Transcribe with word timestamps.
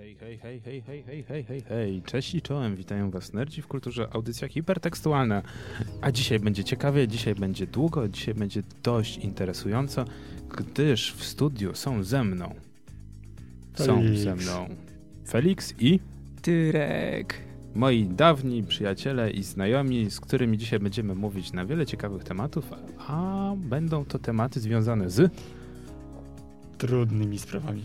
Hej, 0.00 0.16
hej, 0.20 0.38
hej, 0.38 0.60
hej, 0.60 0.82
hej, 0.82 1.02
hej, 1.02 1.22
hej, 1.22 1.44
hej, 1.44 1.62
hej. 1.62 2.02
Cześć 2.02 2.34
i 2.34 2.42
czołem, 2.42 2.76
witają 2.76 3.10
was 3.10 3.32
nerdzi 3.32 3.62
w 3.62 3.66
kulturze, 3.66 4.08
audycja 4.12 4.48
hipertekstualna. 4.48 5.42
A 6.00 6.12
dzisiaj 6.12 6.38
będzie 6.38 6.64
ciekawie, 6.64 7.08
dzisiaj 7.08 7.34
będzie 7.34 7.66
długo, 7.66 8.08
dzisiaj 8.08 8.34
będzie 8.34 8.62
dość 8.82 9.16
interesująco, 9.16 10.04
gdyż 10.56 11.12
w 11.12 11.24
studiu 11.24 11.74
są 11.74 12.02
ze 12.02 12.24
mną. 12.24 12.54
Są 13.74 13.96
Felix. 13.96 14.20
ze 14.20 14.34
mną 14.34 14.68
Felix 15.28 15.74
i 15.78 16.00
Tyrek. 16.42 17.34
moi 17.74 18.06
dawni 18.06 18.62
przyjaciele 18.62 19.30
i 19.30 19.42
znajomi, 19.42 20.10
z 20.10 20.20
którymi 20.20 20.58
dzisiaj 20.58 20.78
będziemy 20.78 21.14
mówić 21.14 21.52
na 21.52 21.66
wiele 21.66 21.86
ciekawych 21.86 22.24
tematów, 22.24 22.70
a 22.98 23.52
będą 23.56 24.04
to 24.04 24.18
tematy 24.18 24.60
związane 24.60 25.10
z 25.10 25.32
Trudnymi 26.78 27.38
sprawami. 27.38 27.84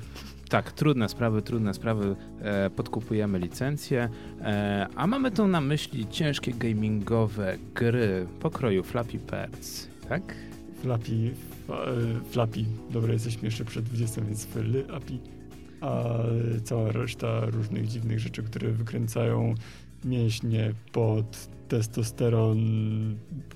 Tak, 0.49 0.71
trudne 0.71 1.09
sprawy, 1.09 1.41
trudne 1.41 1.73
sprawy, 1.73 2.15
e, 2.41 2.69
podkupujemy 2.69 3.39
licencje, 3.39 4.09
e, 4.41 4.87
a 4.95 5.07
mamy 5.07 5.31
tu 5.31 5.47
na 5.47 5.61
myśli 5.61 6.07
ciężkie 6.07 6.53
gamingowe 6.53 7.57
gry 7.75 8.27
pokroju 8.39 8.83
Flappy 8.83 9.17
Birds, 9.17 9.87
tak? 10.09 10.35
Flappy, 10.81 11.33
e, 11.69 12.31
Flappy. 12.31 12.65
Dobra, 12.89 13.13
jesteśmy 13.13 13.45
jeszcze 13.45 13.65
przed 13.65 13.85
20, 13.85 14.21
więc 14.21 14.45
Flappy. 14.45 15.17
A 15.81 16.03
cała 16.63 16.91
reszta 16.91 17.45
różnych 17.45 17.87
dziwnych 17.87 18.19
rzeczy, 18.19 18.43
które 18.43 18.71
wykręcają 18.71 19.55
mięśnie, 20.05 20.73
pot, 20.91 21.49
testosteron, 21.67 22.57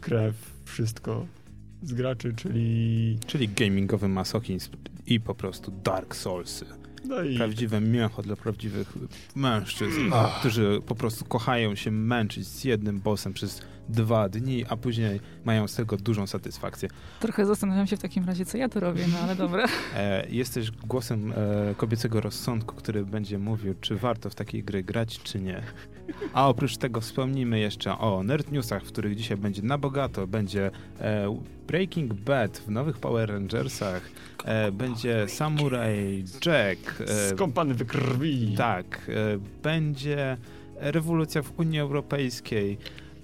krew, 0.02 0.36
wszystko 0.66 1.26
z 1.84 1.94
graczy, 1.94 2.34
czyli... 2.34 3.18
Czyli 3.28 3.50
gamingowy 3.50 4.08
masochizm 4.08 4.72
i 5.10 5.20
po 5.20 5.36
prostu 5.36 5.72
Dark 5.72 6.16
Soulsy. 6.16 6.66
No 7.06 7.22
i 7.22 7.38
Prawdziwe 7.38 7.82
mięcho 7.82 8.22
dla 8.22 8.36
prawdziwych 8.36 8.94
mężczyzn, 9.36 10.02
Ach. 10.14 10.40
którzy 10.40 10.82
po 10.86 10.96
prostu 10.96 11.26
kochają 11.26 11.76
się 11.76 11.92
męczyć 11.92 12.48
z 12.48 12.64
jednym 12.64 13.00
bossem 13.00 13.34
przez 13.34 13.62
dwa 13.90 14.30
dni, 14.30 14.66
a 14.70 14.78
później 14.78 15.20
mają 15.46 15.68
z 15.68 15.76
tego 15.76 15.98
dużą 15.98 16.28
satysfakcję. 16.28 16.90
Trochę 17.20 17.46
zastanawiam 17.46 17.88
się 17.88 17.98
w 17.98 18.02
takim 18.02 18.26
razie, 18.26 18.46
co 18.46 18.58
ja 18.58 18.70
tu 18.70 18.80
robię, 18.80 19.06
no 19.14 19.20
ale 19.20 19.36
dobra. 19.36 19.66
E, 19.96 20.28
jesteś 20.30 20.72
głosem 20.72 21.34
e, 21.36 21.76
kobiecego 21.76 22.22
rozsądku, 22.22 22.76
który 22.76 23.06
będzie 23.06 23.38
mówił, 23.40 23.76
czy 23.82 23.96
warto 23.96 24.30
w 24.30 24.36
takiej 24.36 24.64
gry 24.64 24.84
grać, 24.84 25.20
czy 25.24 25.40
nie. 25.40 25.64
A 26.34 26.50
oprócz 26.50 26.78
tego 26.78 27.02
wspomnimy 27.02 27.60
jeszcze 27.60 27.98
o 27.98 28.24
Nerd 28.24 28.52
Newsach, 28.52 28.84
w 28.84 28.88
których 28.88 29.16
dzisiaj 29.16 29.38
będzie 29.38 29.62
na 29.62 29.78
bogato. 29.78 30.28
Będzie 30.28 30.72
e, 31.00 31.40
Breaking 31.68 32.14
Bad 32.14 32.58
w 32.58 32.70
nowych 32.70 32.98
Power 32.98 33.30
Rangersach. 33.30 34.10
E, 34.46 34.72
będzie 34.72 35.28
Samurai 35.28 36.24
Jack. 36.46 37.02
E, 37.02 37.30
skąpany 37.30 37.74
we 37.74 37.86
krwi. 37.86 38.54
tak. 38.58 39.10
E, 39.10 39.14
będzie 39.64 40.38
rewolucja 40.76 41.42
w 41.42 41.60
Unii 41.60 41.80
Europejskiej. 41.80 42.78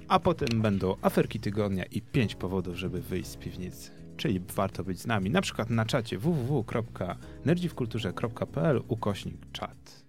A 0.08 0.20
potem 0.20 0.62
będą 0.62 0.96
aferki 1.02 1.40
tygodnia 1.40 1.84
i 1.84 2.02
pięć 2.02 2.36
powodów, 2.36 2.76
żeby 2.76 3.02
wyjść 3.02 3.30
z 3.30 3.38
piwnicy. 3.38 3.92
Czyli 4.18 4.42
warto 4.56 4.84
być 4.84 5.00
z 5.00 5.08
nami, 5.08 5.30
na 5.30 5.42
przykład 5.42 5.70
na 5.70 5.86
czacie 5.86 6.18
www.nerdziwkulturze.pl 6.18 8.82
ukośnik 8.88 9.52
czat. 9.52 10.05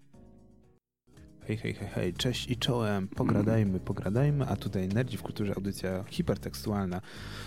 Hej, 1.47 1.57
hej, 1.57 1.75
hej, 1.75 1.89
hej, 1.89 2.15
cześć 2.15 2.51
i 2.51 2.57
czołem, 2.57 3.09
pogradajmy, 3.09 3.81
pogradajmy, 3.81 4.47
a 4.47 4.57
tutaj 4.57 4.89
Nerdzi 4.89 5.17
w 5.17 5.23
Kulturze 5.23 5.55
audycja 5.57 6.05
hipertekstualna, 6.09 7.01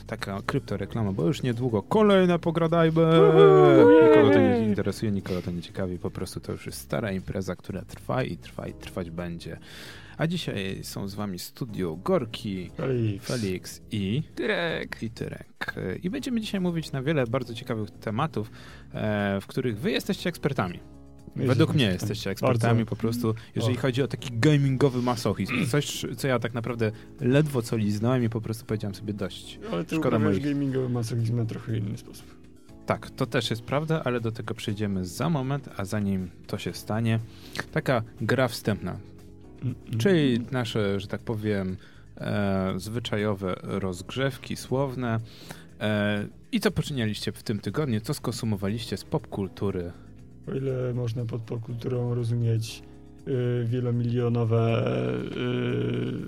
taka 0.07 0.41
kryptoreklama, 0.45 1.11
bo 1.11 1.25
już 1.25 1.43
niedługo 1.43 1.83
kolejne 1.83 2.39
pogradajmy! 2.39 3.01
Nikogo 4.03 4.33
to 4.33 4.39
nie 4.39 4.59
interesuje, 4.59 5.11
nikogo 5.11 5.41
to 5.41 5.51
nie 5.51 5.61
ciekawi, 5.61 5.97
po 5.97 6.11
prostu 6.11 6.39
to 6.39 6.51
już 6.51 6.65
jest 6.65 6.81
stara 6.81 7.11
impreza, 7.11 7.55
która 7.55 7.81
trwa 7.81 8.23
i 8.23 8.37
trwa 8.37 8.67
i 8.67 8.73
trwać 8.73 9.09
będzie. 9.09 9.59
A 10.17 10.27
dzisiaj 10.27 10.79
są 10.83 11.07
z 11.07 11.15
wami 11.15 11.39
studio 11.39 11.95
Gorki, 11.95 12.71
Felix. 12.77 13.25
Felix 13.25 13.81
i 13.91 14.23
Tyrek. 14.35 14.97
i 15.01 15.09
Tyrek. 15.09 15.75
I 16.03 16.09
będziemy 16.09 16.41
dzisiaj 16.41 16.61
mówić 16.61 16.91
na 16.91 17.01
wiele 17.01 17.27
bardzo 17.27 17.53
ciekawych 17.53 17.91
tematów, 17.91 18.51
e, 18.93 19.41
w 19.41 19.47
których 19.47 19.79
wy 19.79 19.91
jesteście 19.91 20.29
ekspertami. 20.29 20.98
Według 21.35 21.73
mnie 21.73 21.85
ekspertami. 21.85 21.93
jesteście 22.09 22.29
ekspertami 22.29 22.77
Bardzo. 22.79 22.89
po 22.89 22.95
prostu, 22.95 23.35
jeżeli 23.55 23.75
Och. 23.75 23.81
chodzi 23.81 24.03
o 24.03 24.07
taki 24.07 24.29
gamingowy 24.39 25.01
masochizm. 25.01 25.65
Coś, 25.67 26.05
co 26.17 26.27
ja 26.27 26.39
tak 26.39 26.53
naprawdę 26.53 26.91
ledwo 27.21 27.61
co 27.61 27.77
liznąłem 27.77 28.23
i 28.23 28.29
po 28.29 28.41
prostu 28.41 28.65
powiedziałem 28.65 28.95
sobie 28.95 29.13
dość. 29.13 29.59
Ale 29.71 29.85
ty 29.85 29.95
Szkoda 29.95 30.19
moich. 30.19 30.43
gamingowy 30.43 30.89
masochizm 30.89 31.37
na 31.37 31.45
trochę 31.45 31.77
inny 31.77 31.97
sposób. 31.97 32.25
Tak, 32.85 33.09
to 33.11 33.25
też 33.25 33.49
jest 33.49 33.61
prawda, 33.61 34.01
ale 34.03 34.21
do 34.21 34.31
tego 34.31 34.53
przejdziemy 34.53 35.05
za 35.05 35.29
moment, 35.29 35.69
a 35.77 35.85
zanim 35.85 36.29
to 36.47 36.57
się 36.57 36.73
stanie, 36.73 37.19
taka 37.71 38.03
gra 38.21 38.47
wstępna, 38.47 38.97
Mm, 39.61 39.75
mm. 39.87 39.99
czyli 39.99 40.39
nasze, 40.51 40.99
że 40.99 41.07
tak 41.07 41.21
powiem, 41.21 41.77
e, 42.17 42.73
zwyczajowe 42.77 43.55
rozgrzewki 43.63 44.55
słowne. 44.55 45.19
E, 45.79 46.27
I 46.51 46.59
co 46.59 46.71
poczynialiście 46.71 47.31
w 47.31 47.43
tym 47.43 47.59
tygodniu? 47.59 48.01
Co 48.01 48.13
skonsumowaliście 48.13 48.97
z 48.97 49.03
popkultury? 49.03 49.91
O 50.51 50.55
ile 50.55 50.93
można 50.93 51.25
pod 51.25 51.41
popkulturą 51.41 52.15
rozumieć 52.15 52.83
y, 53.27 53.65
wielomilionowe 53.65 54.83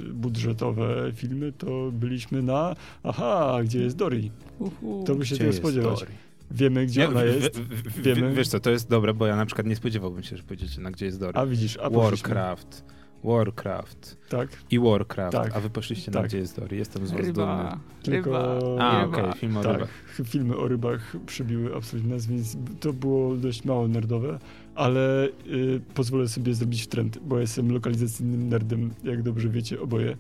y, 0.09 0.13
budżetowe 0.13 1.11
filmy, 1.15 1.51
to 1.51 1.91
byliśmy 1.91 2.41
na 2.43 2.75
aha, 3.03 3.57
gdzie 3.63 3.79
jest 3.81 3.97
Dory? 3.97 4.21
Uhu. 4.59 5.03
To 5.07 5.15
by 5.15 5.25
się 5.25 5.37
tego 5.37 5.53
spodziewać. 5.53 5.99
Dory? 5.99 6.11
Wiemy, 6.51 6.85
gdzie 6.85 7.01
Nie, 7.01 7.07
ona 7.07 7.23
jest. 7.23 7.59
w- 7.59 7.67
w- 7.67 7.91
w- 7.91 8.01
Wiemy. 8.01 8.33
Wiesz 8.33 8.47
co, 8.47 8.59
to 8.59 8.71
jest 8.71 8.89
dobre, 8.89 9.13
bo 9.13 9.27
ja 9.27 9.35
na 9.35 9.45
przykład 9.45 9.67
nie 9.67 9.75
spodziewałbym 9.75 10.23
się, 10.23 10.37
że 10.37 10.43
powiedziecie 10.43 10.81
na 10.81 10.91
gdzie 10.91 11.05
jest 11.05 11.19
Dory. 11.19 11.37
A 11.39 11.45
widzisz, 11.45 11.77
a 11.77 11.89
poszliśmy. 11.89 12.29
Warcraft, 12.29 12.83
Warcraft 13.23 14.17
Tak, 14.29 14.49
i 14.71 14.79
Warcraft, 14.79 15.31
Tak. 15.37 15.55
a 15.55 15.59
wy 15.59 15.69
poszliście 15.69 16.11
na 16.11 16.19
Tak. 16.19 16.27
gdzie 16.29 16.37
jest 16.37 16.59
Dory. 16.59 16.77
Jestem 16.77 17.07
z 17.07 17.11
was 17.11 17.21
dumny. 17.21 17.27
Ryba. 17.27 17.79
tylko... 18.03 18.29
Ryba. 18.59 18.83
A, 18.85 19.05
okej, 19.05 19.33
film 19.35 19.57
o 19.57 19.63
tak, 19.63 19.73
rybach. 19.73 19.89
filmy 20.25 20.57
o 20.57 20.67
rybach 20.67 21.15
przybiły 21.25 21.75
absolutnie 21.75 22.13
nas, 22.13 22.25
więc 22.25 22.57
to 22.79 22.93
było 22.93 23.35
dość 23.35 23.65
mało 23.65 23.87
nerdowe, 23.87 24.39
ale 24.75 25.27
y, 25.47 25.81
pozwolę 25.93 26.27
sobie 26.27 26.53
zrobić 26.53 26.87
trend, 26.87 27.17
bo 27.17 27.39
jestem 27.39 27.71
lokalizacyjnym 27.71 28.49
nerdem, 28.49 28.91
jak 29.03 29.23
dobrze 29.23 29.49
wiecie 29.49 29.81
oboje. 29.81 30.17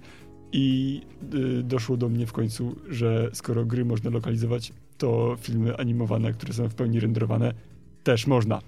I 0.53 1.01
y, 1.33 1.63
doszło 1.63 1.97
do 1.97 2.09
mnie 2.09 2.25
w 2.27 2.33
końcu, 2.33 2.75
że 2.89 3.29
skoro 3.33 3.65
gry 3.65 3.85
można 3.85 4.09
lokalizować, 4.09 4.73
to 4.97 5.35
filmy 5.39 5.77
animowane, 5.77 6.33
które 6.33 6.53
są 6.53 6.69
w 6.69 6.75
pełni 6.75 6.99
renderowane, 6.99 7.53
też 8.03 8.27
można. 8.27 8.59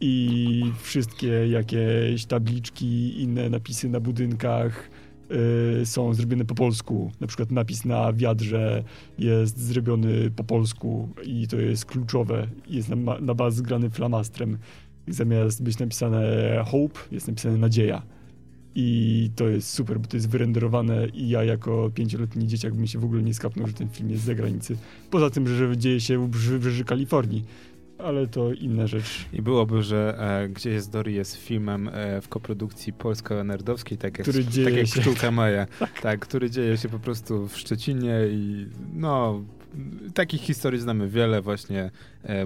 I 0.00 0.62
wszystkie 0.82 1.48
jakieś 1.48 2.24
tabliczki, 2.24 3.22
inne 3.22 3.50
napisy 3.50 3.88
na 3.88 4.00
budynkach 4.00 4.90
y, 5.82 5.86
są 5.86 6.14
zrobione 6.14 6.44
po 6.44 6.54
polsku. 6.54 7.12
Na 7.20 7.26
przykład 7.26 7.50
napis 7.50 7.84
na 7.84 8.12
wiadrze 8.12 8.84
jest 9.18 9.58
zrobiony 9.58 10.30
po 10.30 10.44
polsku 10.44 11.08
i 11.24 11.48
to 11.48 11.56
jest 11.56 11.84
kluczowe. 11.84 12.46
Jest 12.68 12.88
na, 12.88 13.20
na 13.20 13.34
baz 13.34 13.54
zgrany 13.54 13.90
flamastrem. 13.90 14.58
Zamiast 15.08 15.62
być 15.62 15.78
napisane 15.78 16.24
hope, 16.66 17.00
jest 17.12 17.28
napisane 17.28 17.56
nadzieja. 17.56 18.02
I 18.76 19.30
to 19.36 19.48
jest 19.48 19.70
super, 19.70 20.00
bo 20.00 20.06
to 20.06 20.16
jest 20.16 20.28
wyrenderowane 20.28 21.06
i 21.08 21.28
ja 21.28 21.44
jako 21.44 21.90
pięcioletni 21.94 22.46
dzieciak 22.46 22.74
bym 22.74 22.86
się 22.86 22.98
w 22.98 23.04
ogóle 23.04 23.22
nie 23.22 23.34
skapnął, 23.34 23.66
że 23.66 23.72
ten 23.72 23.88
film 23.88 24.10
jest 24.10 24.22
z 24.22 24.26
zagranicy. 24.26 24.76
Poza 25.10 25.30
tym, 25.30 25.48
że 25.48 25.76
dzieje 25.76 26.00
się 26.00 26.30
w 26.30 26.30
Wybrzeży 26.30 26.84
Kalifornii. 26.84 27.44
Ale 27.98 28.26
to 28.26 28.52
inna 28.52 28.86
rzecz. 28.86 29.24
I 29.32 29.42
byłoby, 29.42 29.82
że 29.82 30.16
e, 30.18 30.48
Gdzie 30.48 30.70
jest 30.70 30.90
Dory 30.92 31.12
jest 31.12 31.36
filmem 31.36 31.88
e, 31.92 32.20
w 32.20 32.28
koprodukcji 32.28 32.92
polsko-nerdowskiej, 32.92 33.98
tak 33.98 34.18
jak, 34.18 34.28
Który 34.28 34.44
dzieje 34.44 34.66
tak 34.68 34.76
jak 34.76 34.86
się- 34.86 35.00
Pszczółka 35.00 35.30
Maja. 35.30 35.66
tak, 36.02 36.20
który 36.20 36.50
dzieje 36.50 36.76
się 36.76 36.88
po 36.88 36.98
prostu 36.98 37.48
w 37.48 37.56
Szczecinie 37.58 38.14
i 38.30 38.66
no, 38.94 39.42
takich 40.14 40.40
historii 40.40 40.80
znamy 40.80 41.08
wiele, 41.08 41.42
właśnie 41.42 41.90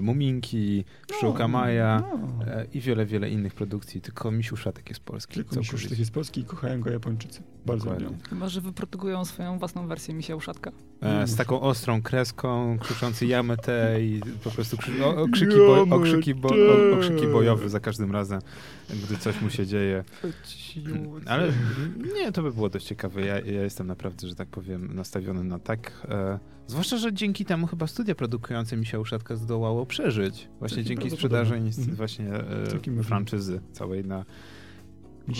Muminki, 0.01 0.85
Pszczółka 1.07 1.47
Maja 1.47 2.03
No. 2.11 2.45
e, 2.45 2.65
i 2.73 2.79
wiele, 2.79 3.05
wiele 3.05 3.29
innych 3.29 3.53
produkcji, 3.53 4.01
tylko 4.01 4.31
Misiu 4.31 4.57
Szatek 4.57 4.89
jest 4.89 5.01
polski. 5.01 5.33
Tylko 5.33 5.53
co 5.53 5.59
mi 5.59 5.65
się 5.65 5.71
już 5.71 5.81
powiedzieć. 5.81 5.99
jest 5.99 6.11
polski 6.11 6.41
i 6.41 6.43
kochają 6.43 6.81
go 6.81 6.89
Japończycy. 6.89 7.43
Bardzo 7.65 7.93
lubią. 7.93 8.17
Chyba, 8.29 8.49
że 8.49 8.61
wyprodukują 8.61 9.25
swoją 9.25 9.59
własną 9.59 9.87
wersję 9.87 10.13
Misia 10.13 10.35
Uszatka. 10.35 10.71
E, 11.01 11.27
z 11.27 11.35
taką 11.35 11.61
ostrą 11.61 12.01
kreską, 12.01 12.77
krzyczący 12.79 13.25
jamete 13.25 13.97
i 14.01 14.21
po 14.43 14.51
prostu 14.51 14.77
krzy 14.77 15.05
o, 15.05 15.21
okrzyki, 15.21 15.55
bo 15.57 15.95
okrzyki, 15.95 16.35
bo 16.35 16.49
okrzyki 16.97 17.27
bojowe 17.27 17.69
za 17.69 17.79
każdym 17.79 18.11
razem, 18.11 18.41
gdy 19.03 19.17
coś 19.17 19.41
mu 19.41 19.49
się 19.49 19.65
dzieje. 19.67 20.03
Ale 21.25 21.51
nie, 22.15 22.31
to 22.31 22.43
by 22.43 22.51
było 22.51 22.69
dość 22.69 22.85
ciekawe. 22.85 23.21
Ja, 23.21 23.39
ja 23.39 23.63
jestem 23.63 23.87
naprawdę, 23.87 24.27
że 24.27 24.35
tak 24.35 24.47
powiem, 24.47 24.95
nastawiony 24.95 25.43
na 25.43 25.59
tak. 25.59 26.07
E, 26.09 26.39
zwłaszcza, 26.67 26.97
że 26.97 27.13
dzięki 27.13 27.45
temu 27.45 27.67
chyba 27.67 27.87
studia 27.87 28.15
produkujące 28.15 28.77
mi 28.77 28.85
się 28.85 28.99
uszatka 28.99 29.35
zdołało 29.69 29.85
przeżyć. 29.85 30.47
Właśnie 30.59 30.83
dzięki 30.83 31.09
sprzedaży 31.09 31.55
Mhm. 31.55 31.97
właśnie 31.97 32.27
e, 32.33 33.03
franczyzy 33.03 33.61
całej 33.71 34.05
na 34.05 34.25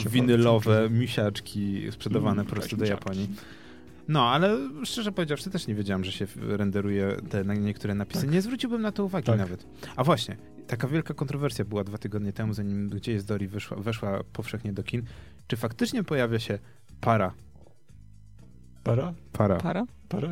winylowe 0.10 0.90
misiaczki 0.90 1.92
sprzedawane 1.92 2.42
Mm, 2.42 2.46
po 2.46 2.52
prostu 2.52 2.70
tak, 2.70 2.80
do. 2.80 2.86
Japonii. 2.86 3.30
No, 4.08 4.30
ale 4.30 4.58
szczerze 4.86 5.12
powiedziawszy, 5.12 5.50
też 5.50 5.68
nie 5.68 5.76
wiedziałem, 5.76 6.04
że 6.04 6.12
się 6.12 6.28
renderuje 6.48 7.16
te 7.30 7.46
niektóre 7.46 7.96
napisy. 7.96 8.22
Tak. 8.22 8.32
Nie 8.32 8.42
zwróciłbym 8.42 8.82
na 8.82 8.92
to 8.92 9.06
uwagi 9.06 9.26
Tak. 9.26 9.38
nawet. 9.40 9.66
A 9.96 10.04
właśnie, 10.04 10.38
taka 10.68 10.88
wielka 10.88 11.14
kontrowersja 11.14 11.66
była 11.66 11.84
dwa 11.84 11.98
tygodnie 11.98 12.34
temu, 12.34 12.54
zanim 12.54 12.90
Gdzie 12.90 13.12
jest 13.12 13.28
Dory 13.28 13.48
wyszła, 13.48 13.78
weszła 13.78 14.24
powszechnie 14.34 14.74
do 14.74 14.84
kin. 14.84 15.04
Czy 15.48 15.58
faktycznie 15.58 16.04
pojawia 16.04 16.40
się 16.40 16.60
para, 17.02 17.34
Para? 18.84 19.14
para, 19.32 19.56
Para? 19.58 19.86
Para, 20.10 20.30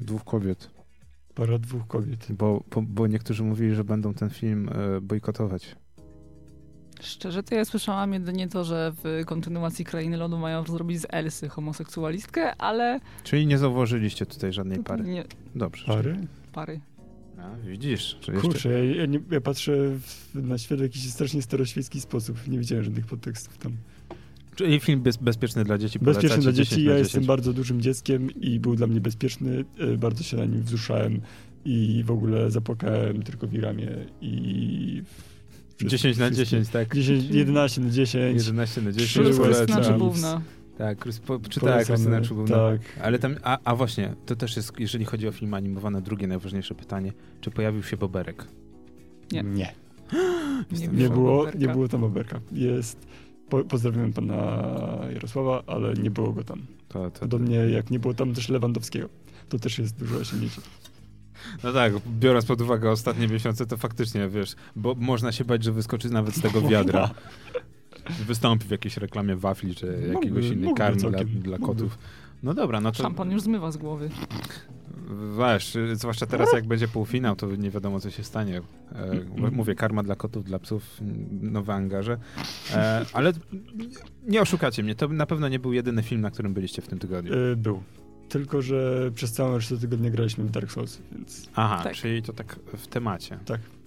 dwóch 0.00 0.24
kobiet? 0.24 0.70
Para 1.34 1.58
dwóch 1.58 1.86
kobiet. 1.86 2.26
Bo, 2.30 2.64
bo, 2.70 2.82
bo 2.82 3.06
niektórzy 3.06 3.42
mówili, 3.44 3.74
że 3.74 3.84
będą 3.84 4.14
ten 4.14 4.30
film 4.30 4.68
e, 4.68 5.00
bojkotować. 5.00 5.76
Szczerze, 7.00 7.42
to 7.42 7.54
ja 7.54 7.64
słyszałam 7.64 8.12
jedynie 8.12 8.48
to, 8.48 8.64
że 8.64 8.92
w 9.04 9.22
kontynuacji 9.26 9.84
Krainy 9.84 10.16
Lodu 10.16 10.38
mają 10.38 10.64
zrobić 10.64 11.00
z 11.00 11.06
Elsy 11.10 11.48
homoseksualistkę, 11.48 12.56
ale 12.56 13.00
Czyli 13.24 13.46
nie 13.46 13.58
zauważyliście 13.58 14.26
tutaj 14.26 14.52
żadnej 14.52 14.78
pary. 14.78 15.04
nie, 15.04 15.24
Dobrze. 15.54 15.86
Pary? 15.86 16.16
pary. 16.52 16.80
A, 17.38 17.56
widzisz, 17.66 18.18
że 18.20 18.32
jeszcze... 18.32 18.48
Kurczę, 18.48 18.68
ja, 18.84 18.94
ja, 18.94 19.06
nie, 19.06 19.20
ja 19.30 19.40
patrzę 19.40 19.72
w, 19.98 20.30
na 20.34 20.58
świat 20.58 20.78
w 20.78 20.82
jakiś 20.82 21.10
strasznie 21.10 21.42
staroświecki 21.42 22.00
sposób. 22.00 22.48
Nie 22.48 22.58
widziałem 22.58 22.84
żadnych 22.84 23.06
podtekstów 23.06 23.58
tam. 23.58 23.72
Czyli 24.54 24.80
film 24.80 25.00
bez, 25.00 25.16
bezpieczny 25.16 25.64
dla 25.64 25.78
dzieci. 25.78 25.98
Bezpieczny 25.98 26.38
dla 26.42 26.52
10 26.52 26.68
dzieci. 26.68 26.84
Ja 26.84 26.92
10. 26.92 26.98
jestem 26.98 27.24
bardzo 27.24 27.52
dużym 27.52 27.80
dzieckiem 27.80 28.30
i 28.40 28.60
był 28.60 28.76
dla 28.76 28.86
mnie 28.86 29.00
bezpieczny. 29.00 29.64
E, 29.78 29.96
Bardzo 29.96 30.22
się 30.24 30.36
na 30.36 30.44
nim 30.44 30.62
wzruszałem 30.62 31.20
i 31.64 32.02
w 32.06 32.10
ogóle 32.10 32.50
zapłakałem 32.50 33.22
tylko 33.22 33.46
w 33.46 33.54
ramię 33.54 33.88
i... 34.20 35.02
wszystko- 35.76 35.90
10 35.90 36.18
na 36.18 36.26
wszystkie- 36.30 36.44
10, 36.44 36.68
tak? 36.68 36.94
10, 36.94 37.24
11 37.30 37.80
na 37.80 37.90
10. 37.90 38.36
11 38.46 38.82
na 38.82 38.92
10. 38.92 39.10
Krzyż 39.10 39.22
Krystyna 39.38 39.66
polecam. 39.66 39.92
Czubówna. 39.92 40.40
Tak, 40.78 40.98
po- 41.26 41.38
czytała 41.38 41.72
Polecamy, 41.72 41.84
Krystyna 41.96 42.20
Czubówna. 42.20 42.56
Tak. 42.56 42.80
Ale 43.02 43.18
tam, 43.18 43.34
a, 43.42 43.58
a 43.64 43.76
właśnie, 43.76 44.14
to 44.26 44.36
też 44.36 44.56
jest, 44.56 44.72
jeżeli 44.80 45.04
chodzi 45.04 45.28
o 45.28 45.32
film 45.32 45.54
animowany, 45.54 46.02
drugie 46.02 46.26
najważniejsze 46.26 46.74
pytanie. 46.74 47.12
Czy 47.40 47.50
pojawił 47.50 47.82
się 47.82 47.96
Boberek? 47.96 48.46
Nie. 49.32 49.42
Nie. 49.42 49.72
Nie, 50.72 50.88
Nie 50.88 51.08
było 51.08 51.36
Boberka. 51.38 51.58
nie 51.58 51.68
było 51.68 51.88
tam 51.88 52.04
Oberka. 52.04 52.40
Jest... 52.52 53.06
Po, 53.52 53.64
pozdrawiam 53.64 54.12
pana 54.12 54.62
Jarosława, 55.12 55.62
ale 55.66 55.94
nie 55.94 56.10
było 56.10 56.32
go 56.32 56.44
tam. 56.44 56.66
To, 56.88 57.10
to, 57.10 57.20
Podobnie 57.20 57.56
jak 57.56 57.90
nie 57.90 57.98
było 57.98 58.14
tam 58.14 58.34
też 58.34 58.48
Lewandowskiego. 58.48 59.08
To 59.48 59.58
też 59.58 59.78
jest 59.78 59.98
duże 59.98 60.16
osiągnięcie. 60.16 60.60
No 61.64 61.72
tak, 61.72 61.92
biorąc 62.20 62.46
pod 62.46 62.60
uwagę 62.60 62.90
ostatnie 62.90 63.28
miesiące, 63.28 63.66
to 63.66 63.76
faktycznie, 63.76 64.28
wiesz, 64.28 64.54
bo 64.76 64.94
można 64.98 65.32
się 65.32 65.44
bać, 65.44 65.64
że 65.64 65.72
wyskoczy 65.72 66.10
nawet 66.10 66.34
z 66.34 66.40
tego 66.42 66.62
wiadra. 66.62 67.10
Wystąpi 68.26 68.66
w 68.66 68.70
jakiejś 68.70 68.96
reklamie 68.96 69.36
wafli, 69.36 69.74
czy 69.74 69.86
jakiegoś 70.14 70.44
Mógłby- 70.44 70.54
innej 70.54 70.74
karmy 70.74 71.00
dla, 71.00 71.10
dla 71.10 71.24
mógłby. 71.24 71.58
kotów. 71.58 71.98
No 72.42 72.54
dobra, 72.54 72.80
no 72.80 72.92
to 72.92 73.02
Szampan 73.02 73.30
już 73.30 73.42
zmywa 73.42 73.70
z 73.72 73.76
głowy. 73.76 74.10
Wiesz, 75.38 75.78
zwłaszcza 75.92 76.26
teraz 76.26 76.52
jak 76.52 76.66
będzie 76.66 76.88
półfinał, 76.88 77.36
to 77.36 77.56
nie 77.56 77.70
wiadomo 77.70 78.00
co 78.00 78.10
się 78.10 78.24
stanie. 78.24 78.62
E, 78.94 79.50
mówię, 79.52 79.74
karma 79.74 80.02
dla 80.02 80.16
kotów, 80.16 80.44
dla 80.44 80.58
psów, 80.58 81.00
nowe 81.40 81.74
angaże. 81.74 82.18
E, 82.74 83.04
ale 83.12 83.32
nie 84.26 84.42
oszukacie 84.42 84.82
mnie, 84.82 84.94
to 84.94 85.08
na 85.08 85.26
pewno 85.26 85.48
nie 85.48 85.58
był 85.58 85.72
jedyny 85.72 86.02
film, 86.02 86.20
na 86.20 86.30
którym 86.30 86.54
byliście 86.54 86.82
w 86.82 86.88
tym 86.88 86.98
tygodniu. 86.98 87.32
E, 87.34 87.56
Był. 87.56 87.82
Tylko, 88.28 88.62
że 88.62 89.10
przez 89.14 89.32
całą 89.32 89.56
resztę 89.56 89.78
tygodnia 89.78 90.10
graliśmy 90.10 90.44
w 90.44 90.50
Dark 90.50 90.72
Souls, 90.72 90.98
więc 91.12 91.48
Aha, 91.54 91.80
tak. 91.84 91.94
czyli 91.94 92.22
to 92.22 92.32
tak 92.32 92.58
w 92.76 92.86
temacie. 92.86 93.38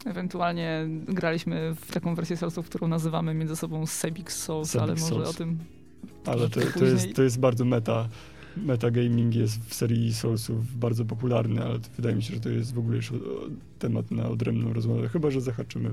Ewentualnie 0.06 0.86
graliśmy 1.08 1.76
w 1.76 1.92
taką 1.92 2.16
wersję 2.16 2.38
Soulsów, 2.38 2.70
którą 2.70 2.88
nazywamy 2.88 3.34
między 3.34 3.56
sobą 3.56 3.86
Sebix 3.86 4.44
Souls, 4.44 4.70
Sebix 4.70 4.84
ale 4.84 4.94
może 4.94 5.10
Souls. 5.10 5.30
o 5.30 5.34
tym 5.34 5.60
ale 6.26 6.50
to, 6.50 6.60
to, 6.80 6.86
jest, 6.86 7.16
to 7.16 7.24
jest 7.24 7.40
bardzo 7.40 7.66
meta. 7.66 8.10
Metagaming 8.58 9.36
jest 9.36 9.66
w 9.66 9.74
serii 9.74 10.14
Soulsów 10.14 10.78
bardzo 10.78 11.06
popularny, 11.06 11.64
ale 11.64 11.80
wydaje 11.96 12.16
mi 12.16 12.24
się, 12.24 12.34
że 12.34 12.40
to 12.40 12.50
jest 12.50 12.74
w 12.74 12.80
ogóle 12.80 12.96
już 12.96 13.14
temat 13.80 14.12
na 14.12 14.28
odrębną 14.28 14.74
rozmowę. 14.74 15.10
Chyba, 15.10 15.32
że 15.32 15.42
zahaczymy 15.42 15.92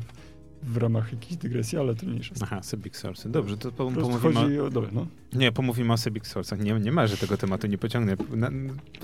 w, 0.62 0.76
ramach 0.76 1.12
jakiejś 1.12 1.37
dygresji, 1.37 1.79
ale 1.79 1.94
to 1.94 2.06
mniejsza. 2.06 2.35
Aha, 2.41 2.62
Sybic 2.62 2.97
Source. 2.97 3.29
Dobrze, 3.29 3.56
to 3.56 3.73
po, 3.73 3.91
pomówimy 3.91 4.19
chodzi 4.19 4.61
o, 4.61 4.67
o... 4.67 4.70
Dobra, 4.70 4.91
no. 4.93 5.06
Nie, 5.32 5.53
pomówimy 5.53 5.93
o 5.93 5.97
Sybic 5.97 6.25
Source'ach. 6.25 6.64
Nie, 6.64 6.73
nie 6.73 6.93
ma, 6.93 7.06
że 7.06 7.17
tego 7.17 7.37
tematu 7.37 7.67
nie 7.67 7.79
pociągnę. 7.79 8.17
Na, 8.37 8.50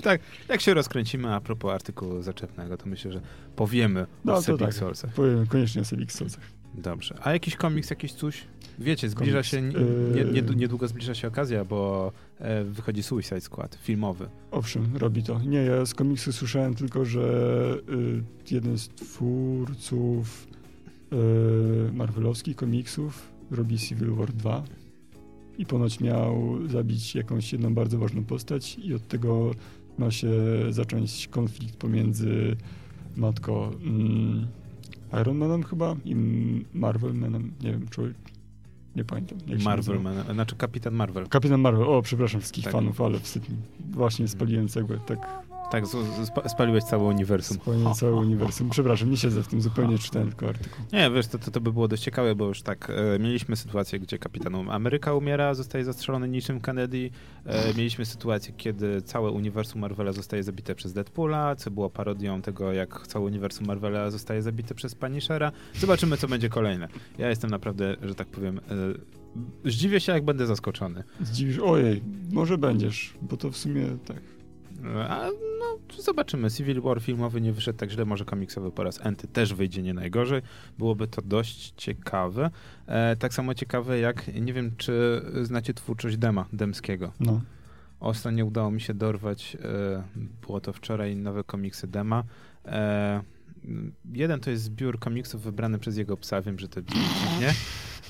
tak, 0.01 0.21
jak 0.49 0.61
się 0.61 0.73
rozkręcimy 0.73 1.33
a 1.33 1.41
propos 1.41 1.71
artykułu 1.71 2.21
zaczepnego, 2.21 2.77
to 2.77 2.85
myślę, 2.85 3.11
że 3.11 3.21
powiemy 3.55 4.05
No, 4.25 4.33
o 4.33 4.41
Sybic 4.41 4.59
tak. 4.59 4.73
Source'ach. 4.73 5.09
Powiem 5.09 5.47
koniecznie 5.47 5.81
o 5.81 5.85
Civic 5.85 6.11
Soulsach. 6.11 6.43
Dobrze. 6.73 7.15
A 7.21 7.31
jakiś 7.33 7.55
komiks, 7.55 7.89
jakiś 7.89 8.13
coś? 8.13 8.43
Wiecie, 8.79 9.09
zbliża 9.09 9.43
się, 9.43 9.57
yy. 9.61 10.31
nie, 10.33 10.41
niedługo 10.55 10.87
zbliża 10.87 11.15
się 11.15 11.27
okazja, 11.27 11.65
bo 11.65 12.11
e, 12.39 12.63
wychodzi 12.63 13.03
Suicide 13.03 13.41
Squad, 13.41 13.75
filmowy. 13.75 14.29
Owszem, 14.51 14.97
robi 14.97 15.23
to. 15.23 15.39
Nie, 15.39 15.57
ja 15.57 15.85
z 15.85 15.93
komiksu 15.93 16.33
słyszałem 16.33 16.73
tylko, 16.73 17.05
że 17.05 17.21
y, 17.89 18.53
jeden 18.53 18.77
z 18.77 18.89
twórców 18.89 20.47
y, 21.89 21.93
marvelowskich 21.93 22.55
komiksów 22.55 23.31
robi 23.51 23.77
Civil 23.77 24.11
War 24.11 24.33
2 24.33 24.63
i 25.57 25.65
ponoć 25.65 25.99
miał 25.99 26.59
zabić 26.67 27.15
jakąś 27.15 27.51
jedną 27.51 27.73
bardzo 27.73 27.97
ważną 27.97 28.23
postać 28.23 28.77
i 28.83 28.93
od 28.93 29.07
tego 29.07 29.51
ma 29.97 30.11
się 30.11 30.31
zacząć 30.69 31.27
konflikt 31.27 31.75
pomiędzy 31.75 32.55
matko 33.15 33.71
mm, 33.83 34.47
Iron 35.21 35.37
Manem 35.37 35.63
chyba 35.63 35.95
i 36.05 36.15
Marvel 36.73 37.13
Manem, 37.13 37.51
nie 37.61 37.71
wiem, 37.71 37.87
czy 37.89 38.13
nie 38.99 39.05
pamiętam. 39.05 39.37
Marvel, 39.63 40.01
man, 40.01 40.23
znaczy 40.33 40.55
Kapitan 40.55 40.93
Marvel. 40.93 41.27
Kapitan 41.27 41.61
Marvel, 41.61 41.87
o 41.87 42.01
przepraszam 42.01 42.41
wszystkich 42.41 42.63
Tak. 42.63 42.73
fanów, 42.73 43.01
ale 43.01 43.19
wstyd 43.19 43.49
mi. 43.49 43.55
Właśnie 43.91 44.27
spaliłem 44.27 44.67
cegłę, 44.67 44.99
tak 45.07 45.48
Tak, 45.71 45.83
spaliłeś 46.47 46.83
całe 46.83 47.03
uniwersum. 47.03 47.57
spaliłem 47.57 47.93
całe 47.93 48.15
uniwersum. 48.15 48.69
Przepraszam, 48.69 49.11
nie 49.11 49.17
siedzę 49.17 49.43
w 49.43 49.47
tym, 49.47 49.61
zupełnie 49.61 49.97
czytałem 49.97 50.27
tylko 50.27 50.47
artykuł. 50.49 50.85
Nie, 50.93 51.11
wiesz, 51.11 51.27
to, 51.27 51.39
to, 51.39 51.51
to 51.51 51.61
by 51.61 51.73
było 51.73 51.87
dość 51.87 52.03
ciekawe, 52.03 52.35
bo 52.35 52.45
już 52.45 52.61
tak, 52.61 52.89
e, 53.15 53.19
mieliśmy 53.19 53.55
sytuację, 53.55 53.99
gdzie 53.99 54.17
kapitan 54.17 54.69
Ameryka 54.69 55.13
umiera, 55.13 55.53
zostaje 55.53 55.85
zastrzelony 55.85 56.27
niczym 56.27 56.59
Kennedy. 56.61 57.09
E, 57.45 57.73
mieliśmy 57.73 58.05
sytuację, 58.05 58.53
kiedy 58.57 59.01
całe 59.01 59.31
uniwersum 59.31 59.81
Marvela 59.81 60.13
zostaje 60.13 60.43
zabite 60.43 60.75
przez 60.75 60.93
Deadpoola, 60.93 61.55
co 61.55 61.71
było 61.71 61.89
parodią 61.89 62.41
tego, 62.41 62.73
jak 62.73 63.07
całe 63.07 63.25
uniwersum 63.25 63.67
Marvela 63.67 64.11
zostaje 64.11 64.41
zabite 64.41 64.75
przez 64.75 64.95
Punishera. 64.95 65.51
Zobaczymy, 65.75 66.17
co 66.17 66.27
będzie 66.27 66.49
kolejne. 66.49 66.87
Ja 67.17 67.29
jestem 67.29 67.49
naprawdę, 67.49 67.95
że 68.01 68.15
tak 68.15 68.27
powiem, 68.27 68.59
e, 69.65 69.71
zdziwię 69.71 69.99
się, 69.99 70.11
jak 70.11 70.25
będę 70.25 70.45
zaskoczony. 70.45 71.03
Zdziwisz, 71.21 71.59
ojej, 71.59 72.03
może 72.31 72.57
będziesz, 72.57 73.13
bo 73.21 73.37
to 73.37 73.51
w 73.51 73.57
sumie 73.57 73.85
tak. 74.05 74.38
A 75.09 75.29
no, 75.59 76.01
zobaczymy. 76.03 76.51
Civil 76.51 76.81
War 76.81 77.01
filmowy 77.01 77.41
nie 77.41 77.53
wyszedł 77.53 77.79
tak 77.79 77.91
źle, 77.91 78.05
może 78.05 78.25
komiksowy 78.25 78.71
po 78.71 78.83
raz 78.83 79.05
enty 79.05 79.27
też 79.27 79.53
wyjdzie 79.53 79.81
nie 79.81 79.93
najgorzej. 79.93 80.41
Byłoby 80.77 81.07
to 81.07 81.21
dość 81.21 81.73
ciekawe. 81.77 82.49
E, 82.87 83.15
tak 83.15 83.33
samo 83.33 83.53
ciekawe 83.53 83.99
jak, 83.99 84.35
nie 84.41 84.53
wiem, 84.53 84.71
czy 84.77 85.21
znacie 85.41 85.73
twórczość 85.73 86.17
Dema, 86.17 86.45
Demskiego. 86.53 87.11
No. 87.19 87.41
Ostatnio 87.99 88.45
udało 88.45 88.71
mi 88.71 88.81
się 88.81 88.93
dorwać, 88.93 89.57
e, 89.61 90.03
było 90.41 90.61
to 90.61 90.73
wczoraj, 90.73 91.15
nowe 91.15 91.43
komiksy 91.43 91.87
Dema. 91.87 92.23
E, 92.65 93.21
jeden 94.13 94.39
to 94.39 94.49
jest 94.49 94.63
zbiór 94.63 94.99
komiksów 94.99 95.41
wybrany 95.41 95.79
przez 95.79 95.97
jego 95.97 96.17
psa, 96.17 96.41
wiem, 96.41 96.59
że 96.59 96.69
to 96.69 96.81
brzmi 96.81 97.01
dziwnie, 97.01 97.53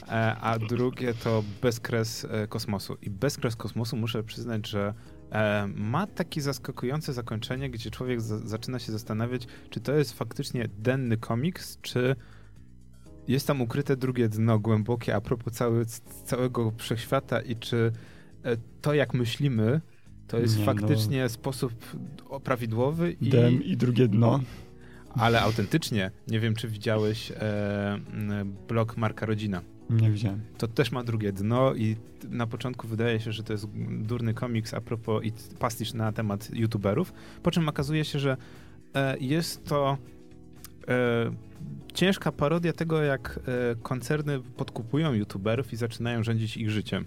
e, 0.08 0.36
a 0.36 0.60
drugie 0.60 1.14
to 1.14 1.44
Bezkres 1.62 2.26
e, 2.26 2.48
Kosmosu. 2.48 2.98
I 3.02 3.10
Bezkres 3.10 3.56
Kosmosu 3.56 3.98
muszę 3.98 4.24
przyznać, 4.24 4.68
że 4.68 4.94
ma 5.76 6.08
takie 6.08 6.42
zaskakujące 6.42 7.14
zakończenie, 7.14 7.70
gdzie 7.70 7.92
człowiek 7.92 8.22
za, 8.22 8.40
zaczyna 8.40 8.80
się 8.80 8.92
zastanawiać, 8.92 9.48
czy 9.70 9.80
to 9.80 9.94
jest 9.94 10.14
faktycznie 10.14 10.68
denny 10.80 11.18
komiks, 11.18 11.78
czy 11.82 12.16
jest 13.28 13.48
tam 13.48 13.62
ukryte 13.62 13.98
drugie 13.98 14.30
dno 14.30 14.60
głębokie 14.60 15.16
a 15.16 15.22
propos 15.22 15.54
cały, 15.54 15.86
całego 16.26 16.72
wszechświata 16.78 17.42
i 17.42 17.56
czy 17.56 17.92
e, 18.44 18.58
to, 18.82 18.94
jak 18.94 19.14
myślimy, 19.14 19.82
to 20.28 20.40
jest 20.40 20.60
Nie, 20.60 20.66
no. 20.66 20.74
faktycznie 20.74 21.30
sposób 21.30 21.74
o- 22.30 22.40
prawidłowy 22.40 23.12
i 23.12 23.30
Dem 23.30 23.64
i 23.64 23.78
drugie 23.78 24.08
dno. 24.08 24.40
ale 25.10 25.42
autentycznie. 25.42 26.12
Nie 26.28 26.40
wiem, 26.40 26.56
czy 26.56 26.68
widziałeś 26.68 27.32
e, 27.32 28.00
blog 28.68 28.98
Marka 28.98 29.26
Rodzina. 29.26 29.62
Nie 29.90 30.12
widziałem. 30.12 30.42
To 30.58 30.68
też 30.68 30.92
ma 30.92 31.04
drugie 31.04 31.32
dno 31.32 31.76
i 31.76 31.96
na 32.30 32.48
początku 32.48 32.88
wydaje 32.88 33.20
się, 33.20 33.32
że 33.32 33.44
to 33.44 33.54
jest 33.54 33.68
durny 33.90 34.34
komiks 34.34 34.74
a 34.74 34.82
propos 34.82 35.24
i 35.24 35.32
pastisz 35.60 35.94
na 35.94 36.12
temat 36.12 36.50
youtuberów, 36.54 37.14
po 37.44 37.52
czym 37.52 37.70
okazuje 37.70 38.06
się, 38.06 38.20
że 38.20 38.38
e, 38.96 39.18
jest 39.18 39.66
to 39.66 39.98
e, 40.88 41.32
ciężka 41.94 42.32
parodia 42.32 42.74
tego, 42.74 43.02
jak 43.02 43.40
e, 43.72 43.76
koncerny 43.76 44.40
podkupują 44.40 45.14
youtuberów 45.14 45.74
i 45.74 45.76
zaczynają 45.76 46.24
rządzić 46.24 46.58
ich 46.58 46.70
życiem. 46.70 47.06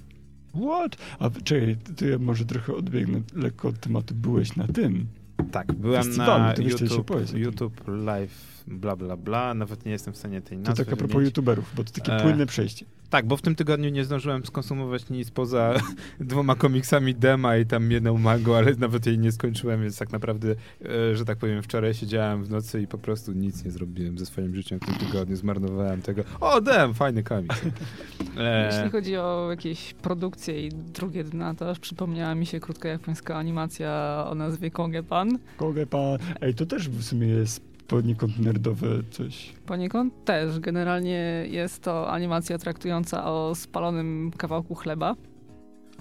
What? 0.54 0.96
A 1.18 1.30
czekaj, 1.44 1.76
to 1.96 2.06
ja 2.06 2.18
może 2.18 2.44
trochę 2.44 2.74
odbiegnę 2.74 3.20
lekko 3.34 3.68
od 3.68 3.80
tematu. 3.80 4.14
Byłeś 4.14 4.56
na 4.56 4.66
tym. 4.66 5.06
Tak, 5.52 5.72
byłem 5.72 6.04
Festiwalu, 6.04 6.44
na 6.44 6.54
YouTube. 6.54 7.34
YouTube 7.34 7.82
Live 7.88 8.51
bla 8.66 8.96
bla 8.96 9.16
bla, 9.16 9.54
nawet 9.54 9.86
nie 9.86 9.92
jestem 9.92 10.14
w 10.14 10.16
stanie 10.16 10.42
tej 10.42 10.58
To 10.58 10.64
nazwy 10.64 10.84
tak 10.84 10.94
a 10.94 10.96
propos 10.96 11.12
wymienić. 11.12 11.30
youtuberów, 11.30 11.72
bo 11.76 11.84
to 11.84 11.92
takie 11.92 12.12
E, 12.16 12.22
płynne 12.22 12.46
przejście. 12.46 12.86
Tak, 13.10 13.26
bo 13.26 13.36
w 13.36 13.42
tym 13.42 13.54
tygodniu 13.54 13.90
nie 13.90 14.04
zdążyłem 14.04 14.46
skonsumować 14.46 15.10
nic 15.10 15.30
poza 15.30 15.74
dwoma 16.20 16.54
komiksami 16.54 17.14
Dema 17.14 17.56
i 17.56 17.66
tam 17.66 17.90
jedną 17.90 18.18
mangą, 18.18 18.56
ale 18.56 18.74
nawet 18.74 19.06
jej 19.06 19.18
nie 19.18 19.32
skończyłem, 19.32 19.82
więc 19.82 19.98
tak 19.98 20.12
naprawdę, 20.12 20.54
e, 21.10 21.16
że 21.16 21.24
tak 21.24 21.38
powiem, 21.38 21.62
wczoraj 21.62 21.94
siedziałem 21.94 22.44
w 22.44 22.50
nocy 22.50 22.82
i 22.82 22.86
po 22.86 22.98
prostu 22.98 23.32
nic 23.32 23.64
nie 23.64 23.70
zrobiłem 23.70 24.18
ze 24.18 24.26
swoim 24.26 24.54
życiem 24.54 24.80
w 24.80 24.86
tym 24.86 24.94
tygodniu, 24.94 25.36
zmarnowałem 25.36 26.02
tego. 26.02 26.22
O, 26.40 26.60
Dem, 26.60 26.94
fajny 26.94 27.22
komiks. 27.22 27.60
E, 28.36 28.72
Jeśli 28.74 28.90
chodzi 28.90 29.16
o 29.16 29.46
jakieś 29.50 29.94
produkcje 29.94 30.66
i 30.66 30.68
drugie 30.68 31.24
dna, 31.24 31.54
to 31.54 31.70
aż 31.70 31.78
przypomniała 31.78 32.34
mi 32.34 32.46
się 32.46 32.60
krótka 32.60 32.88
japońska 32.88 33.36
animacja 33.36 34.24
o 34.30 34.34
nazwie 34.34 34.70
Kongepan. 34.70 35.38
Kogę 35.56 35.86
pan. 35.86 36.18
Ej, 36.40 36.54
to 36.54 36.66
też 36.66 36.88
w 36.88 37.02
sumie 37.04 37.26
jest 37.28 37.71
poniekąd 37.92 38.38
nerdowe 38.38 38.86
coś. 39.10 39.52
Poniekąd 39.66 40.24
też. 40.24 40.60
Generalnie 40.60 41.44
jest 41.48 41.82
to 41.82 42.10
animacja 42.12 42.58
traktująca 42.58 43.24
o 43.24 43.54
spalonym 43.54 44.30
kawałku 44.36 44.74
chleba. 44.74 45.14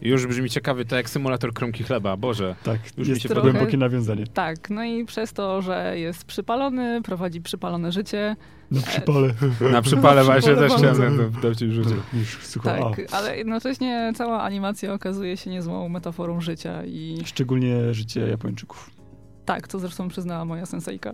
już 0.02 0.28
brzmi 0.28 0.50
ciekawie, 0.50 0.86
to 0.86 0.96
jak 0.96 1.10
symulator 1.10 1.54
kromki 1.54 1.84
chleba, 1.84 2.18
Boże. 2.18 2.56
Tak, 2.64 2.80
Już 2.98 3.08
mi 3.08 3.12
jest 3.12 3.22
się 3.22 3.30
to 3.30 3.36
podoba. 3.36 3.52
głębokie 3.52 3.78
nawiązanie. 3.78 4.28
Tak, 4.28 4.70
no 4.70 4.84
i 4.84 5.06
przez 5.06 5.34
to, 5.34 5.62
że 5.62 6.00
jest 6.00 6.26
przypalony, 6.26 7.02
prowadzi 7.02 7.42
przypalone 7.42 7.92
życie. 7.92 8.36
Na 8.72 8.82
przypale. 8.82 9.34
Na 9.72 9.82
przypale 9.82 10.24
właśnie 10.24 10.56
też 10.56 10.74
chciałem 10.74 11.32
ci 11.58 11.72
rzucić. 11.72 11.94
Tak, 12.64 13.02
ale 13.12 13.38
jednocześnie 13.38 14.12
cała 14.16 14.42
animacja 14.42 14.94
okazuje 14.94 15.38
się 15.38 15.50
niezłą 15.50 15.90
metaforą 15.90 16.42
życia 16.42 16.86
i 16.86 17.18
szczególnie 17.26 17.94
życie 17.94 18.22
Japończyków. 18.28 18.92
tak, 19.46 19.68
to 19.68 19.80
zresztą 19.80 20.08
przyznała 20.08 20.46
moja 20.46 20.66
sensejka. 20.66 21.14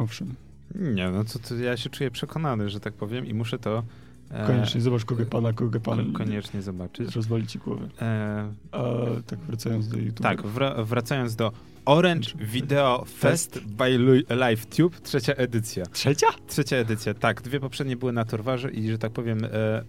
Owszem, 0.00 0.34
Nie, 0.74 1.10
no 1.10 1.24
to, 1.24 1.38
to 1.38 1.54
ja 1.54 1.76
się 1.76 1.90
czuję 1.90 2.10
przekonany, 2.10 2.70
że 2.70 2.80
tak 2.80 2.94
powiem 2.94 3.26
i 3.26 3.34
muszę 3.34 3.58
to 3.58 3.82
e, 4.30 4.46
koniecznie. 4.46 4.80
Zobacz 4.80 5.04
Kogę 5.04 5.26
pana, 5.26 5.52
Kogę 5.52 5.80
pan. 5.80 6.12
ko- 6.12 6.18
koniecznie 6.18 6.62
zobaczyć. 6.62 7.16
Rozwali 7.16 7.46
ci 7.46 7.58
głowę. 7.58 7.88
E, 8.02 8.52
A 8.72 8.82
tak 9.26 9.38
wracając 9.38 9.88
do 9.88 9.98
YouTube. 9.98 10.22
tak, 10.22 10.42
wra- 10.42 10.84
wracając 10.86 11.36
do 11.36 11.52
Orange 11.84 12.30
Video 12.38 13.04
Fest 13.18 13.60
by 13.64 13.98
Lu- 13.98 14.22
LiveTube, 14.48 15.00
trzecia 15.00 15.32
edycja. 15.34 15.86
Trzecia? 15.86 16.26
Trzecia 16.46 16.76
edycja, 16.76 17.14
tak. 17.14 17.42
Dwie 17.42 17.60
poprzednie 17.60 17.96
były 17.96 18.12
na 18.12 18.24
Torwarze 18.24 18.70
i, 18.70 18.90
że 18.90 18.98
tak 18.98 19.12
powiem, 19.12 19.44
e, 19.44 19.82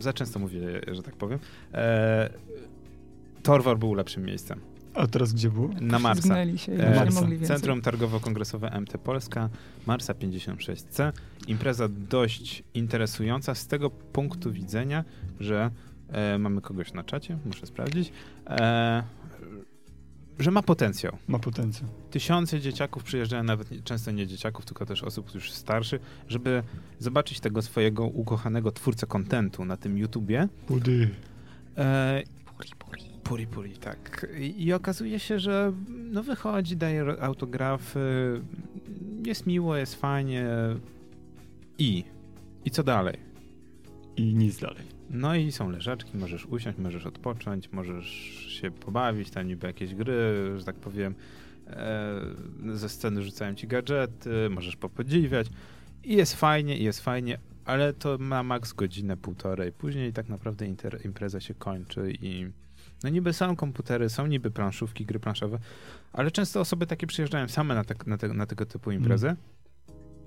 za 0.00 0.12
często 0.12 0.38
mówię, 0.38 0.60
że 0.92 1.02
tak 1.02 1.16
powiem, 1.16 1.38
e, 1.74 2.30
Torwar 3.42 3.78
był 3.78 3.94
lepszym 3.94 4.24
miejscem. 4.24 4.60
A 5.00 5.06
teraz 5.06 5.32
gdzie 5.32 5.50
było? 5.50 5.68
Na 5.80 5.98
Marsa. 5.98 6.22
Zgnęli 6.22 6.58
się 6.58 6.72
E, 6.72 6.94
Marsa. 6.94 7.26
Centrum 7.44 7.80
Targowo-Kongresowe 7.82 8.80
MT 8.80 8.98
Polska, 8.98 9.48
Marsa 9.86 10.12
56C. 10.14 11.12
Impreza 11.46 11.88
dość 11.88 12.62
interesująca 12.74 13.54
z 13.54 13.66
tego 13.66 13.90
punktu 13.90 14.52
widzenia, 14.52 15.04
że 15.40 15.70
e, 16.08 16.38
mamy 16.38 16.60
kogoś 16.60 16.92
na 16.92 17.04
czacie, 17.04 17.38
muszę 17.46 17.66
sprawdzić, 17.66 18.12
e, 18.46 19.02
że 20.38 20.50
ma 20.50 20.62
potencjał. 20.62 21.16
Ma 21.28 21.38
potencjał. 21.38 21.88
Tysiące 22.10 22.60
dzieciaków 22.60 23.02
przyjeżdżają, 23.04 23.42
nawet 23.44 23.70
nie, 23.70 23.82
często 23.82 24.10
nie 24.10 24.26
dzieciaków, 24.26 24.64
tylko 24.64 24.86
też 24.86 25.02
osób 25.02 25.34
już 25.34 25.52
starszych, 25.52 26.00
żeby 26.28 26.62
zobaczyć 26.98 27.40
tego 27.40 27.62
swojego 27.62 28.04
ukochanego 28.06 28.72
twórcę 28.72 29.06
kontentu 29.06 29.64
na 29.64 29.76
tym 29.76 29.98
YouTubie. 29.98 30.48
Budy. 30.68 31.10
E, 31.78 32.22
Puri 33.30 33.46
Puri, 33.46 33.76
tak. 33.76 34.26
I, 34.38 34.64
I 34.64 34.72
okazuje 34.72 35.18
się, 35.18 35.38
że 35.38 35.72
no 35.88 36.22
wychodzi, 36.22 36.76
daje 36.76 37.22
autografy, 37.22 38.40
jest 39.26 39.46
miło, 39.46 39.76
jest 39.76 39.94
fajnie 39.94 40.46
i... 41.78 42.04
I 42.64 42.70
co 42.70 42.82
dalej? 42.82 43.16
I 44.16 44.34
nic 44.34 44.58
dalej. 44.58 44.84
No 45.10 45.34
i 45.34 45.52
są 45.52 45.70
leżaczki, 45.70 46.16
możesz 46.16 46.46
usiąść, 46.46 46.78
możesz 46.78 47.06
odpocząć, 47.06 47.72
możesz 47.72 48.06
się 48.48 48.70
pobawić, 48.70 49.30
tam 49.30 49.46
niby 49.46 49.66
jakieś 49.66 49.94
gry, 49.94 50.52
że 50.58 50.64
tak 50.64 50.76
powiem, 50.76 51.14
e, 51.66 52.20
ze 52.74 52.88
sceny 52.88 53.22
rzucają 53.22 53.54
ci 53.54 53.66
gadżety, 53.66 54.50
możesz 54.50 54.76
popodziwiać 54.76 55.46
i 56.04 56.16
jest 56.16 56.34
fajnie, 56.34 56.78
i 56.78 56.84
jest 56.84 57.00
fajnie, 57.00 57.38
ale 57.64 57.92
to 57.92 58.18
ma 58.18 58.42
maks 58.42 58.72
godzinę, 58.72 59.16
półtorej. 59.16 59.72
Później 59.72 60.12
tak 60.12 60.28
naprawdę 60.28 60.66
inter, 60.66 61.00
impreza 61.04 61.40
się 61.40 61.54
kończy 61.54 62.12
i 62.22 62.50
no 63.04 63.10
niby 63.10 63.32
są 63.32 63.56
komputery, 63.56 64.08
są 64.08 64.26
niby 64.26 64.50
planszówki, 64.50 65.06
gry 65.06 65.20
planszowe, 65.20 65.58
ale 66.12 66.30
często 66.30 66.60
osoby 66.60 66.86
takie 66.86 67.06
przyjeżdżają 67.06 67.48
same 67.48 67.74
na, 67.74 67.84
tak, 67.84 68.06
na, 68.06 68.18
te, 68.18 68.28
na 68.28 68.46
tego 68.46 68.66
typu 68.66 68.90
imprezy. 68.90 69.36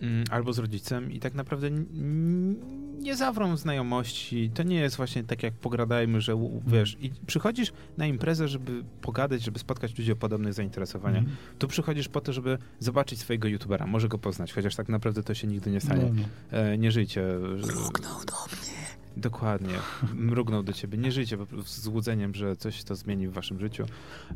Mm, 0.01 0.23
albo 0.31 0.53
z 0.53 0.59
rodzicem 0.59 1.11
i 1.11 1.19
tak 1.19 1.33
naprawdę 1.33 1.69
nie 2.99 3.15
zawrą 3.15 3.57
znajomości. 3.57 4.51
To 4.53 4.63
nie 4.63 4.75
jest 4.75 4.95
właśnie 4.97 5.23
tak 5.23 5.43
jak 5.43 5.53
pogradajmy, 5.53 6.21
że 6.21 6.35
u- 6.35 6.61
wiesz, 6.67 6.97
i 7.01 7.11
przychodzisz 7.27 7.73
na 7.97 8.05
imprezę, 8.05 8.47
żeby 8.47 8.83
pogadać, 9.01 9.41
żeby 9.43 9.59
spotkać 9.59 9.97
ludzi 9.97 10.11
o 10.11 10.15
podobnych 10.15 10.53
zainteresowaniach. 10.53 11.19
Mhm. 11.19 11.37
Tu 11.59 11.67
przychodzisz 11.67 12.09
po 12.09 12.21
to, 12.21 12.33
żeby 12.33 12.57
zobaczyć 12.79 13.19
swojego 13.19 13.47
youtubera, 13.47 13.87
może 13.87 14.07
go 14.07 14.17
poznać, 14.17 14.53
chociaż 14.53 14.75
tak 14.75 14.89
naprawdę 14.89 15.23
to 15.23 15.33
się 15.33 15.47
nigdy 15.47 15.71
nie 15.71 15.81
stanie. 15.81 16.03
No, 16.03 16.21
no. 16.51 16.57
E, 16.57 16.77
nie 16.77 16.91
żyjcie. 16.91 17.23
Mrugnął 17.57 18.19
do 18.25 18.33
mnie. 18.55 19.02
Dokładnie. 19.17 19.73
Mrugnął 20.13 20.63
do 20.63 20.73
ciebie. 20.73 20.97
Nie 20.97 21.11
żyjcie 21.11 21.37
po 21.37 21.45
prostu 21.45 21.71
z 21.71 21.79
złudzeniem, 21.83 22.35
że 22.35 22.55
coś 22.55 22.83
to 22.83 22.95
zmieni 22.95 23.27
w 23.27 23.33
waszym 23.33 23.59
życiu. 23.59 23.85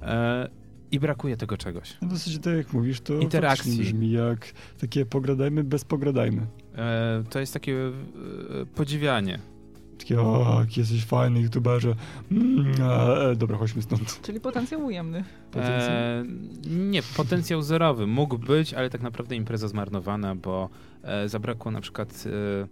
E, 0.01 0.50
I 0.91 1.00
brakuje 1.00 1.38
tego 1.38 1.57
czegoś. 1.57 1.98
No 2.01 2.10
zasadzie 2.10 2.39
tak 2.39 2.55
jak 2.55 2.74
mówisz, 2.74 3.01
to 3.01 3.13
Interakcji. 3.13 3.79
brzmi 3.79 4.12
jak 4.12 4.53
takie 4.79 5.05
pogradajmy 5.05 5.63
bez 5.63 5.86
pogradajmy. 5.86 6.48
E, 6.75 7.24
to 7.29 7.39
jest 7.39 7.53
takie 7.53 7.74
e, 7.74 8.65
podziwianie. 8.75 9.39
Takie, 10.00 10.22
o, 10.22 10.65
jesteś 10.77 11.05
fajny 11.05 11.41
youtuberze. 11.41 11.96
Mm, 12.31 12.74
e, 13.31 13.36
dobra, 13.36 13.57
chodźmy 13.57 13.81
stąd. 13.81 14.22
Czyli 14.22 14.39
potencjał 14.39 14.86
ujemny. 14.86 15.24
Potencjał. 15.51 15.91
E, 15.91 16.25
nie, 16.69 17.01
potencjał 17.03 17.62
zerowy 17.62 18.07
mógł 18.07 18.38
być, 18.38 18.74
ale 18.74 18.89
tak 18.89 19.01
naprawdę 19.01 19.36
impreza 19.36 19.67
zmarnowana, 19.67 20.36
bo 20.36 20.69
e, 21.03 21.29
zabrakło 21.29 21.72
na 21.72 21.81
przykład 21.81 22.24
e, 22.63 22.67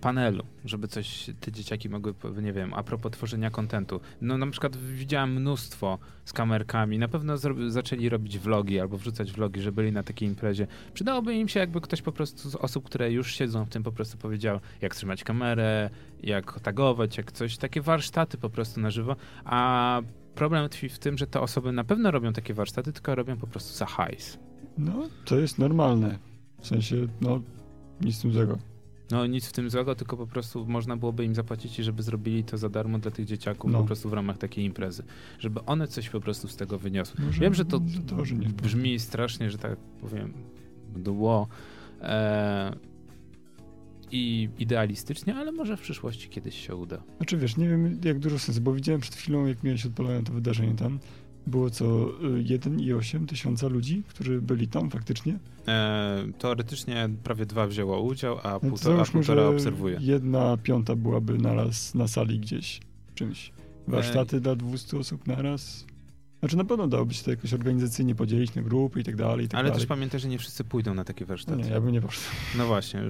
panelu, 0.00 0.44
żeby 0.64 0.88
coś 0.88 1.30
te 1.40 1.52
dzieciaki 1.52 1.88
mogły, 1.88 2.14
nie 2.42 2.52
wiem, 2.52 2.74
a 2.74 2.82
propos 2.82 3.12
tworzenia 3.12 3.50
kontentu. 3.50 4.00
No 4.20 4.38
na 4.38 4.46
przykład 4.50 4.76
widziałem 4.76 5.32
mnóstwo 5.32 5.98
z 6.24 6.32
kamerkami, 6.32 6.98
na 6.98 7.08
pewno 7.08 7.34
zaczęli 7.68 8.08
robić 8.08 8.38
vlogi 8.38 8.80
albo 8.80 8.98
wrzucać 8.98 9.32
vlogi, 9.32 9.60
że 9.60 9.72
byli 9.72 9.92
na 9.92 10.02
takiej 10.02 10.28
imprezie. 10.28 10.66
Przydałoby 10.94 11.34
im 11.34 11.48
się, 11.48 11.60
jakby 11.60 11.80
ktoś 11.80 12.02
po 12.02 12.12
prostu 12.12 12.50
z 12.50 12.54
osób, 12.54 12.84
które 12.84 13.12
już 13.12 13.34
siedzą 13.34 13.64
w 13.64 13.68
tym, 13.68 13.82
po 13.82 13.92
prostu 13.92 14.18
powiedział, 14.18 14.60
jak 14.80 14.94
trzymać 14.94 15.24
kamerę, 15.24 15.90
jak 16.22 16.60
tagować, 16.60 17.18
jak 17.18 17.32
coś, 17.32 17.56
takie 17.56 17.80
warsztaty 17.80 18.38
po 18.38 18.50
prostu 18.50 18.80
na 18.80 18.90
żywo, 18.90 19.16
a 19.44 20.02
problem 20.34 20.68
tkwi 20.68 20.88
w 20.88 20.98
tym, 20.98 21.18
że 21.18 21.26
te 21.26 21.40
osoby 21.40 21.72
na 21.72 21.84
pewno 21.84 22.10
robią 22.10 22.32
takie 22.32 22.54
warsztaty, 22.54 22.92
tylko 22.92 23.14
robią 23.14 23.36
po 23.36 23.46
prostu 23.46 23.78
za 23.78 23.86
hajs. 23.86 24.38
No, 24.78 25.08
to 25.24 25.36
jest 25.36 25.58
normalne. 25.58 26.18
W 26.60 26.66
sensie, 26.66 26.96
no, 27.20 27.40
nic 28.00 28.16
z 28.16 28.32
złego. 28.32 28.58
No 29.10 29.26
nic 29.26 29.46
w 29.46 29.52
tym 29.52 29.70
złego, 29.70 29.94
tylko 29.94 30.16
po 30.16 30.26
prostu 30.26 30.66
można 30.66 30.96
byłoby 30.96 31.24
im 31.24 31.34
zapłacić 31.34 31.78
i 31.78 31.82
żeby 31.82 32.02
zrobili 32.02 32.44
to 32.44 32.58
za 32.58 32.68
darmo 32.68 32.98
dla 32.98 33.10
tych 33.10 33.26
dzieciaków 33.26 33.72
No. 33.72 33.78
po 33.80 33.84
prostu 33.84 34.08
w 34.08 34.12
ramach 34.12 34.38
takiej 34.38 34.64
imprezy. 34.64 35.02
Żeby 35.38 35.64
one 35.64 35.88
coś 35.88 36.08
po 36.10 36.20
prostu 36.20 36.48
z 36.48 36.56
tego 36.56 36.78
wyniosły. 36.78 37.24
Może, 37.24 37.40
Wiem, 37.40 37.54
że 37.54 37.64
to 37.64 37.80
to, 38.06 38.24
że 38.24 38.34
brzmi 38.34 38.98
strasznie, 38.98 39.50
że 39.50 39.58
tak 39.58 39.76
powiem, 40.00 40.32
dło 40.96 41.48
e, 42.00 42.76
i 44.12 44.48
idealistycznie, 44.58 45.34
ale 45.36 45.52
może 45.52 45.76
w 45.76 45.80
przyszłości 45.80 46.28
kiedyś 46.28 46.66
się 46.66 46.76
uda. 46.76 47.02
Znaczy 47.16 47.36
wiesz, 47.36 47.56
nie 47.56 47.68
wiem 47.68 47.98
jak 48.04 48.18
dużo 48.18 48.38
sensu, 48.38 48.60
bo 48.60 48.72
widziałem 48.72 49.00
przed 49.00 49.14
chwilą, 49.14 49.46
jak 49.46 49.62
miałeś 49.62 49.86
odpalone 49.86 50.22
to 50.22 50.32
wydarzenie 50.32 50.74
tam, 50.74 50.98
było 51.50 51.70
co 51.70 51.84
y, 51.84 52.44
1,8 52.44 53.26
tysiąca 53.26 53.68
ludzi, 53.68 54.02
którzy 54.08 54.40
byli 54.42 54.68
tam 54.68 54.90
faktycznie. 54.90 55.38
E, 55.68 56.26
teoretycznie 56.38 57.08
prawie 57.24 57.46
dwa 57.46 57.66
wzięło 57.66 58.00
udział, 58.02 58.38
a, 58.42 58.50
No 58.52 58.60
to 58.60 58.66
półtora, 58.66 59.02
a 59.02 59.04
półtora 59.12 59.46
obserwuje. 59.46 59.98
jedna 60.00 60.56
piąta 60.62 60.96
byłaby 60.96 61.38
naraz 61.38 61.94
na 61.94 62.08
sali 62.08 62.40
gdzieś 62.40 62.80
czymś. 63.14 63.52
Warsztaty 63.88 64.40
dla 64.40 64.56
200 64.56 64.98
osób 64.98 65.26
naraz. 65.26 65.86
Znaczy 66.40 66.56
na 66.56 66.64
pewno 66.64 66.88
dałoby 66.88 67.14
się 67.14 67.24
to 67.24 67.30
jakoś 67.30 67.54
organizacyjnie 67.54 68.14
podzielić 68.14 68.54
na 68.54 68.62
grupy 68.62 69.00
i 69.00 69.04
tak 69.04 69.16
dalej. 69.16 69.44
I 69.46 69.48
tak 69.48 69.58
Ale 69.58 69.68
dalej. 69.68 69.80
też 69.80 69.88
pamiętaj, 69.88 70.20
że 70.20 70.28
nie 70.28 70.38
wszyscy 70.38 70.64
pójdą 70.64 70.94
na 70.94 71.04
takie 71.04 71.24
No 71.24 71.28
warsztaty. 71.28 71.62
nie, 71.62 71.68
ja 71.70 71.80
bym 71.80 71.92
nie 71.92 72.00
poszedł. 72.00 72.26
No 72.58 72.66
właśnie, 72.66 73.02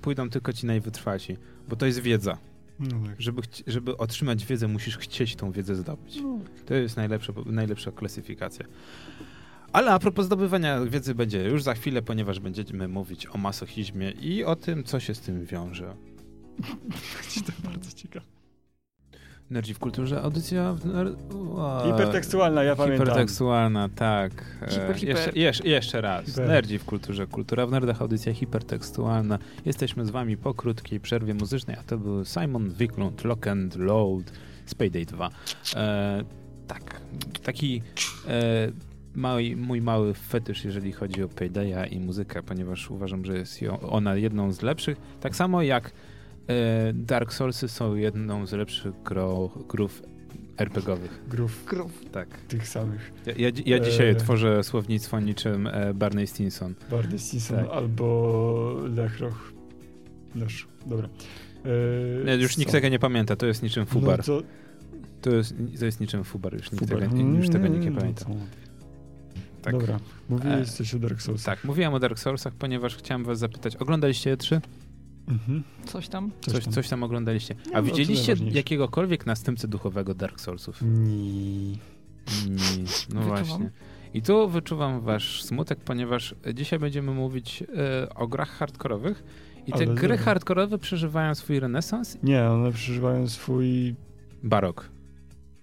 pójdą 0.00 0.30
tylko 0.30 0.52
ci 0.52 0.66
najwytrwasi, 0.66 1.36
bo 1.68 1.76
to 1.76 1.86
jest 1.86 1.98
wiedza. 2.00 2.38
No 2.80 3.06
tak. 3.06 3.20
Żeby, 3.20 3.42
żeby 3.66 3.96
otrzymać 3.96 4.46
wiedzę, 4.46 4.68
musisz 4.68 4.98
chcieć 4.98 5.36
tą 5.36 5.52
wiedzę 5.52 5.76
zdobyć. 5.76 6.16
No, 6.22 6.38
To 6.66 6.74
jest 6.74 6.96
najlepsza, 6.96 7.32
najlepsza 7.46 7.92
klasyfikacja. 7.92 8.66
Ale 9.72 9.92
a 9.92 9.98
propos 9.98 10.26
zdobywania 10.26 10.80
wiedzy 10.80 11.14
będzie 11.14 11.44
już 11.44 11.62
za 11.62 11.74
chwilę, 11.74 12.02
ponieważ 12.02 12.40
będziemy 12.40 12.88
mówić 12.88 13.26
o 13.26 13.38
masochizmie 13.38 14.10
i 14.10 14.44
o 14.44 14.56
tym, 14.56 14.84
co 14.84 15.00
się 15.00 15.14
z 15.14 15.20
tym 15.20 15.44
wiąże. 15.44 15.96
będzie 16.58 17.42
to 17.46 17.68
bardzo 17.68 17.92
ciekawe. 17.92 18.39
Nerdzi 19.50 19.74
w 19.74 19.78
kulturze, 19.78 20.22
audycja 20.22 20.72
w 20.72 20.84
ner... 20.86 21.12
Hipertekstualna, 21.86 22.62
ja 22.62 22.76
pamiętam. 22.76 23.06
Hipertekstualna, 23.06 23.88
tak. 23.88 24.32
E, 24.62 24.70
Hiper, 24.70 24.96
hiper. 24.96 25.16
Jeszcze, 25.16 25.32
jeszcze, 25.40 25.68
jeszcze 25.68 26.00
raz. 26.00 26.26
Hiper. 26.26 26.48
Nerdzi 26.48 26.78
w 26.78 26.84
kulturze, 26.84 27.26
kultura 27.26 27.66
w 27.66 27.70
nerdach, 27.70 28.02
audycja 28.02 28.34
hipertekstualna. 28.34 29.38
Jesteśmy 29.64 30.06
z 30.06 30.10
wami 30.10 30.36
po 30.36 30.54
krótkiej 30.54 31.00
przerwie 31.00 31.34
muzycznej, 31.34 31.76
a 31.80 31.82
to 31.82 31.98
był 31.98 32.24
Simon 32.24 32.70
Wiklund, 32.70 33.24
Lock 33.24 33.46
and 33.46 33.76
Load, 33.76 34.32
Spayday 34.66 35.06
2. 35.06 35.30
E, 35.76 36.24
tak, 36.66 37.00
taki 37.42 37.82
e, 38.28 38.72
mały, 39.14 39.56
mój 39.56 39.80
mały 39.80 40.14
fetysz, 40.14 40.64
jeżeli 40.64 40.92
chodzi 40.92 41.22
o 41.22 41.28
Paydaya 41.28 41.86
i 41.90 42.00
muzykę, 42.00 42.42
ponieważ 42.42 42.90
uważam, 42.90 43.24
że 43.24 43.38
jest 43.38 43.62
ją, 43.62 43.80
ona 43.80 44.16
jedną 44.16 44.52
z 44.52 44.62
lepszych. 44.62 45.00
Tak 45.20 45.36
samo 45.36 45.62
jak 45.62 45.92
Dark 46.94 47.32
Soulsy 47.32 47.68
są 47.68 47.94
jedną 47.94 48.46
z 48.46 48.52
lepszych 48.52 49.02
gro, 49.02 49.50
grów 49.68 50.02
RPGowych. 50.58 51.20
Grów 51.28 51.64
Grów. 51.68 52.04
Tak. 52.12 52.28
tych 52.48 52.68
samych. 52.68 53.12
Ja, 53.26 53.32
ja, 53.36 53.50
ja 53.66 53.80
dzisiaj 53.80 54.08
E. 54.08 54.14
tworzę 54.14 54.64
słownictwo 54.64 55.20
niczym 55.20 55.66
e, 55.66 55.94
Barney 55.94 56.26
Stinson. 56.26 56.74
Barney 56.90 57.18
Stinson 57.18 57.56
Tak. 57.56 57.66
albo 57.72 58.76
Lechroch. 58.96 59.52
Lesz, 60.34 60.66
dobra. 60.86 61.08
E, 62.26 62.36
już 62.36 62.56
nikt 62.56 62.70
co? 62.70 62.76
tego 62.76 62.88
nie 62.88 62.98
pamięta, 62.98 63.36
to 63.36 63.46
jest 63.46 63.62
niczym 63.62 63.86
Fubar. 63.86 64.18
No 64.18 64.24
to, 64.24 64.42
To, 65.20 65.30
jest, 65.30 65.54
to 65.78 65.84
jest 65.84 66.00
niczym 66.00 66.24
Fubar, 66.24 66.52
już 66.54 66.72
nikt 66.72 66.84
Fubar. 66.88 67.08
tego, 67.08 67.16
już 67.22 67.48
tego 67.48 67.66
nikt 67.68 67.80
nie 67.82 67.88
Mm, 67.88 67.98
pamięta. 68.00 68.24
no 68.28 68.34
Tak. 69.62 69.72
Dobra, 69.78 70.00
mówiłeś 70.28 70.68
E, 70.68 70.72
coś 70.72 70.94
o 70.94 70.98
Dark 70.98 71.22
Souls. 71.22 71.44
Tak, 71.44 71.64
mówiłem 71.64 71.94
o 71.94 71.98
Dark 72.00 72.18
Soulsach, 72.18 72.54
ponieważ 72.54 72.96
chciałem 72.96 73.24
was 73.24 73.38
zapytać, 73.38 73.76
oglądaliście 73.76 74.36
E3? 74.36 74.60
Mhm. 75.30 75.62
Coś 75.86 76.08
tam. 76.08 76.30
Coś, 76.40 76.64
coś 76.64 76.88
tam 76.88 77.02
oglądaliście. 77.02 77.54
No, 77.66 77.72
A 77.74 77.76
no, 77.76 77.82
widzieliście 77.82 78.34
jakiegokolwiek 78.50 79.26
następcę 79.26 79.68
duchowego 79.68 80.14
Dark 80.14 80.40
Soulsów? 80.40 80.82
Nie. 80.82 80.90
Nie, 81.70 81.76
no 83.14 83.20
Wyczuwam. 83.20 83.44
właśnie. 83.44 83.70
I 84.14 84.22
tu 84.22 84.48
wyczuwam 84.48 85.00
wasz 85.00 85.42
smutek, 85.42 85.78
ponieważ 85.80 86.34
dzisiaj 86.54 86.78
będziemy 86.78 87.12
mówić 87.12 87.64
e, 87.76 88.14
o 88.14 88.28
grach 88.28 88.50
hardkorowych 88.50 89.22
i 89.66 89.72
te 89.72 89.76
Ale 89.76 89.86
gry 89.86 90.08
dobra. 90.08 90.16
hardkorowe 90.24 90.78
przeżywają 90.78 91.34
swój 91.34 91.60
renesans 91.60 92.18
Nie, 92.22 92.44
one 92.44 92.72
przeżywają 92.72 93.28
swój... 93.28 93.94
barok. 94.42 94.90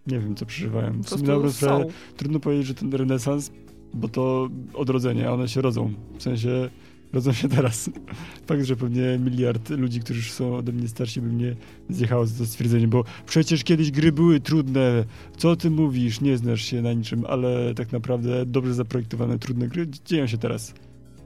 Nie 0.08 0.20
wiem, 0.20 0.36
co 0.36 0.46
przeżywają. 0.46 1.02
W 1.02 1.10
sumie 1.10 1.22
na 1.22 1.28
dobrą 1.34 1.52
sprawę 1.52 1.86
trudno 2.18 2.40
powiedzieć, 2.40 2.68
że 2.68 2.74
ten 2.74 2.94
renesans, 2.94 3.52
bo 3.94 4.08
to 4.08 4.50
odrodzenie, 4.74 5.28
a 5.30 5.32
one 5.34 5.48
się 5.48 5.62
rodzą. 5.62 5.94
W 6.18 6.24
sensie 6.24 6.70
rodzą 7.14 7.34
się 7.34 7.50
teraz. 7.50 7.90
Fakt, 8.48 8.64
że 8.64 8.76
pewnie 8.76 9.20
miliard 9.20 9.70
ludzi, 9.70 10.00
którzy 10.00 10.20
już 10.20 10.32
są 10.32 10.56
ode 10.56 10.72
mnie 10.72 10.88
starsi, 10.88 11.22
by 11.22 11.28
mnie 11.28 11.56
zjechało 11.90 12.26
za 12.26 12.38
to 12.38 12.46
stwierdzenie, 12.46 12.88
bo 12.88 13.04
przecież 13.26 13.64
kiedyś 13.64 13.92
gry 13.92 14.12
były 14.12 14.40
trudne. 14.40 15.04
Co 15.38 15.56
ty 15.56 15.70
mówisz? 15.70 16.22
Nie 16.22 16.38
znasz 16.38 16.62
się 16.62 16.82
na 16.82 16.94
niczym, 16.94 17.26
ale 17.26 17.74
tak 17.74 17.92
naprawdę 17.92 18.46
dobrze 18.46 18.74
zaprojektowane, 18.74 19.40
trudne 19.40 19.68
gry 19.68 19.88
dzieją 20.06 20.28
się 20.28 20.38
teraz. 20.38 20.74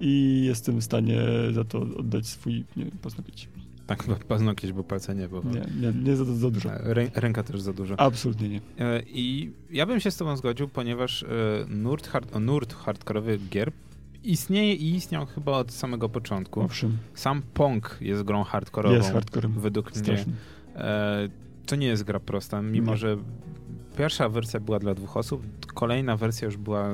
I 0.02 0.42
jestem 0.46 0.80
w 0.80 0.84
stanie 0.84 1.22
za 1.52 1.64
to 1.64 1.80
oddać 1.80 2.28
swój, 2.28 2.64
nie 2.78 2.86
paznokieć. 3.02 3.50
Tak, 3.88 4.26
paznokieć, 4.26 4.74
bo 4.74 4.84
palce 4.84 5.16
nie, 5.16 5.28
bo 5.28 5.42
Nie, 5.44 5.92
nie, 5.92 6.04
nie 6.04 6.16
za, 6.16 6.26
za 6.26 6.52
dużo. 6.52 6.70
Rę, 6.70 7.12
ręka 7.16 7.44
też 7.44 7.62
za 7.62 7.74
dużo. 7.74 8.00
Absolutnie 8.00 8.50
nie. 8.50 8.62
E, 8.80 9.02
I 9.08 9.52
ja 9.72 9.86
bym 9.86 10.00
się 10.00 10.12
z 10.12 10.18
tobą 10.18 10.38
zgodził, 10.38 10.68
ponieważ 10.68 11.24
e, 11.24 11.28
nurt, 11.70 12.08
hard, 12.08 12.40
nurt 12.40 12.74
hardkorowych 12.74 13.50
gier 13.50 13.72
istnieje 14.24 14.74
i 14.74 14.96
istniał 14.96 15.26
chyba 15.26 15.52
od 15.52 15.72
samego 15.72 16.10
początku. 16.10 16.62
Owszem, 16.62 16.98
Sam 17.14 17.42
Pong 17.54 17.98
jest 18.02 18.24
grą 18.24 18.44
hardkorową. 18.44 18.96
jest 18.96 19.12
hardcorem. 19.12 19.52
Według 19.52 19.96
mnie. 19.96 20.26
E, 20.76 21.30
to 21.66 21.76
nie 21.76 21.88
jest 21.88 22.04
gra 22.04 22.20
prosta, 22.20 22.62
mimo 22.62 22.92
Nie. 22.92 22.98
że 22.98 23.18
pierwsza 23.98 24.30
wersja 24.30 24.60
była 24.60 24.80
dla 24.80 24.94
dwóch 24.94 25.18
osób, 25.18 25.44
kolejna 25.74 26.18
wersja 26.18 26.46
już 26.46 26.58
była 26.58 26.90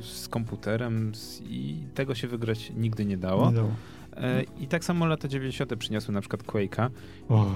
z 0.00 0.28
komputerem 0.28 1.14
z, 1.14 1.40
i 1.40 1.76
tego 1.94 2.14
się 2.14 2.28
wygrać 2.28 2.72
nigdy 2.76 3.04
nie 3.04 3.16
dało. 3.16 3.48
Nie 3.50 3.56
dało. 3.56 3.70
E, 4.16 4.42
I 4.60 4.66
tak 4.66 4.84
samo 4.84 5.06
lata 5.06 5.28
90. 5.28 5.76
przyniosły 5.76 6.14
na 6.14 6.20
przykład 6.20 6.42
Quake'a 6.42 6.90
O, 7.28 7.46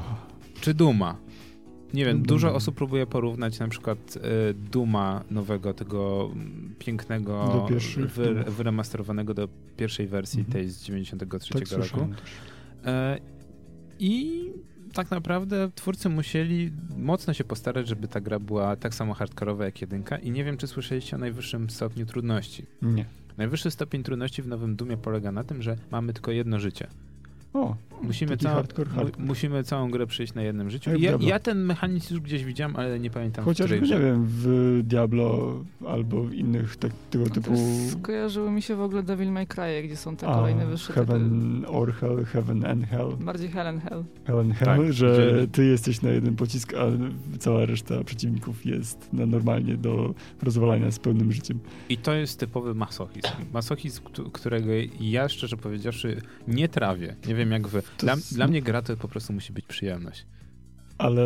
czy 0.60 0.74
Duma. 0.74 1.16
Nie 1.94 2.04
wiem, 2.04 2.22
dużo 2.22 2.54
osób 2.54 2.74
próbuje 2.74 3.06
porównać 3.06 3.58
na 3.58 3.68
przykład 3.68 3.98
e, 4.16 4.54
Duma 4.54 5.24
nowego, 5.30 5.74
tego 5.74 6.30
pięknego, 6.78 7.66
Do 7.68 8.06
wy, 8.06 8.44
wyremasterowanego 8.50 9.34
do 9.34 9.48
pierwszej 9.76 10.06
wersji, 10.06 10.38
Mhm. 10.40 10.52
tej 10.52 10.68
z 10.68 10.82
93 10.82 11.54
tak 11.54 11.70
roku. 11.78 12.08
E, 12.84 13.18
I 13.98 14.44
tak 14.92 15.10
naprawdę 15.10 15.70
twórcy 15.74 16.08
musieli 16.08 16.70
mocno 16.96 17.34
się 17.34 17.44
postarać, 17.44 17.88
żeby 17.88 18.08
ta 18.08 18.20
gra 18.20 18.38
była 18.38 18.76
tak 18.76 18.94
samo 18.94 19.14
hardkorowa 19.14 19.64
jak 19.64 19.80
jedynka 19.80 20.18
i 20.18 20.30
nie 20.30 20.44
wiem, 20.44 20.56
czy 20.56 20.66
słyszeliście 20.66 21.16
o 21.16 21.18
najwyższym 21.18 21.70
stopniu 21.70 22.06
trudności. 22.06 22.66
Nie. 22.82 23.04
Najwyższy 23.36 23.70
stopień 23.70 24.02
trudności 24.02 24.42
w 24.42 24.46
nowym 24.46 24.76
Dumie 24.76 24.96
polega 24.96 25.32
na 25.32 25.44
tym, 25.44 25.62
że 25.62 25.76
mamy 25.90 26.12
tylko 26.12 26.30
jedno 26.30 26.60
życie. 26.60 26.86
O, 27.54 27.76
Musimy, 28.02 28.30
taki 28.30 28.42
całą, 28.44 28.54
hardcore, 28.56 28.90
hardcore. 28.90 29.22
mu- 29.22 29.26
musimy 29.28 29.64
całą 29.64 29.90
grę 29.90 30.06
przejść 30.06 30.34
na 30.34 30.42
jednym 30.42 30.70
życiu. 30.70 30.90
Ja, 30.98 31.12
ja 31.20 31.38
ten 31.38 31.64
mechanizm 31.64 32.14
już 32.14 32.22
gdzieś 32.22 32.44
widziałem, 32.44 32.76
ale 32.76 33.00
nie 33.00 33.10
pamiętam 33.10 33.44
w 33.44 33.48
Chociażby, 33.48 33.80
nie 33.80 33.98
wiem, 33.98 34.24
w 34.28 34.80
Diablo 34.84 35.58
albo 35.88 36.22
w 36.22 36.34
innych 36.34 36.76
tak, 36.76 36.92
tego 37.10 37.24
To 37.26 37.30
typu... 37.30 37.50
Skojarzyły 37.90 38.50
mi 38.50 38.62
się 38.62 38.76
w 38.76 38.80
ogóle 38.80 39.02
Devil 39.02 39.32
May 39.32 39.46
Cry, 39.46 39.82
gdzie 39.84 39.96
są 39.96 40.16
te 40.16 40.28
a, 40.28 40.34
kolejne 40.34 40.66
wyższe 40.66 40.86
typy. 40.92 41.06
Heaven 41.06 41.64
or 41.68 41.92
Hell, 41.94 42.24
Heaven 42.24 42.66
and 42.66 42.86
Hell. 42.86 43.16
Bardziej 43.20 43.48
Hell 43.48 43.66
and 43.66 43.82
Hell. 43.82 44.04
Hell 44.26 44.38
and 44.38 44.54
Hell, 44.54 44.66
Tak, 44.78 44.92
że 44.92 45.32
gdzie- 45.36 45.46
ty 45.48 45.64
jesteś 45.64 46.02
na 46.02 46.10
jeden 46.10 46.36
pocisk, 46.36 46.74
a 46.74 46.86
cała 47.38 47.66
reszta 47.66 48.04
przeciwników 48.04 48.66
jest 48.66 49.12
na 49.12 49.26
normalnie 49.26 49.76
do 49.76 50.14
rozwalania 50.42 50.90
z 50.90 50.98
pełnym 50.98 51.32
życiem. 51.32 51.58
I 51.88 51.96
to 51.96 52.14
jest 52.14 52.40
typowy 52.40 52.74
masochizm. 52.74 53.28
Masochizm, 53.52 54.02
któ- 54.04 54.30
którego 54.30 54.70
ja 55.00 55.28
szczerze 55.28 55.56
powiedziawszy 55.56 56.20
nie 56.48 56.68
trawię. 56.68 57.16
Nie 57.28 57.34
wiem 57.34 57.39
jak 57.48 57.68
wy. 57.68 57.82
Dla, 57.98 58.14
jest- 58.14 58.34
dla 58.34 58.46
mnie 58.46 58.62
gra 58.62 58.82
to 58.82 58.96
po 58.96 59.08
prostu 59.08 59.32
musi 59.32 59.52
być 59.52 59.66
przyjemność. 59.66 60.26
Ale 60.98 61.22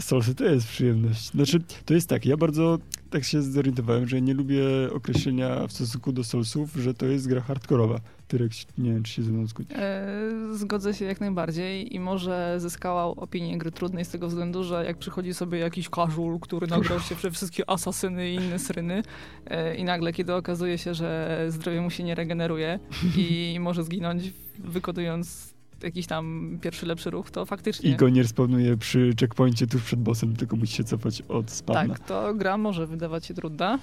Soulsy 0.00 0.34
to 0.34 0.44
jest 0.44 0.66
przyjemność. 0.68 1.30
Znaczy, 1.30 1.60
to 1.84 1.94
jest 1.94 2.08
tak, 2.08 2.26
ja 2.26 2.36
bardzo 2.36 2.78
tak 3.10 3.24
się 3.24 3.42
zorientowałem, 3.42 4.08
że 4.08 4.20
nie 4.22 4.34
lubię 4.34 4.62
określenia 4.92 5.66
w 5.66 5.72
stosunku 5.72 6.12
do 6.12 6.24
Soulsów, 6.24 6.74
że 6.74 6.94
to 6.94 7.06
jest 7.06 7.28
gra 7.28 7.40
hardkorowa. 7.40 8.00
Tyrek, 8.28 8.52
nie 8.78 8.92
wiem, 8.92 9.02
czy 9.02 9.12
się 9.12 9.22
ze 9.22 9.32
mną 9.32 9.46
zgodzi. 9.46 9.68
E, 9.74 10.06
zgodzę 10.52 10.94
się 10.94 11.04
jak 11.04 11.20
najbardziej 11.20 11.94
i 11.94 12.00
może 12.00 12.54
zyskała 12.60 13.04
opinię 13.04 13.58
gry 13.58 13.70
trudnej 13.70 14.04
z 14.04 14.08
tego 14.08 14.28
względu, 14.28 14.64
że 14.64 14.84
jak 14.84 14.98
przychodzi 14.98 15.34
sobie 15.34 15.58
jakiś 15.58 15.88
casual, 15.88 16.38
który 16.40 16.66
nagrał 16.66 17.00
się 17.00 17.16
przez 17.16 17.34
wszystkie 17.34 17.70
asasyny 17.70 18.30
i 18.30 18.34
inne 18.34 18.58
sryny 18.58 19.02
e, 19.46 19.74
i 19.74 19.84
nagle, 19.84 20.12
kiedy 20.12 20.34
okazuje 20.34 20.78
się, 20.78 20.94
że 20.94 21.38
zdrowie 21.48 21.80
mu 21.80 21.90
się 21.90 22.04
nie 22.04 22.14
regeneruje 22.14 22.78
i 23.16 23.56
może 23.60 23.84
zginąć 23.84 24.32
wykonując 24.58 25.54
jakiś 25.82 26.06
tam 26.06 26.58
pierwszy 26.62 26.86
lepszy 26.86 27.10
ruch, 27.10 27.30
to 27.30 27.46
faktycznie 27.46 27.90
I 27.90 27.96
go 27.96 28.08
nie 28.08 28.22
respawnuje 28.22 28.76
przy 28.76 29.14
checkpoincie 29.20 29.66
tuż 29.66 29.82
przed 29.82 30.00
bossem, 30.00 30.36
tylko 30.36 30.56
musi 30.56 30.76
się 30.76 30.84
cofać 30.84 31.22
od 31.22 31.50
spawna. 31.50 31.94
tak, 31.94 32.06
to 32.06 32.34
gra 32.34 32.56
może 32.56 32.86
wydawać 32.86 33.26
się 33.26 33.34
trudna. 33.34 33.78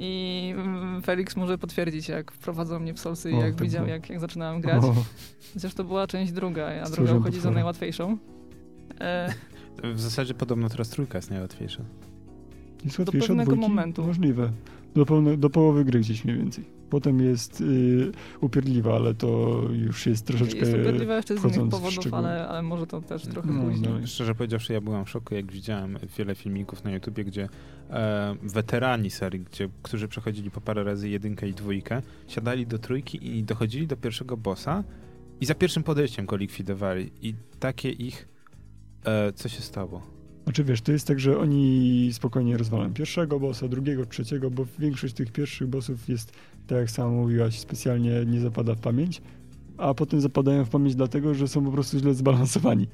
I 0.00 0.54
mm, 0.56 1.02
Felix 1.02 1.36
może 1.36 1.58
potwierdzić, 1.58 2.08
jak 2.08 2.32
wprowadzał 2.32 2.80
mnie 2.80 2.94
w 2.94 3.00
Soulsy 3.00 3.30
i 3.30 3.34
jak 3.34 3.54
tak 3.54 3.62
widział, 3.62 3.86
jak, 3.86 4.10
jak 4.10 4.20
zaczynałem 4.20 4.60
grać. 4.60 4.84
O, 4.84 4.94
Chociaż 5.54 5.74
to 5.74 5.84
była 5.84 6.06
część 6.06 6.32
druga, 6.32 6.82
a 6.82 6.90
druga 6.90 7.14
uchodzi 7.14 7.40
za 7.40 7.50
najłatwiejszą. 7.50 8.18
E, 9.00 9.34
W 9.94 10.00
zasadzie 10.00 10.34
podobno 10.34 10.68
teraz 10.68 10.88
trójka 10.88 11.18
jest 11.18 11.30
najłatwiejsza. 11.30 11.82
jest 12.84 13.02
Do 13.02 13.12
pewnego 13.12 13.56
momentu. 13.56 14.06
Możliwe. 14.06 14.52
Do, 14.94 15.06
pełne, 15.06 15.36
do 15.36 15.50
połowy 15.50 15.84
gry 15.84 16.00
gdzieś 16.00 16.24
mniej 16.24 16.38
więcej. 16.38 16.77
Potem 16.90 17.20
jest 17.20 17.60
y, 17.60 18.12
upierdliwa, 18.40 18.94
ale 18.94 19.14
to 19.14 19.60
już 19.72 20.06
jest 20.06 20.26
troszeczkę... 20.26 20.58
jest 20.58 20.72
upierdliwa 20.72 21.16
jeszcze 21.16 21.38
z 21.38 21.44
innych 21.56 21.68
powodów, 21.70 22.14
ale, 22.14 22.48
ale 22.48 22.62
może 22.62 22.86
to 22.86 23.00
też 23.00 23.22
trochę 23.22 23.52
No, 23.52 23.62
później. 23.62 23.90
no. 24.00 24.06
Szczerze 24.06 24.34
powiedziawszy, 24.34 24.72
ja 24.72 24.80
byłem 24.80 25.04
w 25.04 25.10
szoku, 25.10 25.34
jak 25.34 25.52
widziałem 25.52 25.98
wiele 26.18 26.34
filmików 26.34 26.84
na 26.84 26.90
YouTubie, 26.90 27.24
gdzie 27.24 27.48
e, 27.90 28.36
weterani 28.42 29.10
serii, 29.10 29.40
gdzie, 29.40 29.68
którzy 29.82 30.08
przechodzili 30.08 30.50
po 30.50 30.60
parę 30.60 30.84
razy 30.84 31.08
jedynkę 31.08 31.48
i 31.48 31.54
dwójkę, 31.54 32.02
siadali 32.28 32.66
do 32.66 32.78
trójki 32.78 33.36
i 33.38 33.44
dochodzili 33.44 33.86
do 33.86 33.96
pierwszego 33.96 34.36
bossa 34.36 34.84
i 35.40 35.46
za 35.46 35.54
pierwszym 35.54 35.82
podejściem 35.82 36.26
go 36.26 36.36
likwidowali. 36.36 37.10
I 37.22 37.34
takie 37.60 37.90
ich... 37.90 38.28
E, 39.04 39.32
co 39.32 39.48
się 39.48 39.60
stało? 39.60 40.02
Znaczy 40.44 40.64
wiesz, 40.64 40.80
to 40.80 40.92
jest 40.92 41.06
tak, 41.06 41.20
że 41.20 41.38
oni 41.38 42.10
spokojnie 42.12 42.56
rozwalają 42.56 42.94
pierwszego 42.94 43.40
bossa, 43.40 43.68
drugiego, 43.68 44.06
trzeciego, 44.06 44.50
bo 44.50 44.66
większość 44.78 45.14
tych 45.14 45.32
pierwszych 45.32 45.68
bossów 45.68 46.08
jest, 46.08 46.32
tak 46.68 46.78
jak 46.78 46.90
sama 46.90 47.10
mówiłaś, 47.10 47.58
specjalnie 47.58 48.24
nie 48.26 48.40
zapada 48.40 48.74
w 48.74 48.78
pamięć, 48.80 49.22
a 49.76 49.94
potem 49.94 50.20
zapadają 50.20 50.64
w 50.64 50.68
pamięć 50.68 50.94
dlatego, 50.94 51.34
że 51.34 51.48
są 51.48 51.64
po 51.64 51.72
prostu 51.72 51.98
źle 51.98 52.14
zbalansowani 52.14 52.86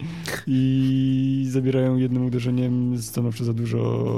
i 0.47 1.47
zabierają 1.51 1.97
jednym 1.97 2.27
uderzeniem 2.27 2.99
stanowczo 3.03 3.45
za 3.45 3.53
dużo 3.53 4.11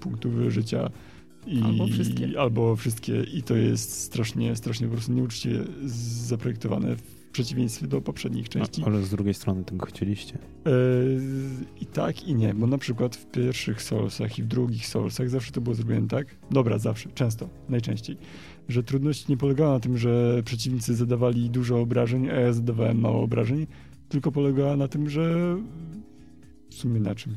punktów 0.00 0.32
życia. 0.48 0.90
I, 1.46 1.62
Albo 1.62 1.86
wszystkie. 1.86 2.40
Albo 2.40 2.76
wszystkie 2.76 3.22
i 3.22 3.42
to 3.42 3.56
jest 3.56 4.02
strasznie, 4.02 4.56
strasznie 4.56 4.86
po 4.86 4.92
prostu 4.92 5.12
nieuczciwie 5.12 5.60
zaprojektowane 6.26 6.96
w 6.96 7.17
przeciwieństwie 7.38 7.86
do 7.86 8.00
poprzednich 8.00 8.48
części. 8.48 8.82
Ale 8.86 9.02
z 9.02 9.10
drugiej 9.10 9.34
strony 9.34 9.64
tego 9.64 9.86
chcieliście. 9.86 10.38
E, 10.66 10.70
I 11.80 11.86
tak 11.86 12.28
i 12.28 12.34
nie, 12.34 12.54
bo 12.54 12.66
na 12.66 12.78
przykład 12.78 13.16
w 13.16 13.26
pierwszych 13.26 13.82
Soulsach 13.82 14.38
i 14.38 14.42
w 14.42 14.46
drugich 14.46 14.86
Soulsach 14.86 15.30
zawsze 15.30 15.52
to 15.52 15.60
było 15.60 15.74
zrobione 15.74 16.08
tak, 16.08 16.26
dobra, 16.50 16.78
zawsze, 16.78 17.08
często, 17.14 17.48
najczęściej, 17.68 18.16
że 18.68 18.82
trudność 18.82 19.28
nie 19.28 19.36
polegała 19.36 19.72
na 19.72 19.80
tym, 19.80 19.98
że 19.98 20.42
przeciwnicy 20.44 20.94
zadawali 20.94 21.50
dużo 21.50 21.80
obrażeń, 21.80 22.30
a 22.30 22.34
ja 22.34 22.52
zadawałem 22.52 23.00
mało 23.00 23.22
obrażeń, 23.22 23.66
tylko 24.08 24.32
polegała 24.32 24.76
na 24.76 24.88
tym, 24.88 25.10
że 25.10 25.56
w 26.70 26.74
sumie 26.74 27.00
na 27.00 27.14
czym? 27.14 27.34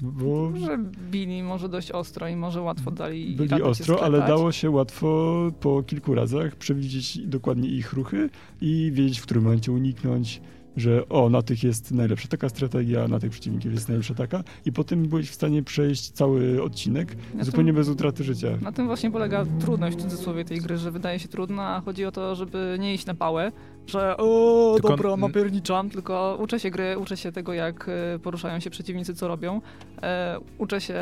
Bo 0.00 0.52
Że 0.56 0.78
bili 1.10 1.42
może 1.42 1.68
dość 1.68 1.90
ostro 1.90 2.28
i 2.28 2.36
może 2.36 2.62
łatwo 2.62 2.90
dali 2.90 3.36
byli 3.36 3.62
ostro, 3.62 4.04
ale 4.04 4.18
dało 4.18 4.52
się 4.52 4.70
łatwo 4.70 5.34
po 5.60 5.82
kilku 5.82 6.14
razach 6.14 6.56
przewidzieć 6.56 7.18
dokładnie 7.18 7.68
ich 7.68 7.92
ruchy 7.92 8.30
i 8.60 8.90
wiedzieć, 8.94 9.18
w 9.18 9.22
którym 9.22 9.44
momencie 9.44 9.72
uniknąć, 9.72 10.40
że 10.76 11.08
o, 11.08 11.30
na 11.30 11.42
tych 11.42 11.62
jest 11.64 11.92
najlepsza 11.92 12.28
taka 12.28 12.48
strategia, 12.48 13.08
na 13.08 13.18
tych 13.20 13.30
przeciwników 13.30 13.72
jest 13.72 13.88
najlepsza 13.88 14.14
taka 14.14 14.44
i 14.66 14.72
potem 14.72 15.02
byłeś 15.08 15.30
w 15.30 15.34
stanie 15.34 15.62
przejść 15.62 16.10
cały 16.10 16.62
odcinek 16.62 17.16
Na 17.34 17.44
zupełnie 17.44 17.68
tym- 17.68 17.76
bez 17.76 17.88
utraty 17.88 18.24
życia. 18.24 18.48
Na 18.60 18.72
tym 18.72 18.86
właśnie 18.86 19.10
polega 19.10 19.44
trudność 19.60 19.96
w 19.96 20.00
cudzysłowie 20.02 20.44
tej 20.44 20.60
gry, 20.60 20.78
że 20.78 20.90
wydaje 20.90 21.18
się 21.18 21.28
trudna, 21.28 21.76
a 21.76 21.80
chodzi 21.80 22.04
o 22.04 22.12
to, 22.12 22.34
żeby 22.34 22.76
nie 22.80 22.94
iść 22.94 23.06
na 23.06 23.14
pałę, 23.14 23.52
że 23.86 24.16
o, 24.16 24.70
Tylko- 24.74 24.88
dobra, 24.88 25.16
napierniczam, 25.16 25.90
tylko 25.90 26.38
uczę 26.40 26.60
się 26.60 26.70
gry, 26.70 26.98
uczę 26.98 27.16
się 27.16 27.32
tego, 27.32 27.52
jak 27.52 27.88
e, 27.88 28.18
poruszają 28.18 28.60
się 28.60 28.70
przeciwnicy, 28.70 29.14
co 29.14 29.28
robią. 29.28 29.60
E, 30.02 30.38
uczę 30.58 30.80
się, 30.80 30.94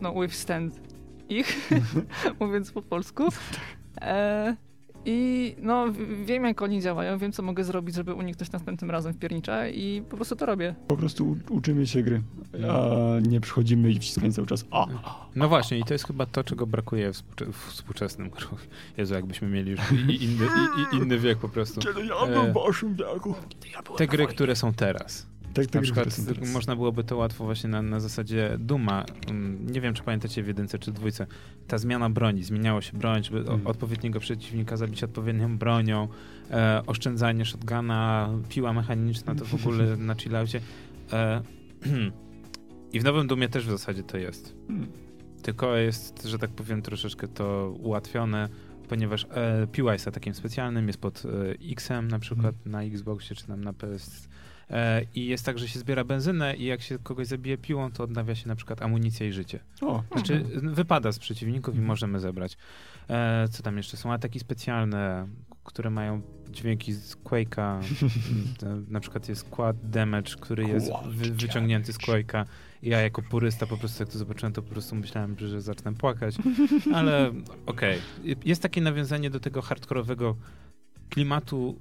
no, 0.00 0.14
withstand 0.14 0.80
ich, 1.28 1.70
mówiąc 2.40 2.72
po 2.72 2.82
polsku. 2.82 3.24
E, 4.00 4.56
I 5.04 5.54
no, 5.58 5.86
wiem, 6.24 6.44
jak 6.44 6.62
oni 6.62 6.80
działają, 6.82 7.18
wiem, 7.18 7.32
co 7.32 7.42
mogę 7.42 7.64
zrobić, 7.64 7.94
żeby 7.94 8.14
uniknąć 8.14 8.52
następnym 8.52 8.90
razem 8.90 9.12
w 9.12 9.18
piernicza 9.18 9.68
i 9.68 10.02
po 10.10 10.16
prostu 10.16 10.36
to 10.36 10.46
robię. 10.46 10.74
Po 10.88 10.96
prostu 10.96 11.36
uczymy 11.50 11.86
się 11.86 12.02
gry, 12.02 12.22
a 12.70 12.90
nie 13.28 13.40
przychodzimy 13.40 13.90
i 13.90 13.98
wciskamy 13.98 14.32
cały 14.32 14.46
czas 14.46 14.64
a. 14.70 14.86
No 15.36 15.48
właśnie, 15.48 15.78
i 15.78 15.84
to 15.84 15.94
jest 15.94 16.06
chyba 16.06 16.26
to, 16.26 16.44
czego 16.44 16.66
brakuje 16.66 17.12
w, 17.12 17.16
współcze- 17.16 17.52
w 17.52 17.56
współczesnym. 17.70 18.30
Jezu, 18.96 19.14
jakbyśmy 19.14 19.48
mieli 19.48 19.70
już 19.70 19.80
inny, 19.92 20.46
i, 20.46 20.96
i 20.96 20.98
inny 20.98 21.18
wiek 21.18 21.38
po 21.38 21.48
prostu. 21.48 21.80
Kiedy 21.80 22.06
ja 22.06 22.14
E, 22.14 22.34
bym 22.34 22.50
w 22.52 22.54
waszym 22.54 22.94
wieku. 22.94 23.34
Te 23.96 24.06
gry, 24.06 24.26
które 24.26 24.56
są 24.56 24.72
teraz. 24.74 25.26
Tak, 25.54 25.64
tak, 25.66 25.74
Na 25.74 25.80
przykład 25.80 26.12
które 26.12 26.26
są 26.26 26.34
teraz. 26.34 26.52
można 26.52 26.76
byłoby 26.76 27.04
to 27.04 27.16
łatwo 27.16 27.44
właśnie 27.44 27.70
na, 27.70 27.82
na 27.82 28.00
zasadzie 28.00 28.56
Duma. 28.58 29.04
Mm, 29.28 29.66
Nie 29.72 29.80
wiem, 29.80 29.94
czy 29.94 30.02
pamiętacie 30.02 30.42
w 30.42 30.46
jedynce 30.46 30.78
czy 30.78 30.92
dwójce. 30.92 31.26
Ta 31.66 31.78
zmiana 31.78 32.10
broni, 32.10 32.42
zmieniało 32.44 32.80
się 32.80 32.98
broń, 32.98 33.24
żeby 33.24 33.40
o, 33.50 33.54
Mm. 33.54 33.66
odpowiedniego 33.66 34.20
przeciwnika 34.20 34.76
zabić 34.76 35.04
odpowiednią 35.04 35.58
bronią, 35.58 36.08
e, 36.50 36.82
oszczędzanie 36.86 37.44
shotguna, 37.44 38.30
piła 38.48 38.72
mechaniczna, 38.72 39.34
to 39.34 39.44
w 39.44 39.54
ogóle 39.54 39.96
na 40.08 40.14
chillaucie. 40.14 40.60
E, 41.12 41.42
I 42.92 43.00
w 43.00 43.04
nowym 43.04 43.26
Dumie 43.26 43.48
też 43.48 43.66
w 43.66 43.70
zasadzie 43.70 44.02
to 44.02 44.18
jest. 44.18 44.54
Hmm. 44.68 44.88
Tylko 45.42 45.76
jest, 45.76 46.22
że 46.24 46.38
tak 46.38 46.50
powiem, 46.50 46.82
troszeczkę 46.82 47.28
to 47.28 47.74
ułatwione, 47.78 48.48
ponieważ 48.88 49.26
e, 49.30 49.66
piła 49.72 49.92
jest 49.92 50.08
atakiem 50.08 50.34
specjalnym, 50.34 50.86
jest 50.86 51.00
pod 51.00 51.22
e, 51.24 51.28
X-em 51.72 52.08
na 52.08 52.18
przykład 52.18 52.54
na 52.66 52.82
Xboxie 52.82 53.36
czy 53.36 53.46
tam 53.46 53.64
na 53.64 53.72
PS. 53.72 54.28
E, 54.70 55.02
I 55.14 55.26
jest 55.26 55.46
tak, 55.46 55.58
że 55.58 55.68
się 55.68 55.78
zbiera 55.78 56.04
benzynę 56.04 56.56
i 56.56 56.64
jak 56.64 56.82
się 56.82 56.98
kogoś 56.98 57.26
zabije 57.26 57.58
piłą, 57.58 57.92
to 57.92 58.04
odnawia 58.04 58.34
się 58.34 58.48
na 58.48 58.56
przykład 58.56 58.82
amunicja 58.82 59.26
i 59.26 59.32
życie. 59.32 59.60
O, 59.80 60.02
Znaczy 60.12 60.44
wypada 60.54 61.12
z 61.12 61.18
przeciwników 61.18 61.76
i 61.76 61.80
możemy 61.80 62.20
zebrać. 62.20 62.56
E, 63.08 63.48
co 63.50 63.62
tam 63.62 63.76
jeszcze? 63.76 63.96
Są 63.96 64.12
ataki 64.12 64.40
specjalne, 64.40 65.28
które 65.64 65.90
mają 65.90 66.22
dźwięki 66.50 66.92
z 66.92 67.16
Quake'a. 67.16 67.82
To 68.58 68.66
na 68.92 69.00
przykład 69.00 69.28
jest 69.28 69.50
Quad 69.50 69.90
Damage, 69.90 70.34
który 70.40 70.64
jest 70.64 70.90
wy, 71.06 71.30
wyciągnięty 71.30 71.92
z 71.92 71.98
Quake'a. 71.98 72.44
Ja 72.82 73.00
jako 73.00 73.22
purysta 73.22 73.66
po 73.66 73.76
prostu 73.76 74.02
jak 74.02 74.12
to 74.12 74.18
zobaczyłem, 74.18 74.52
to 74.52 74.62
po 74.62 74.70
prostu 74.70 74.96
myślałem, 74.96 75.36
że 75.38 75.60
zacznę 75.60 75.94
płakać. 75.94 76.36
Ale 76.94 77.32
okej. 77.66 77.98
Jest 78.44 78.62
takie 78.62 78.80
nawiązanie 78.80 79.30
do 79.30 79.40
tego 79.40 79.62
hardkorowego 79.62 80.36
klimatu, 81.10 81.78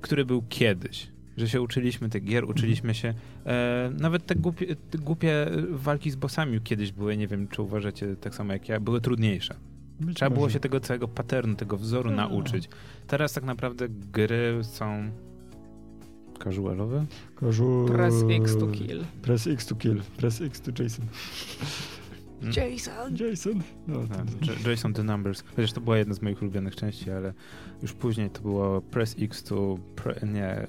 który 0.00 0.24
był 0.24 0.42
kiedyś. 0.48 1.15
Że 1.36 1.48
się 1.48 1.60
uczyliśmy 1.62 2.08
tych 2.08 2.24
gier, 2.24 2.44
uczyliśmy 2.44 2.94
się. 2.94 3.14
E, 3.46 3.90
nawet 4.00 4.26
te 4.26 4.34
głupie, 4.34 4.76
te 4.90 4.98
głupie 4.98 5.46
walki 5.70 6.10
z 6.10 6.16
bossami 6.16 6.60
kiedyś 6.60 6.92
były, 6.92 7.16
nie 7.16 7.28
wiem 7.28 7.48
czy 7.48 7.62
uważacie 7.62 8.16
tak 8.16 8.34
samo 8.34 8.52
jak 8.52 8.68
ja, 8.68 8.80
były 8.80 9.00
trudniejsze. 9.00 9.54
być 10.00 10.16
Trzeba 10.16 10.30
było 10.30 10.46
może. 10.46 10.52
się 10.54 10.60
tego 10.60 10.80
całego 10.80 11.08
patternu, 11.08 11.54
tego 11.54 11.76
wzoru 11.76 12.10
No. 12.10 12.16
nauczyć. 12.16 12.68
Teraz 13.06 13.32
tak 13.32 13.44
naprawdę 13.44 13.88
gry 13.88 14.58
są 14.62 15.10
casualowe. 16.44 17.06
Kożu... 17.34 17.86
Press 17.88 18.14
X 18.30 18.56
to 18.58 18.66
kill. 18.66 19.04
Press 19.22 19.46
X 19.46 19.66
to 19.66 19.74
kill. 19.74 20.00
Press 20.16 20.40
X 20.40 20.60
to 20.60 20.82
Jason. 20.82 21.06
Mm. 22.42 22.52
Jason! 22.56 23.16
Jason? 23.16 23.62
No, 23.86 24.00
A, 24.00 24.06
to- 24.46 24.52
J- 24.52 24.66
Jason 24.66 24.92
the 24.94 25.02
Numbers. 25.04 25.44
Chociaż 25.56 25.72
to 25.72 25.80
była 25.80 25.98
jedna 25.98 26.14
z 26.14 26.22
moich 26.22 26.42
ulubionych 26.42 26.76
części, 26.76 27.10
ale 27.10 27.32
już 27.82 27.92
później 27.92 28.30
to 28.30 28.42
było 28.42 28.80
Press 28.80 29.16
X 29.20 29.42
to... 29.42 29.78
Pre, 29.96 30.14
nie, 30.32 30.62
y, 30.62 30.66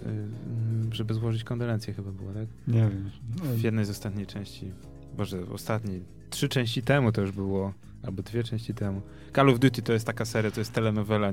żeby 0.91 1.13
złożyć 1.13 1.43
kondolencje 1.43 1.93
chyba 1.93 2.12
było, 2.12 2.32
tak? 2.34 2.47
nie 2.67 2.73
wiem. 2.82 3.10
No, 3.38 3.43
W 3.45 3.62
jednej 3.63 3.86
z 3.86 3.89
ostatniej 3.89 4.25
części. 4.25 4.71
Boże, 5.17 5.38
ostatniej. 5.53 6.03
Trzy 6.30 6.49
części 6.49 6.82
temu 6.82 7.12
to 7.12 7.21
już 7.21 7.32
było. 7.32 7.73
Albo 8.03 8.23
dwie 8.23 8.43
części 8.43 8.73
temu. 8.73 9.01
Call 9.36 9.49
of 9.49 9.60
Duty 9.60 9.82
to 9.82 9.93
jest 9.93 10.06
taka 10.06 10.25
seria, 10.25 10.51
to 10.51 10.60
jest 10.62 10.73
telenowela 10.73 11.32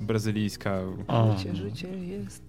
brazylijska. 0.00 0.78
A, 1.08 1.36
Życie, 1.36 1.56
życie 1.56 1.88
jest. 2.06 2.42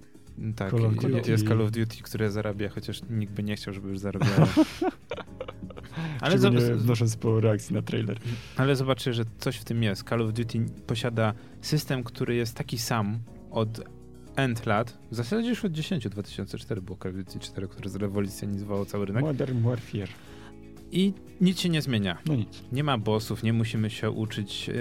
Tak, 0.56 0.71
Call 0.71 0.86
of 0.86 0.93
i- 0.93 0.97
Duty. 0.97 1.32
jest 1.32 1.47
Call 1.47 1.62
of 1.62 1.71
Duty, 1.71 1.97
które 2.04 2.32
zarabia, 2.32 2.69
chociaż 2.69 3.02
nikt 3.10 3.34
by 3.34 3.43
nie 3.43 3.56
chciał, 3.56 3.74
żeby 3.74 3.89
już 3.89 4.00
zarabiało. 4.00 4.47
ale, 6.22 6.38
wnosząc 6.76 7.16
po 7.16 7.40
reakcji 7.40 7.76
na 7.76 7.82
trailer. 7.82 8.20
ale 8.58 8.76
zobaczcie, 8.76 9.14
że 9.14 9.24
coś 9.38 9.58
w 9.58 9.64
tym 9.64 9.84
jest. 9.84 10.10
Call 10.10 10.22
of 10.22 10.34
Duty 10.34 10.66
posiada 10.88 11.34
system, 11.62 12.04
który 12.04 12.36
jest 12.36 12.56
taki 12.56 12.78
sam 12.78 13.20
od 13.52 13.82
end 14.36 14.66
lat. 14.66 14.98
W 15.12 15.16
zasadzie 15.16 15.50
już 15.50 15.66
od 15.66 15.72
10, 15.72 16.10
2004 16.10 16.82
było 16.82 16.98
Call 17.04 17.12
of 17.12 17.18
Duty 17.18 17.40
4, 17.40 17.68
które 17.68 17.90
zrewolucjonizowało 17.90 18.86
cały 18.86 19.06
rynek. 19.06 19.24
Modern 19.24 19.62
Warfare. 19.62 20.10
I 20.92 21.14
nic 21.42 21.60
się 21.60 21.70
nie 21.70 21.82
zmienia. 21.82 22.18
No 22.26 22.36
nic. 22.36 22.64
Nie 22.72 22.84
ma 22.84 22.98
bossów, 22.98 23.44
nie 23.44 23.54
musimy 23.54 23.90
się 23.90 24.12
uczyć 24.12 24.70
e, 24.70 24.74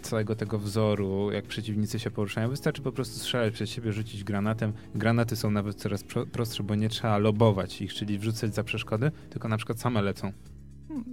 całego 0.00 0.36
tego 0.36 0.58
wzoru, 0.58 1.32
jak 1.32 1.44
przeciwnicy 1.44 1.98
się 1.98 2.10
poruszają. 2.10 2.48
Wystarczy 2.48 2.82
po 2.82 2.92
prostu 2.92 3.18
strzelać 3.18 3.54
przed 3.54 3.70
siebie, 3.70 3.92
rzucić 3.92 4.24
granatem. 4.24 4.72
Granaty 4.94 5.36
są 5.36 5.50
nawet 5.50 5.76
coraz 5.76 6.04
pro, 6.04 6.26
prostsze, 6.26 6.62
bo 6.62 6.74
nie 6.74 6.88
trzeba 6.88 7.18
lobować 7.18 7.82
ich, 7.82 7.94
czyli 7.94 8.18
wrzucać 8.18 8.54
za 8.54 8.64
przeszkody, 8.64 9.10
tylko 9.30 9.48
na 9.48 9.56
przykład 9.56 9.80
same 9.80 10.02
lecą. 10.02 10.32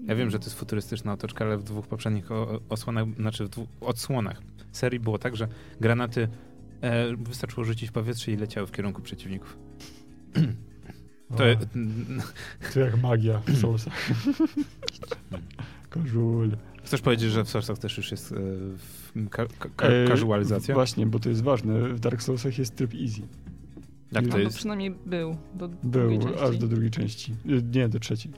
Ja 0.05 0.15
wiem, 0.15 0.29
że 0.29 0.39
to 0.39 0.45
jest 0.45 0.59
futurystyczna 0.59 1.13
otoczka, 1.13 1.45
ale 1.45 1.57
w 1.57 1.63
dwóch 1.63 1.87
poprzednich 1.87 2.29
osłonach, 2.69 3.05
znaczy 3.15 3.45
w 3.45 3.49
dwóch 3.49 3.67
odsłonach 3.81 4.41
serii 4.71 4.99
było 4.99 5.17
tak, 5.17 5.35
że 5.35 5.47
granaty 5.81 6.27
e, 6.81 7.15
wystarczyło 7.15 7.63
rzucić 7.63 7.89
w 7.89 7.93
powietrze 7.93 8.31
i 8.31 8.35
leciały 8.35 8.67
w 8.67 8.71
kierunku 8.71 9.01
przeciwników. 9.01 9.57
To, 11.37 11.43
O, 11.43 11.47
to 12.73 12.79
jak 12.79 13.01
magia 13.01 13.41
w 13.47 13.57
Soulsach. 13.57 14.09
Kożul. 15.89 16.57
Chcesz 16.87 17.01
powiedzieć, 17.01 17.31
że 17.31 17.43
w 17.43 17.47
Source'ach 17.47 17.77
też 17.77 17.97
już 17.97 18.11
jest 18.11 18.31
e, 18.31 18.35
w, 18.35 19.29
ka, 19.29 19.45
ka, 19.75 19.87
E? 19.87 20.73
Właśnie, 20.73 21.05
bo 21.05 21.19
to 21.19 21.29
jest 21.29 21.43
ważne. 21.43 21.79
W 21.89 21.99
Dark 21.99 22.21
Soulsach 22.21 22.57
jest 22.57 22.75
tryb 22.75 22.93
easy. 22.93 23.21
Jak 24.11 24.27
to 24.27 24.37
jest? 24.39 24.57
przynajmniej 24.57 24.91
był 25.05 25.37
do 25.53 25.69
Był 25.83 26.19
aż 26.43 26.57
do 26.57 26.67
drugiej 26.67 26.91
części. 26.91 27.31
Y, 27.49 27.63
Nie, 27.75 27.89
do 27.89 27.99
trzeciej. 27.99 28.31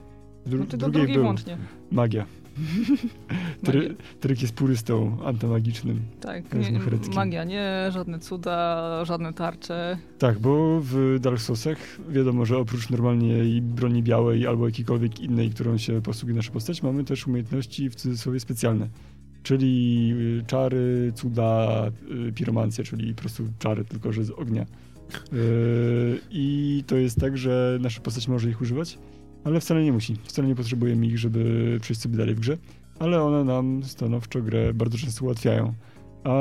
Dru- 0.46 0.56
Znaczy 0.56 0.76
do 0.76 0.76
drugiej 0.76 0.92
drugiej 0.92 1.14
był. 1.14 1.22
włącznie. 1.24 1.56
Magia. 1.90 2.26
Try, 3.64 3.94
Tryk 4.20 4.42
jest 4.42 4.54
purystą 4.54 5.16
antamagicznym. 5.24 6.00
Tak, 6.20 6.54
nie, 6.54 6.80
magia 7.14 7.44
nie, 7.44 7.86
żadne 7.90 8.18
cuda, 8.18 9.04
żadne 9.04 9.32
tarcze. 9.32 9.98
Tak, 10.18 10.38
bo 10.38 10.80
w 10.80 11.18
Dark 11.20 11.40
Soulsach 11.40 11.78
wiadomo, 12.08 12.46
że 12.46 12.58
oprócz 12.58 12.90
normalnie 12.90 13.62
broni 13.62 14.02
białej 14.02 14.46
albo 14.46 14.66
jakiejkolwiek 14.66 15.20
innej, 15.20 15.50
którą 15.50 15.78
się 15.78 16.02
posługuje 16.02 16.36
nasza 16.36 16.52
postać, 16.52 16.82
mamy 16.82 17.04
też 17.04 17.26
umiejętności 17.26 17.90
w 17.90 17.94
cudzysłowie 17.94 18.40
specjalne. 18.40 18.88
Czyli 19.42 20.12
y, 20.40 20.44
czary, 20.46 21.12
cuda, 21.14 21.86
y, 22.28 22.32
piromancje, 22.32 22.84
czyli 22.84 23.14
po 23.14 23.20
prostu 23.20 23.44
czary, 23.58 23.84
tylko 23.84 24.12
że 24.12 24.24
z 24.24 24.30
ognia. 24.30 24.66
Y, 25.32 26.20
I 26.30 26.84
to 26.86 26.96
jest 26.96 27.20
tak, 27.20 27.38
że 27.38 27.78
nasza 27.80 28.00
postać 28.00 28.28
może 28.28 28.50
ich 28.50 28.60
używać, 28.60 28.98
ale 29.44 29.60
wcale 29.60 29.84
nie 29.84 29.92
musi. 29.92 30.16
Wcale 30.24 30.48
nie 30.48 30.54
potrzebujemy 30.54 31.06
ich, 31.06 31.18
żeby 31.18 31.78
przejść 31.82 32.02
sobie 32.02 32.16
dalej 32.16 32.34
w 32.34 32.40
grze, 32.40 32.56
ale 32.98 33.22
one 33.22 33.44
nam 33.44 33.84
stanowczo 33.84 34.42
grę 34.42 34.74
bardzo 34.74 34.98
często 34.98 35.24
ułatwiają. 35.24 35.74
A 36.24 36.34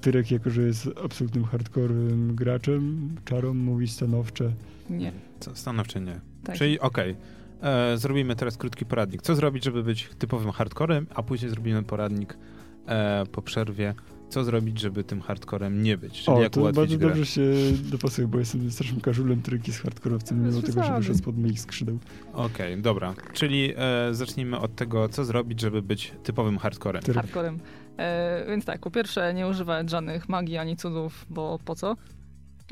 Tyrek, 0.00 0.30
jako 0.30 0.50
że 0.50 0.62
jest 0.62 0.88
absolutnym 1.04 1.44
hardkorowym 1.44 2.34
graczem, 2.34 3.14
czarom 3.24 3.58
mówi 3.58 3.88
stanowcze. 3.88 4.52
Nie. 4.90 5.12
Co, 5.40 5.56
Stanowcze 5.56 6.00
nie. 6.00 6.20
Tak. 6.44 6.56
Czyli 6.56 6.80
okej. 6.80 7.16
E, 7.62 7.96
Zrobimy 7.98 8.36
teraz 8.36 8.56
krótki 8.56 8.86
poradnik. 8.86 9.22
Co 9.22 9.34
zrobić, 9.34 9.64
żeby 9.64 9.82
być 9.82 10.10
typowym 10.18 10.50
hardcorem, 10.52 11.06
a 11.14 11.22
później 11.22 11.50
zrobimy 11.50 11.82
poradnik 11.82 12.38
e, 12.86 13.24
po 13.32 13.42
przerwie. 13.42 13.94
Co 14.34 14.44
zrobić, 14.44 14.80
żeby 14.80 15.04
tym 15.04 15.20
hardcorem 15.20 15.82
nie 15.82 15.96
być, 15.96 16.22
czyli 16.22 16.36
O, 16.36 16.42
jak 16.42 16.52
to 16.52 16.72
bardzo 16.72 16.98
grę. 16.98 17.08
dobrze 17.08 17.26
się 17.26 17.42
dopasuje, 17.90 18.28
bo 18.28 18.38
jestem 18.38 18.70
strasznym 18.70 19.00
każulem, 19.00 19.42
który 19.42 19.60
jest 19.66 19.82
hardkorowcem, 19.82 20.46
mimo 20.46 20.62
tego, 20.62 20.82
że 20.84 20.96
wyszedł 20.96 21.18
spod 21.18 21.38
moich 21.38 21.60
skrzydeł. 21.60 21.98
Okej, 22.32 22.82
dobra, 22.82 23.14
czyli 23.32 23.72
e, 23.76 24.14
zacznijmy 24.14 24.58
od 24.58 24.74
tego, 24.76 25.08
co 25.08 25.24
zrobić, 25.24 25.60
żeby 25.60 25.82
być 25.82 26.12
typowym 26.22 26.58
hardcorem. 26.58 27.02
Hardcorem. 27.14 27.58
E, 27.98 28.44
więc 28.48 28.64
tak, 28.64 28.80
po 28.80 28.90
pierwsze 28.90 29.34
nie 29.34 29.46
używać 29.46 29.90
żadnych 29.90 30.28
magii 30.28 30.56
ani 30.56 30.76
cudów, 30.76 31.26
bo 31.30 31.58
po 31.64 31.74
co? 31.74 31.96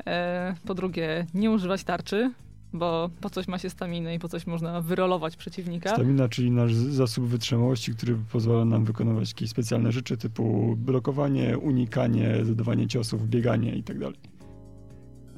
E, 0.07 0.55
po 0.65 0.73
drugie, 0.73 1.25
nie 1.33 1.51
używać 1.51 1.83
tarczy, 1.83 2.31
bo 2.73 3.09
po 3.21 3.29
coś 3.29 3.47
ma 3.47 3.57
się 3.57 3.69
staminę 3.69 4.15
i 4.15 4.19
po 4.19 4.29
coś 4.29 4.47
można 4.47 4.81
wyrolować 4.81 5.37
przeciwnika. 5.37 5.89
Stamina, 5.89 6.29
czyli 6.29 6.51
nasz 6.51 6.73
zasób 6.73 7.25
wytrzymałości, 7.25 7.95
który 7.95 8.15
pozwala 8.31 8.65
nam 8.65 8.85
wykonywać 8.85 9.29
jakieś 9.29 9.49
specjalne 9.49 9.91
rzeczy 9.91 10.17
typu 10.17 10.75
blokowanie, 10.77 11.57
unikanie, 11.57 12.45
zadawanie 12.45 12.87
ciosów, 12.87 13.29
bieganie 13.29 13.75
i 13.75 13.83
tak. 13.83 13.97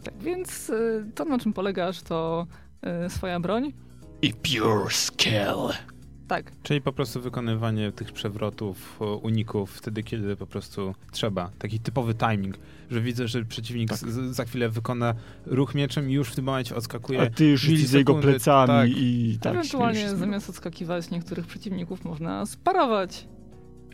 Tak, 0.04 0.14
więc 0.20 0.70
e, 0.70 1.06
to 1.16 1.26
na 1.26 1.40
czym 1.40 1.54
polegasz 1.54 2.02
to 2.02 2.48
e, 2.82 3.10
swoja 3.10 3.40
broń. 3.40 3.74
I 4.22 4.34
pure 4.34 4.90
skill. 4.90 5.95
Tak, 6.28 6.52
Czyli 6.64 6.82
po 6.82 6.94
prostu 6.94 7.22
wykonywanie 7.22 7.92
tych 7.92 8.12
przewrotów, 8.12 9.00
e, 9.02 9.06
uników 9.06 9.72
wtedy, 9.72 10.04
kiedy 10.04 10.36
po 10.36 10.48
prostu 10.48 10.96
trzeba. 11.12 11.52
Taki 11.60 11.80
typowy 11.80 12.14
timing, 12.14 12.58
że 12.92 13.02
widzę, 13.02 13.28
że 13.28 13.46
przeciwnik 13.46 13.90
Tak. 13.90 13.98
z, 13.98 14.36
za 14.36 14.46
chwilę 14.46 14.70
wykona 14.70 15.14
ruch 15.46 15.76
mieczem 15.76 16.10
i 16.10 16.14
już 16.14 16.30
w 16.30 16.36
tym 16.36 16.46
momencie 16.46 16.76
odskakuje. 16.76 17.22
A 17.22 17.30
ty 17.30 17.46
już 17.46 17.70
za 17.70 17.98
jego 17.98 18.16
plecami 18.16 18.68
tak. 18.68 18.90
i 18.90 19.38
tak. 19.42 19.54
ewentualnie 19.54 20.00
śmiesz 20.00 20.12
zamiast 20.12 20.50
odskakiwać 20.50 21.12
niektórych 21.12 21.48
przeciwników 21.48 22.06
można 22.06 22.46
sparować. 22.46 23.28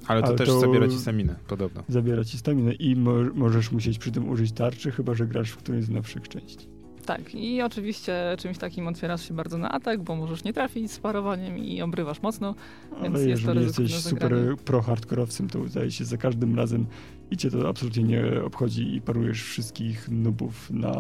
Ale 0.08 0.22
to 0.22 0.28
Ale 0.28 0.38
też 0.38 0.48
to- 0.48 0.60
zabiera 0.60 0.88
ci 0.88 1.00
staminę, 1.00 1.36
podobno. 1.48 1.84
Zabiera 1.88 2.24
ci 2.24 2.38
staminę 2.38 2.74
i 2.74 2.96
mo 2.96 3.12
możesz 3.34 3.72
musieć 3.72 4.00
przy 4.00 4.12
tym 4.12 4.30
użyć 4.30 4.52
tarczy, 4.52 4.91
chyba 4.91 5.13
że 5.13 5.28
grasz 5.28 5.50
w 5.52 5.58
którejś 5.58 5.86
z 5.86 5.89
nowszych 5.89 6.28
części. 6.30 6.70
Tak, 7.17 7.36
i 7.36 7.62
oczywiście 7.62 8.36
czymś 8.39 8.58
takim 8.58 8.88
otwierasz 8.88 9.28
się 9.28 9.34
bardzo 9.34 9.58
na 9.58 9.71
atak, 9.71 10.04
bo 10.04 10.15
możesz 10.15 10.43
nie 10.43 10.54
trafić 10.54 10.91
z 10.91 11.00
parowaniem 11.00 11.58
i 11.58 11.82
obrywasz 11.82 12.21
mocno. 12.21 12.56
Więc 13.04 13.15
Ale 13.15 13.26
jest 13.26 13.45
to 13.45 13.54
jesteś 13.54 13.95
super 13.95 14.34
pro-hardkorowcem, 14.65 15.50
to 15.50 15.67
zdaje 15.67 15.91
się 15.91 16.06
za 16.06 16.17
każdym 16.17 16.56
razem 16.56 16.86
i 17.32 17.38
cię 17.38 17.52
to 17.52 17.69
absolutnie 17.69 18.04
nie 18.04 18.43
obchodzi 18.43 18.95
i 18.95 19.02
parujesz 19.02 19.43
wszystkich 19.43 20.10
nubów 20.10 20.71
na 20.71 20.93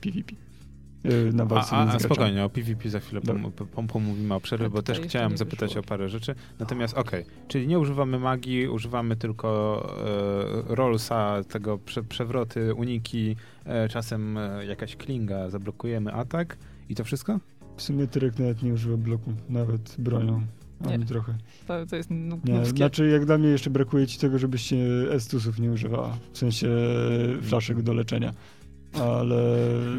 PvP. 0.00 0.43
Yy, 1.04 1.32
Na 1.32 1.42
A, 1.42 1.46
walce 1.46 1.76
a, 1.76 1.94
a 1.94 1.98
spokojnie, 1.98 2.44
o 2.44 2.50
PvP 2.50 2.90
za 2.90 3.00
chwilę 3.00 3.20
pom, 3.20 3.52
pom, 3.74 3.86
pomówimy 3.86 4.34
o 4.34 4.40
przerwie, 4.40 4.70
bo 4.70 4.82
też 4.82 5.00
chciałem 5.00 5.36
zapytać 5.36 5.76
o 5.76 5.82
parę 5.82 6.08
rzeczy. 6.08 6.34
Natomiast 6.58 6.94
okej, 6.94 7.24
czyli 7.48 7.66
nie 7.66 7.78
używamy 7.78 8.18
magii, 8.18 8.68
używamy 8.68 9.16
tylko 9.16 9.80
e, 10.70 10.74
rollsa, 10.74 11.44
tego 11.48 11.78
prze, 11.78 12.02
przewroty, 12.02 12.74
uniki, 12.74 13.36
e, 13.64 13.88
czasem 13.88 14.38
e, 14.38 14.66
jakaś 14.66 14.96
klinga, 14.96 15.50
zablokujemy 15.50 16.12
atak 16.12 16.56
i 16.88 16.94
to 16.94 17.04
wszystko? 17.04 17.38
W 17.76 17.82
sumie 17.82 18.06
Tyrek 18.06 18.38
nawet 18.38 18.62
nie 18.62 18.72
używa 18.72 18.96
bloku, 18.96 19.32
nawet 19.48 19.94
bronią. 19.98 20.42
Ani 20.84 20.98
Nie. 20.98 21.06
trochę. 21.06 21.34
To, 21.66 21.86
to 21.86 21.96
jest 21.96 22.10
Nie, 22.44 22.66
znaczy 22.66 23.08
jak 23.08 23.26
dla 23.26 23.38
mnie 23.38 23.48
jeszcze 23.48 23.70
brakuje 23.70 24.06
ci 24.06 24.18
tego, 24.18 24.38
żebyś 24.38 24.62
się 24.62 24.76
estusów 25.10 25.58
nie 25.58 25.70
używała. 25.70 26.16
W 26.32 26.38
sensie 26.38 26.68
flaszek 27.42 27.82
do 27.82 27.92
leczenia. 27.92 28.32
Ale... 29.02 29.36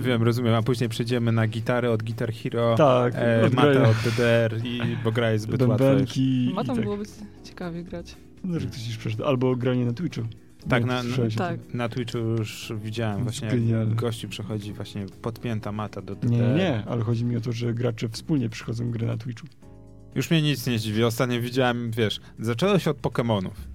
Wiem, 0.01 0.23
rozumiem, 0.23 0.53
a 0.53 0.61
później 0.61 0.89
przejdziemy 0.89 1.31
na 1.31 1.47
gitarę 1.47 1.91
od 1.91 2.03
Guitar 2.03 2.33
Hero, 2.33 2.75
Tak, 2.77 3.13
e, 3.15 3.45
odgrają 3.45 3.79
matę 3.79 3.89
od 3.89 3.97
DDR, 3.97 4.65
i, 4.65 4.81
bo 5.03 5.11
gra 5.11 5.31
jest 5.31 5.43
zbyt 5.43 5.61
łatwa. 5.61 5.73
już. 5.85 5.91
bębenki 5.91 6.51
Ma 6.55 6.61
i 6.61 6.65
tam 6.65 6.75
tak. 6.75 6.85
byłoby 6.85 7.03
ciekawie 7.43 7.83
grać. 7.83 8.15
No, 8.43 8.59
że 8.59 8.67
ktoś 8.67 8.87
już 8.87 8.97
przeszedł. 8.97 9.23
Albo 9.25 9.55
granie 9.55 9.85
na 9.85 9.93
Twitchu. 9.93 10.21
Tak, 10.69 10.85
na- 10.85 10.99
o 10.99 11.37
tak. 11.37 11.59
Na 11.73 11.89
Twitchu 11.89 12.17
już 12.17 12.73
widziałem 12.83 13.23
właśnie, 13.23 13.47
Genialne. 13.49 13.85
jak 13.89 13.95
gościu 13.95 14.29
przechodzi 14.29 14.73
właśnie 14.73 15.05
podpięta 15.21 15.71
mata 15.71 16.01
do 16.01 16.15
DDR. 16.15 16.31
Nie, 16.31 16.37
nie, 16.39 16.53
nie, 16.55 16.83
ale 16.87 17.03
chodzi 17.03 17.25
mi 17.25 17.37
o 17.37 17.41
to, 17.41 17.51
że 17.51 17.73
gracze 17.73 18.09
wspólnie 18.09 18.49
przychodzą 18.49 18.91
gry 18.91 19.07
na 19.07 19.17
Twitchu. 19.17 19.47
Już 20.15 20.31
mnie 20.31 20.41
nic 20.41 20.67
nie 20.67 20.79
dziwi. 20.79 21.03
Ostatnio 21.03 21.41
widziałem, 21.41 21.91
wiesz, 21.91 22.19
zaczęło 22.39 22.79
się 22.79 22.91
od 22.91 22.97
Pokemonów. 22.97 23.67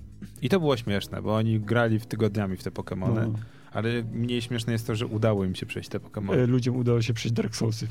I 0.42 0.48
to 0.48 0.61
było 0.61 0.76
śmieszne, 0.76 1.22
bo 1.22 1.35
oni 1.37 1.61
grali 1.61 1.98
w 1.98 2.06
tygodniami 2.06 2.56
w 2.56 2.62
te 2.62 2.70
Pokemony, 2.70 3.20
No. 3.26 3.38
Ale 3.72 4.02
mniej 4.12 4.42
śmieszne 4.42 4.72
jest 4.72 4.87
to, 4.87 4.94
że 4.94 5.06
udało 5.06 5.44
im 5.44 5.54
się 5.54 5.66
przejść 5.66 5.88
te 5.88 6.00
Pokemony. 6.00 6.42
E, 6.42 6.46
Ludziom 6.46 6.76
udało 6.76 7.02
się 7.02 7.14
przejść 7.14 7.35
Dark 7.35 7.56
Soulsy. 7.56 7.88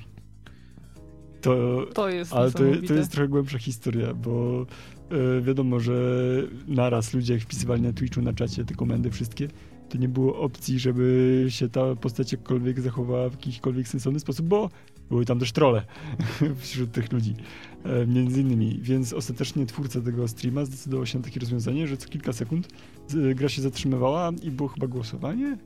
To, 1.42 1.86
To 1.94 2.10
jest 2.10 2.34
ale 2.34 2.52
to, 2.52 2.60
to 2.88 2.94
jest 2.94 3.12
trochę 3.12 3.28
głębsza 3.28 3.58
historia, 3.58 4.14
bo 4.14 4.66
e, 5.12 5.42
wiadomo, 5.42 5.80
że 5.80 5.94
naraz 6.68 7.14
ludzie 7.14 7.34
jak 7.34 7.44
wpisywali 7.44 7.82
na 7.82 7.94
Twitchu, 7.94 8.22
na 8.22 8.34
czacie 8.34 8.66
te 8.66 8.76
komendy 8.76 9.12
wszystkie, 9.12 9.48
to 9.90 9.98
nie 9.98 10.10
było 10.10 10.40
opcji, 10.40 10.80
żeby 10.80 11.46
się 11.50 11.70
ta 11.70 11.96
postać 11.96 12.32
jakkolwiek 12.32 12.80
zachowała 12.80 13.30
w 13.30 13.34
jakikolwiek 13.34 13.88
sensowny 13.88 14.20
sposób, 14.20 14.46
bo 14.46 14.70
były 15.10 15.26
tam 15.26 15.40
też 15.40 15.52
trolle 15.52 15.86
wśród 16.62 16.92
tych 16.92 17.12
ludzi, 17.12 17.36
e, 17.84 18.08
między 18.08 18.42
innymi. 18.42 18.80
Więc 18.82 19.14
ostatecznie 19.14 19.66
twórca 19.66 20.02
tego 20.02 20.28
streama 20.28 20.66
zdecydował 20.66 21.06
się 21.06 21.18
na 21.18 21.24
takie 21.24 21.40
rozwiązanie, 21.40 21.88
że 21.88 21.98
co 21.98 22.10
kilka 22.10 22.34
sekund 22.34 22.68
z, 23.08 23.38
gra 23.38 23.50
się 23.50 23.62
zatrzymywała 23.62 24.32
i 24.44 24.52
było 24.52 24.70
chyba 24.70 24.88
głosowanie, 24.88 25.58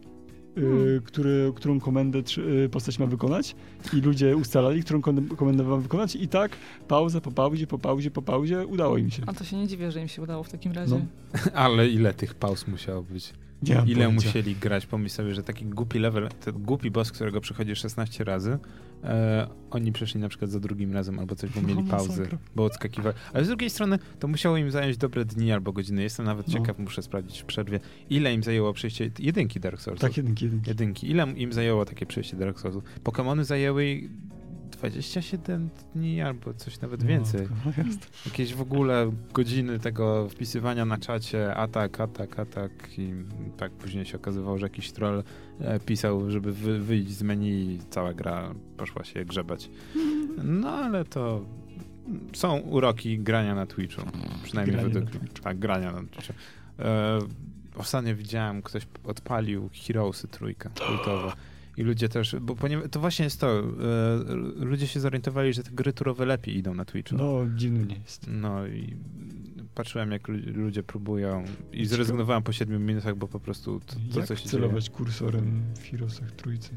e, 0.58 0.62
Hmm. 0.62 1.02
który, 1.02 1.52
którą 1.56 1.80
komendę 1.80 2.20
e, 2.66 2.70
postać 2.70 3.00
ma 3.00 3.06
wykonać 3.06 3.56
i 3.94 4.02
ludzie 4.02 4.38
ustalali, 4.38 4.84
którą 4.84 5.02
komendę 5.38 5.64
ma 5.64 5.78
wykonać 5.78 6.16
i 6.16 6.28
tak 6.28 6.52
pauza 6.88 7.22
po 7.22 7.32
pauzie, 7.32 7.68
po 7.68 7.80
pauzie, 7.80 8.12
po 8.12 8.22
pauzie 8.22 8.68
udało 8.68 8.98
im 8.98 9.10
się. 9.10 9.24
A 9.28 9.34
to 9.34 9.44
się 9.44 9.58
nie 9.58 9.68
dziwię, 9.68 9.92
że 9.92 10.02
im 10.02 10.08
się 10.08 10.22
udało 10.22 10.44
w 10.44 10.50
takim 10.50 10.72
razie. 10.72 10.96
No. 10.96 11.40
Ale 11.54 11.90
ile 11.90 12.14
tych 12.14 12.34
pauz 12.34 12.68
musiało 12.68 13.04
być? 13.04 13.34
Nie 13.69 13.76
mam 13.76 13.88
Ile 13.88 13.95
pojęcia. 14.06 14.28
musieli 14.28 14.56
grać? 14.56 14.86
Pomyśl 14.86 15.15
sobie, 15.15 15.34
że 15.36 15.43
taki 15.43 15.65
głupi 15.65 15.99
level, 15.99 16.30
ten 16.45 16.54
głupi 16.54 16.91
boss, 16.91 17.12
którego 17.12 17.41
przechodzi 17.41 17.76
16 17.76 18.23
razy, 18.23 18.58
e, 19.04 19.47
oni 19.71 19.91
przeszli 19.91 20.19
na 20.21 20.30
przykład 20.30 20.52
za 20.52 20.60
drugim 20.60 20.93
razem 20.93 21.19
albo 21.19 21.36
coś, 21.36 21.49
bo 21.49 21.62
No, 21.62 21.67
mieli 21.67 21.84
pauzy, 21.84 22.10
masakra. 22.10 22.38
bo 22.56 22.63
odskakiwali. 22.65 23.15
Ale 23.34 23.45
z 23.45 23.47
drugiej 23.47 23.69
strony 23.69 23.99
to 24.19 24.28
musiało 24.28 24.58
im 24.58 24.71
zająć 24.71 24.97
dobre 24.97 25.26
dni 25.26 25.52
albo 25.52 25.73
godziny. 25.73 26.04
Jestem 26.04 26.26
nawet 26.26 26.47
No. 26.47 26.54
ciekaw, 26.54 26.80
muszę 26.80 27.02
sprawdzić 27.02 27.41
w 27.41 27.45
przerwie, 27.45 27.80
ile 28.10 28.34
im 28.34 28.43
zajęło 28.43 28.73
przejście 28.73 29.12
jedynki 29.19 29.60
Dark 29.60 29.82
Souls. 29.82 29.99
Tak, 30.02 30.17
jedynki, 30.17 30.45
jedynki. 30.45 30.69
Jedynki. 30.69 31.10
Ile 31.12 31.28
im 31.36 31.54
zajęło 31.54 31.86
takie 31.86 32.06
przejście 32.06 32.38
Dark 32.38 32.60
Soulsów? 32.60 32.84
Pokemony 33.04 33.45
zajęły 33.45 34.10
27 34.89 35.69
dni 35.96 36.22
albo 36.22 36.54
coś 36.54 36.82
nawet 36.82 37.04
więcej. 37.04 37.48
No. 37.65 37.72
Jakieś 38.26 38.54
w 38.54 38.62
ogóle 38.62 39.12
godziny 39.34 39.80
tego 39.80 40.30
wpisywania 40.30 40.86
na 40.86 40.98
czacie, 40.98 41.56
atak, 41.56 42.00
atak, 42.00 42.39
atak 42.39 42.72
i 42.98 43.13
tak 43.58 43.72
później 43.72 44.06
się 44.06 44.17
okazywało, 44.17 44.58
że 44.58 44.65
jakiś 44.65 44.91
troll 44.91 45.24
e, 45.60 45.80
pisał, 45.80 46.32
żeby 46.32 46.54
wy, 46.54 46.80
wyjść 46.80 47.12
z 47.12 47.24
menu 47.24 47.50
i 47.50 47.80
cała 47.89 48.13
gra 48.13 48.54
poszła 48.78 49.04
się 49.04 49.26
grzebać. 49.26 49.69
No 50.43 50.69
ale 50.69 51.06
to 51.06 51.46
są 52.34 52.60
uroki 52.60 53.19
grania 53.19 53.56
na 53.56 53.65
Twitchu, 53.65 54.02
przynajmniej 54.43 54.78
Granie 54.78 54.93
według 54.93 55.22
mnie. 55.22 55.32
Tak, 55.43 55.60
grania 55.60 55.91
na 55.91 56.00
Twitchu. 56.00 56.34
E, 56.80 57.19
ostatnio 57.76 58.15
widziałem, 58.15 58.62
ktoś 58.62 58.88
odpalił 59.04 59.69
Heroesy 59.88 60.28
trójkę, 60.28 60.69
trójkowe. 60.69 61.32
I 61.78 61.84
ludzie 61.84 62.10
też, 62.10 62.36
bo 62.42 62.56
ponieważ, 62.56 62.90
to 62.92 63.00
właśnie 63.00 63.24
jest 63.26 63.40
to, 63.40 63.60
e, 63.60 63.64
ludzie 64.66 64.88
się 64.88 65.00
zorientowali, 65.00 65.54
że 65.54 65.64
te 65.64 65.72
gry 65.72 65.94
turowe 65.94 66.26
lepiej 66.26 66.58
idą 66.58 66.74
na 66.74 66.86
Twitchu. 66.86 67.16
No, 67.16 67.40
dziwny 67.56 67.86
nie 67.86 67.96
jest. 67.96 68.26
No 68.28 68.68
i 68.68 68.96
patrzyłem, 69.76 70.12
jak 70.12 70.28
lu- 70.28 70.38
ludzie 70.54 70.84
próbują 70.84 71.44
i 71.74 71.86
zrezygnowałem 71.86 72.44
po 72.44 72.52
7 72.52 72.86
minutach, 72.86 73.16
bo 73.16 73.28
po 73.28 73.40
prostu 73.40 73.80
to, 73.80 73.96
to 74.14 74.20
Jak 74.20 74.28
co 74.28 74.36
się 74.36 74.50
celować 74.50 74.90
kursorem 74.90 75.62
w 75.80 75.90
Heroesach 75.92 76.32
trójcy? 76.32 76.70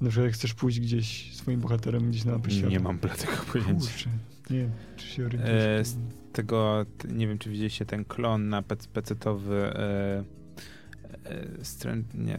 Na 0.00 0.08
przykład 0.08 0.24
jak 0.26 0.34
chcesz 0.34 0.54
pójść 0.54 0.80
gdzieś 0.80 1.34
swoim 1.36 1.60
bohaterem 1.60 2.10
gdzieś 2.10 2.24
na 2.24 2.32
mapę 2.32 2.48
dzieje. 2.48 2.68
Nie 2.68 2.80
mam 2.80 2.98
bladego 2.98 3.32
pojęcia. 3.52 3.72
Kurczę, 3.90 4.10
nie 4.50 4.58
wiem, 4.58 4.70
czy 4.96 5.06
się 5.06 5.26
orientujesz. 5.26 5.62
E, 5.80 5.84
z. 5.84 5.96
Tego, 6.32 6.86
nie 7.14 7.26
wiem, 7.28 7.38
czy 7.38 7.50
widzieliście 7.50 7.86
ten 7.86 8.04
klon 8.04 8.48
na 8.48 8.62
pec- 8.62 8.88
pecetowy 8.88 9.54
e, 9.56 10.24
e, 11.24 11.46
strę- 11.62 12.02
nie, 12.14 12.38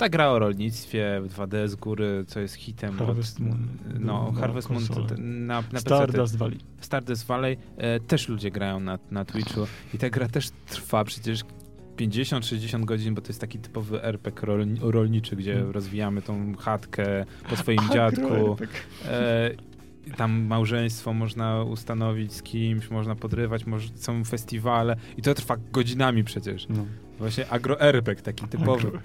ta 0.00 0.08
gra 0.08 0.28
o 0.30 0.38
rolnictwie 0.38 1.20
w 1.24 1.28
2D 1.34 1.68
z 1.68 1.74
góry, 1.74 2.24
co 2.26 2.40
jest 2.40 2.54
hitem. 2.54 2.96
Harvest 2.98 3.40
Moon. 3.40 3.68
No, 4.00 4.32
Na 4.34 4.40
Harvest 4.40 4.70
Moon 4.70 4.86
to, 4.86 5.06
na, 5.18 5.62
na. 5.72 5.80
Stardust 5.80 6.36
Valley. 6.36 6.58
Stardust 6.80 7.26
Valley 7.26 7.56
e, 7.76 8.00
też 8.00 8.28
ludzie 8.28 8.50
grają 8.50 8.80
na, 8.80 8.98
na 9.10 9.24
Twitchu 9.24 9.66
i 9.94 9.98
ta 9.98 10.10
gra 10.10 10.28
też 10.28 10.50
trwa 10.68 11.04
przecież 11.04 11.40
50-60 11.96 12.84
godzin, 12.84 13.14
bo 13.14 13.20
to 13.22 13.28
jest 13.28 13.40
taki 13.40 13.58
typowy 13.58 14.02
RPG 14.02 14.46
rolni, 14.46 14.80
rolniczy, 14.82 15.36
gdzie 15.36 15.52
Hmm. 15.54 15.70
rozwijamy 15.72 16.22
tą 16.22 16.56
chatkę 16.56 17.24
po 17.50 17.56
swoim 17.62 17.80
dziadku. 17.92 18.26
Agro-RPG. 18.26 18.68
E, 19.08 19.50
tam 20.16 20.32
małżeństwo 20.46 21.12
można 21.12 21.62
ustanowić 21.62 22.32
z 22.32 22.42
kimś, 22.42 22.90
można 22.90 23.14
podrywać, 23.14 23.66
może, 23.66 23.88
są 23.94 24.24
festiwale 24.24 24.96
i 25.16 25.22
to 25.22 25.34
trwa 25.34 25.56
godzinami 25.72 26.24
przecież. 26.24 26.66
No. 26.68 26.86
Właśnie 27.18 27.46
agro-RPG 27.50 28.22
taki 28.22 28.48
typowy. 28.48 28.88
Agro- 28.88 29.00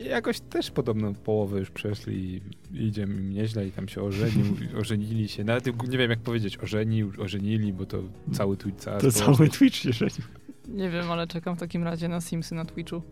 jakoś 0.00 0.40
też 0.40 0.70
podobno 0.70 1.14
połowę 1.14 1.58
już 1.58 1.70
przeszli 1.70 2.40
i 2.72 2.86
idzie 2.86 3.02
im 3.02 3.30
nieźle 3.32 3.66
i 3.66 3.72
tam 3.72 3.88
się 3.88 4.02
ożenił, 4.02 4.44
ożenili 4.80 5.28
się. 5.28 5.44
Nawet 5.44 5.88
nie 5.88 5.98
wiem 5.98 6.10
jak 6.10 6.20
powiedzieć, 6.20 6.58
ożenił, 6.58 7.12
ożenili, 7.18 7.72
bo 7.72 7.86
to 7.86 8.02
cały 8.32 8.56
Twitch, 8.56 8.78
cała 8.80 9.00
To 9.00 9.10
społeczność. 9.10 9.36
cały 9.38 9.48
Twitch 9.48 9.76
się 9.76 9.92
żenił. 9.92 10.22
Nie 10.68 10.90
wiem, 10.90 11.10
ale 11.10 11.26
czekam 11.26 11.56
w 11.56 11.60
takim 11.60 11.82
razie 11.84 12.08
na 12.08 12.20
Simsy 12.20 12.54
na 12.54 12.64
Twitchu. 12.64 13.02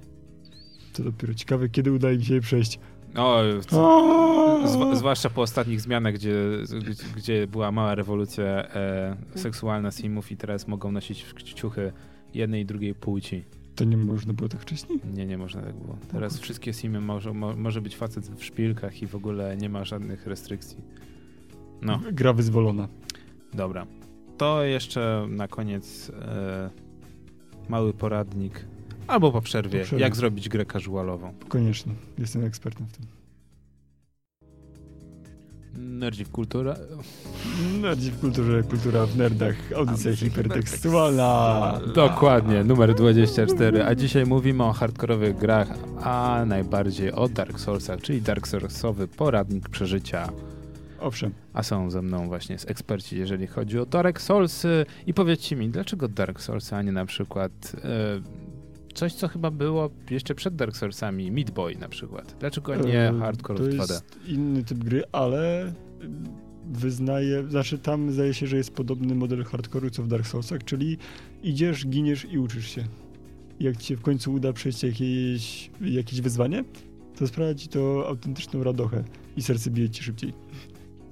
To 0.93 1.03
dopiero 1.05 1.35
ciekawe, 1.35 1.69
kiedy 1.69 1.93
uda 1.93 2.13
im 2.13 2.23
się 2.23 2.35
je 2.35 2.41
przejść. 2.41 2.79
O, 3.17 3.41
O! 3.73 4.63
zw- 4.67 4.97
zwłaszcza 4.97 5.31
po 5.31 5.43
ostatnich 5.43 5.81
zmianach, 5.81 6.15
gdzie, 6.15 6.35
gdzie, 6.81 7.05
gdzie 7.17 7.47
była 7.47 7.73
mała 7.73 7.95
rewolucja 7.95 8.45
e, 8.45 9.17
seksualna 9.35 9.91
simów 9.91 10.33
i 10.33 10.37
teraz 10.37 10.69
mogą 10.69 10.93
nosić 10.93 11.27
ciuchy 11.55 11.93
jednej 12.35 12.63
i 12.63 12.67
drugiej 12.67 12.95
płci. 12.95 13.45
To 13.75 13.85
nie 13.85 13.97
można 13.97 14.33
było 14.33 14.49
tak 14.49 14.61
wcześniej? 14.61 15.01
Nie, 15.15 15.27
nie 15.27 15.39
można 15.39 15.63
tak 15.63 15.75
było. 15.75 15.99
Teraz 16.13 16.39
wszystkie 16.39 16.73
simy 16.73 17.01
może, 17.01 17.33
mo, 17.33 17.57
może 17.57 17.81
być 17.81 17.97
facet 17.97 18.27
w 18.29 18.45
szpilkach 18.45 19.03
i 19.03 19.07
w 19.07 19.15
ogóle 19.15 19.57
nie 19.57 19.69
ma 19.69 19.85
żadnych 19.85 20.27
restrykcji. 20.27 20.77
No, 21.83 22.01
Gra 22.13 22.33
wyzwolona. 22.33 22.89
dobra. 23.55 23.87
To 24.39 24.65
jeszcze 24.65 25.27
na 25.31 25.49
koniec 25.49 26.11
e, 26.11 26.71
mały 27.69 27.93
poradnik 27.95 28.67
albo 29.07 29.33
po 29.33 29.41
przerwie, 29.41 29.79
Po 29.81 29.85
przerwie. 29.87 30.03
jak 30.05 30.17
zrobić 30.17 30.49
grę 30.49 30.67
casualową. 30.67 31.35
Koniecznie. 31.49 31.93
Jestem 32.19 32.45
ekspertem 32.45 32.87
w 32.87 32.93
tym. 32.93 33.07
Nerdzi 35.79 36.25
w 36.25 36.31
kulturę. 36.31 36.77
Nerdzi 37.81 38.11
w 38.11 38.21
kulturze, 38.21 38.63
kultura 38.63 39.07
w 39.07 39.17
nerdach, 39.17 39.55
audycja 39.77 40.17
hipertekstualna. 40.17 41.81
Dokładnie, 41.95 42.65
numer 42.65 42.95
24. 42.95 43.85
A 43.85 43.95
dzisiaj 43.95 44.27
mówimy 44.27 44.65
o 44.65 44.73
hardkorowych 44.73 45.37
grach, 45.37 45.69
a 46.03 46.45
najbardziej 46.47 47.13
o 47.13 47.29
Dark 47.29 47.61
Soulsach, 47.61 48.01
czyli 48.01 48.23
Dark 48.23 48.49
Soulsowy 48.49 49.09
poradnik 49.09 49.69
przeżycia. 49.69 50.29
Owszem. 51.01 51.33
A 51.53 51.63
są 51.63 51.91
ze 51.91 52.03
mną 52.03 52.29
właśnie 52.29 52.59
z 52.59 52.71
eksperci, 52.71 53.19
jeżeli 53.19 53.47
chodzi 53.47 53.79
o 53.79 53.87
Dark 53.87 54.21
Soulsy. 54.21 54.87
I 55.07 55.15
powiedzcie 55.15 55.57
mi, 55.57 55.69
dlaczego 55.69 56.09
Dark 56.09 56.41
Soulsy, 56.41 56.77
a 56.77 56.83
nie 56.83 56.93
na 56.93 57.07
przykład 57.07 57.53
e, 57.85 58.44
coś, 58.95 59.13
co 59.13 59.29
chyba 59.29 59.51
było 59.51 59.91
jeszcze 60.11 60.35
przed 60.35 60.57
Dark 60.57 60.77
Soulsami, 60.77 61.31
Meat 61.31 61.51
Boy 61.51 61.77
na 61.77 61.89
przykład. 61.89 62.37
Dlaczego 62.41 62.77
nie 62.77 63.13
Hardcore 63.21 63.59
To 63.59 63.65
2D? 63.65 63.79
jest 63.79 64.19
inny 64.27 64.65
typ 64.65 64.79
gry, 64.79 65.03
ale 65.13 65.73
wyznaje, 66.73 67.49
znaczy 67.49 67.79
tam 67.79 68.13
zdaje 68.13 68.35
się, 68.35 68.47
że 68.47 68.57
jest 68.57 68.75
podobny 68.75 69.15
model 69.15 69.45
hardcore'u 69.45 69.91
co 69.91 70.03
w 70.03 70.09
Dark 70.09 70.27
Soulsach, 70.27 70.65
czyli 70.65 70.99
idziesz, 71.43 71.87
giniesz 71.87 72.27
i 72.33 72.39
uczysz 72.39 72.69
się. 72.69 72.85
Jak 73.61 73.77
ci 73.77 73.87
się 73.87 73.97
w 73.97 74.01
końcu 74.03 74.33
uda 74.33 74.53
przejść 74.53 74.83
jakieś, 74.83 75.71
jakieś 75.81 76.21
wyzwanie, 76.21 76.65
to 77.17 77.27
sprawia 77.27 77.55
ci 77.55 77.69
to 77.69 78.09
autentyczną 78.09 78.63
radochę 78.65 79.05
i 79.37 79.43
serce 79.43 79.71
bije 79.71 79.91
ci 79.91 80.03
szybciej. 80.03 80.33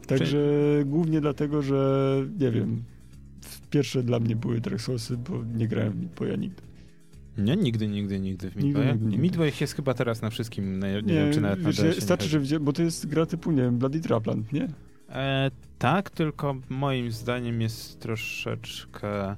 Także 0.07 0.39
głównie 0.87 1.21
dlatego, 1.21 1.63
że 1.63 2.17
nie 2.41 2.51
wiem, 2.51 2.83
pierwsze 3.71 4.03
dla 4.03 4.21
mnie 4.21 4.37
były 4.37 4.61
Dark 4.61 4.81
Soulsy, 4.81 5.17
bo 5.17 5.45
nie 5.45 5.69
grałem 5.69 5.93
w 5.93 5.97
Meat 5.97 6.15
Boya 6.15 6.37
nigdy. 6.37 6.63
Nie, 7.39 7.57
nigdy, 7.57 7.89
nigdy, 7.89 8.21
nigdy 8.21 8.51
w 8.51 8.57
Meat 8.57 8.65
Nigdy, 8.67 9.17
nigdy, 9.19 9.39
Boy 9.39 9.53
jest 9.61 9.75
chyba 9.75 9.95
teraz 9.95 10.23
na 10.23 10.31
wszystkim, 10.31 10.81
nie, 10.81 10.93
nie, 11.03 11.15
wiem 11.15 11.33
czy 11.33 11.41
nawet 11.41 11.63
na 11.65 11.71
wiesz, 11.85 11.99
starczy, 12.01 12.29
że 12.45 12.61
bo 12.61 12.73
to 12.73 12.83
jest 12.83 13.07
gra 13.07 13.27
typu, 13.27 13.51
nie 13.53 13.63
wiem, 13.63 13.79
Bloody 13.79 14.01
Trapland, 14.01 14.53
nie? 14.53 14.69
E, 15.09 15.51
tak, 15.79 16.11
tylko 16.11 16.57
moim 16.69 17.11
zdaniem 17.11 17.61
jest 17.61 18.01
troszeczkę 18.01 19.31
e, 19.31 19.37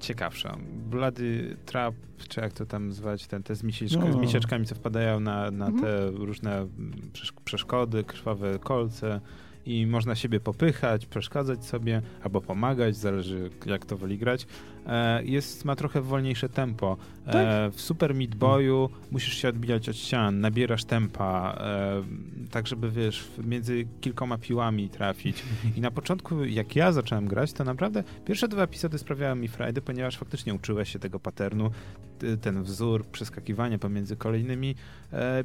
ciekawsza. 0.00 0.56
Bloody 0.90 1.56
Trap, 1.66 1.94
czy 2.28 2.40
jak 2.40 2.52
to 2.52 2.66
tam 2.66 2.92
zwać, 2.92 3.26
ten, 3.26 3.42
te 3.42 3.54
z, 3.56 3.62
misieczka, 3.62 4.04
No. 4.04 4.12
z 4.12 4.16
misieczkami, 4.16 4.66
co 4.66 4.74
wpadają 4.74 5.20
na, 5.20 5.50
na 5.50 5.66
Mhm. 5.66 5.82
te 5.84 6.10
różne 6.10 6.66
przesz- 7.12 7.32
przeszkody, 7.44 8.04
krwawe 8.04 8.58
kolce 8.58 9.20
i 9.66 9.86
można 9.86 10.14
siebie 10.14 10.40
popychać, 10.40 11.06
przeszkadzać 11.06 11.64
sobie, 11.64 12.02
albo 12.24 12.40
pomagać, 12.40 12.96
zależy 12.96 13.50
jak 13.66 13.86
to 13.86 13.96
woli 13.96 14.18
grać. 14.18 14.46
E, 14.86 15.24
jest, 15.24 15.64
ma 15.64 15.76
trochę 15.76 16.00
wolniejsze 16.00 16.48
tempo. 16.48 16.96
E, 17.26 17.32
Tak. 17.32 17.74
w 17.74 17.80
Super 17.80 18.14
Meat 18.14 18.34
Boyu 18.34 18.90
musisz 19.10 19.34
się 19.34 19.48
odbijać 19.48 19.88
od 19.88 19.96
ścian, 19.96 20.40
nabierasz 20.40 20.84
tempa, 20.84 21.58
e, 21.60 22.02
tak 22.50 22.66
żeby 22.66 22.90
wiesz, 22.90 23.28
między 23.44 23.86
kilkoma 24.00 24.38
piłami 24.38 24.88
trafić. 24.88 25.42
I 25.76 25.80
na 25.80 25.90
początku, 25.90 26.44
jak 26.44 26.76
ja 26.76 26.92
zacząłem 26.92 27.26
grać, 27.26 27.52
to 27.52 27.64
naprawdę 27.64 28.04
pierwsze 28.24 28.48
dwa 28.48 28.62
epizody 28.62 28.98
sprawiały 28.98 29.36
mi 29.36 29.48
frajdę, 29.48 29.80
ponieważ 29.80 30.18
faktycznie 30.18 30.54
uczyłeś 30.54 30.92
się 30.92 30.98
tego 30.98 31.20
paternu, 31.20 31.70
ten 32.40 32.62
wzór 32.62 33.06
przeskakiwania 33.06 33.78
pomiędzy 33.78 34.16
kolejnymi 34.16 34.74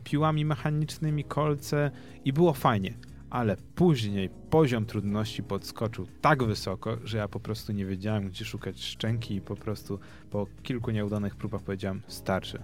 piłami 0.03 0.45
mechanicznymi, 0.45 1.23
kolce 1.23 1.91
i 2.25 2.34
było 2.34 2.53
fajnie. 2.53 2.93
Ale 3.30 3.58
później 3.76 4.30
poziom 4.50 4.86
trudności 4.86 5.44
podskoczył 5.44 6.08
tak 6.22 6.44
wysoko, 6.44 6.98
że 7.04 7.18
ja 7.18 7.28
po 7.28 7.40
prostu 7.40 7.74
nie 7.74 7.86
wiedziałem, 7.86 8.28
gdzie 8.30 8.46
szukać 8.46 8.84
szczęki 8.84 9.36
i 9.36 9.42
po 9.42 9.56
prostu 9.56 10.00
po 10.32 10.48
kilku 10.63 10.92
nieudanych 10.92 11.36
próbach 11.36 11.62
powiedziałem, 11.62 12.02
starczy. 12.08 12.60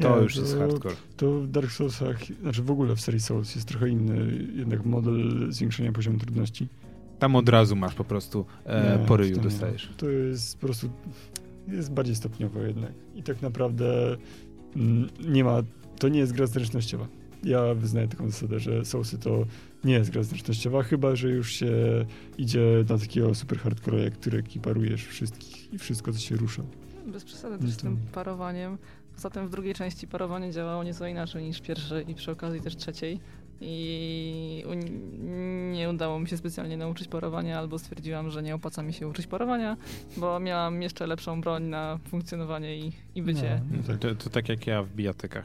To 0.00 0.16
Nie, 0.16 0.22
już 0.22 0.36
jest 0.36 0.58
hardcore. 0.58 0.94
To 1.16 1.40
w 1.40 1.48
Dark 1.48 1.70
Soulsach, 1.70 2.16
znaczy 2.42 2.62
w 2.62 2.70
ogóle 2.70 2.96
w 2.96 3.00
serii 3.00 3.20
Souls 3.20 3.54
jest 3.54 3.68
trochę 3.68 3.88
inny 3.88 4.44
jednak 4.54 4.84
model 4.84 5.46
zwiększenia 5.52 5.92
poziomu 5.92 6.18
trudności. 6.18 6.68
Tam 7.18 7.36
od 7.36 7.48
razu 7.48 7.76
masz 7.76 7.94
po 7.94 8.04
prostu 8.04 8.46
e, 8.64 8.98
Nie, 8.98 9.06
po 9.06 9.16
ryju 9.16 9.34
to 9.34 9.40
nie. 9.42 9.44
dostajesz. 9.44 9.90
To 9.96 10.10
jest 10.10 10.58
po 10.58 10.66
prostu, 10.66 10.90
jest 11.68 11.92
bardziej 11.92 12.16
stopniowo 12.16 12.60
jednak. 12.60 12.92
I 13.14 13.22
tak 13.22 13.42
naprawdę 13.42 14.16
mm, 14.76 15.08
nie 15.28 15.44
ma, 15.44 15.62
to 15.98 16.08
nie 16.08 16.18
jest 16.18 16.32
gra 16.32 16.46
zręcznościowa. 16.46 17.06
Ja 17.44 17.74
wyznaję 17.74 18.08
taką 18.08 18.30
zasadę, 18.30 18.58
że 18.60 18.84
Soulsy 18.84 19.18
to 19.18 19.46
nie 19.84 19.94
jest 19.94 20.10
gra 20.10 20.22
zręcznościowa, 20.22 20.82
chyba 20.82 21.16
że 21.16 21.28
już 21.28 21.52
się 21.52 21.72
idzie 22.38 22.84
na 22.88 22.98
takiego 22.98 23.34
super 23.34 23.58
hardcore, 23.58 24.10
który 24.10 24.38
ekiparujesz 24.38 25.06
wszystkich 25.06 25.72
i 25.72 25.78
wszystko, 25.78 26.12
co 26.12 26.18
się 26.18 26.36
rusza. 26.36 26.62
Bez 27.06 27.24
przesady 27.24 27.56
No 27.60 27.66
też 27.66 27.70
z 27.70 27.76
tym 27.76 27.96
parowaniem. 28.12 28.78
Zatem 29.16 29.46
w 29.46 29.50
drugiej 29.50 29.74
części 29.74 30.08
parowanie 30.08 30.52
działało 30.52 30.84
nieco 30.84 31.06
inaczej 31.06 31.44
niż 31.44 31.58
w 31.58 31.62
pierwszej 31.62 32.10
i 32.10 32.14
przy 32.14 32.30
okazji 32.30 32.60
też 32.60 32.76
trzeciej. 32.76 33.20
I 33.60 34.64
nie 35.72 35.90
udało 35.90 36.20
mi 36.20 36.28
się 36.28 36.36
specjalnie 36.36 36.76
nauczyć 36.76 37.08
parowania, 37.08 37.58
albo 37.58 37.78
stwierdziłam, 37.78 38.30
że 38.30 38.42
nie 38.42 38.54
opłaca 38.54 38.82
mi 38.82 38.92
się 38.92 39.08
uczyć 39.08 39.26
parowania, 39.26 39.76
bo 40.16 40.40
miałam 40.40 40.82
jeszcze 40.82 41.06
lepszą 41.06 41.40
broń 41.40 41.62
na 41.62 41.98
funkcjonowanie 42.08 42.78
i, 42.78 42.92
i 43.14 43.22
bycie. 43.22 43.60
No, 43.70 43.76
no 43.76 43.82
tak. 43.86 43.98
To, 43.98 44.14
to 44.14 44.30
tak 44.30 44.48
jak 44.48 44.66
ja 44.66 44.82
w 44.82 44.88
bijatykach. 44.88 45.44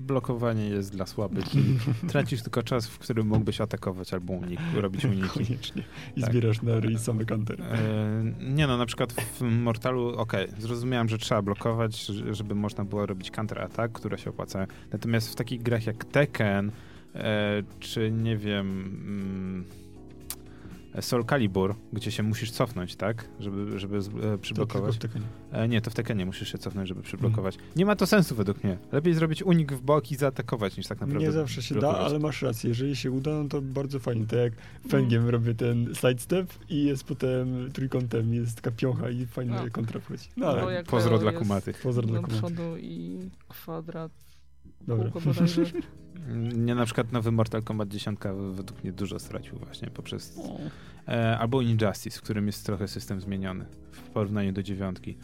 Blokowanie 0.00 0.68
jest 0.68 0.92
dla 0.92 1.06
słabych 1.06 1.54
i 1.54 1.78
tracisz 2.12 2.42
tylko 2.42 2.62
czas, 2.62 2.86
w 2.86 2.98
którym 2.98 3.26
mógłbyś 3.26 3.60
atakować 3.60 4.14
albo 4.14 4.32
unik, 4.32 4.60
robić 4.74 5.04
uniki. 5.04 5.28
Koniecznie. 5.28 5.82
I 6.16 6.20
Tak. 6.20 6.30
zbierasz 6.30 6.62
na 6.62 6.80
ryj 6.80 6.98
same 6.98 7.24
kantery. 7.24 7.64
E, 7.64 8.24
nie 8.40 8.66
no, 8.66 8.76
na 8.76 8.86
przykład 8.86 9.12
w 9.12 9.40
Mortalu, 9.40 10.08
okej, 10.16 10.48
zrozumiałem, 10.58 11.08
że 11.08 11.18
trzeba 11.18 11.42
blokować, 11.42 12.06
żeby 12.30 12.54
można 12.54 12.84
było 12.84 13.06
robić 13.06 13.30
counter-attack, 13.30 13.92
które 13.92 14.18
się 14.18 14.30
opłacają. 14.30 14.66
Natomiast 14.92 15.32
w 15.32 15.34
takich 15.34 15.62
grach 15.62 15.86
jak 15.86 16.04
Tekken, 16.04 16.70
e, 17.14 17.62
czy 17.80 18.10
nie 18.10 18.36
wiem, 18.36 18.66
mm, 19.06 19.64
Soul 21.00 21.24
Calibur, 21.24 21.74
gdzie 21.92 22.10
się 22.10 22.22
musisz 22.22 22.50
cofnąć, 22.50 22.96
tak? 22.96 23.28
Żeby, 23.40 23.78
żeby 23.78 23.96
e, 23.98 24.00
To 24.02 24.10
tylko 24.12 24.38
przyblokować. 24.38 24.96
w 24.96 24.98
Tekkenie. 24.98 25.24
E, 25.52 25.68
nie, 25.68 25.80
to 25.80 25.90
w 25.90 25.94
Tekkenie 25.94 26.26
musisz 26.26 26.52
się 26.52 26.58
cofnąć, 26.58 26.88
żeby 26.88 27.02
przyblokować. 27.02 27.58
Nie 27.76 27.86
ma 27.86 27.96
to 27.96 28.06
sensu 28.06 28.34
według 28.34 28.64
mnie. 28.64 28.78
Lepiej 28.92 29.14
zrobić 29.14 29.42
unik 29.42 29.72
w 29.72 29.80
bok 29.80 30.10
i 30.12 30.16
zaatakować, 30.16 30.76
niż 30.76 30.86
tak 30.86 31.00
naprawdę 31.00 31.26
Nie 31.26 31.32
zawsze 31.32 31.62
się 31.62 31.74
da, 31.74 31.80
blokować. 31.80 32.06
ale 32.10 32.18
masz 32.18 32.42
rację. 32.42 32.68
Jeżeli 32.68 32.96
się 32.96 33.10
uda, 33.10 33.30
no 33.42 33.48
to 33.48 33.62
bardzo 33.62 33.98
fajnie. 33.98 34.26
Tak 34.26 34.38
jak 34.38 34.52
fęgiem 34.88 35.28
robię 35.28 35.54
ten 35.54 35.94
sidestep 35.94 36.52
i 36.68 36.84
jest 36.84 37.04
potem 37.04 37.72
trójkątem, 37.72 38.34
jest 38.34 38.56
taka 38.56 38.70
piącha 38.76 39.10
i 39.10 39.26
fajna 39.26 39.62
No. 39.64 39.70
kontra 39.72 40.00
wchodzi. 40.00 40.28
No, 40.36 40.46
Albo 40.46 40.62
ale 40.62 40.84
Pozdro 40.84 41.18
dla 41.18 41.32
kumatych. 41.32 41.82
Pozdro 41.82 42.06
dla 42.06 42.16
kumatych. 42.20 42.38
przodu 42.38 42.76
i 42.76 43.18
kwadrat, 43.48 44.12
Dobra. 44.86 45.10
Nie, 46.56 46.74
na 46.74 46.84
przykład 46.84 47.12
nowy 47.12 47.32
Mortal 47.32 47.62
Kombat 47.62 47.88
10 47.88 48.20
według 48.52 48.82
mnie 48.84 48.92
dużo 48.92 49.18
stracił 49.18 49.58
właśnie 49.58 49.90
poprzez... 49.90 50.40
E, 51.08 51.38
albo 51.38 51.60
Injustice, 51.60 52.18
w 52.18 52.22
którym 52.22 52.46
jest 52.46 52.66
trochę 52.66 52.88
system 52.88 53.20
zmieniony 53.20 53.66
w 53.90 54.00
porównaniu 54.10 54.52
do 54.52 54.62
dziewiątki, 54.62 55.16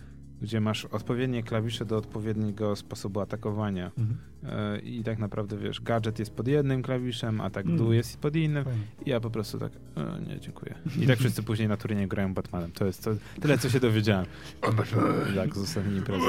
gdzie 0.42 0.61
masz 0.61 0.85
odpowiednie 0.85 1.42
klawisze 1.42 1.85
do 1.85 1.96
odpowiedniego 1.96 2.77
sposobu 2.77 3.20
atakowania. 3.20 3.90
Mhm. 3.99 4.18
E, 4.44 4.79
I 4.79 5.03
tak 5.05 5.18
naprawdę, 5.18 5.57
wiesz, 5.57 5.81
gadżet 5.81 6.18
jest 6.18 6.31
pod 6.35 6.49
jednym 6.49 6.83
klawiszem, 6.83 7.40
a 7.40 7.51
tak 7.51 7.66
Mm. 7.66 7.79
dół 7.79 7.92
jest 7.92 8.18
pod 8.18 8.37
innym. 8.37 8.64
Fajnie. 8.64 8.83
I 9.07 9.11
ja 9.11 9.20
po 9.20 9.31
prostu 9.31 9.59
tak, 9.59 9.72
e, 9.96 10.20
nie, 10.29 10.40
dziękuję. 10.40 10.75
I 11.03 11.07
tak 11.07 11.18
wszyscy 11.18 11.42
później 11.42 11.68
na 11.68 11.77
turnieju 11.77 12.09
grają 12.09 12.35
Batmanem. 12.35 12.72
To 12.72 12.87
jest 12.87 13.05
to, 13.05 13.11
tyle, 13.40 13.59
co 13.59 13.68
się 13.70 13.81
dowiedziałem. 13.81 14.27
Tak, 15.35 15.55
z 15.57 15.59
ostatniej 15.59 15.96
imprezy. 15.96 16.27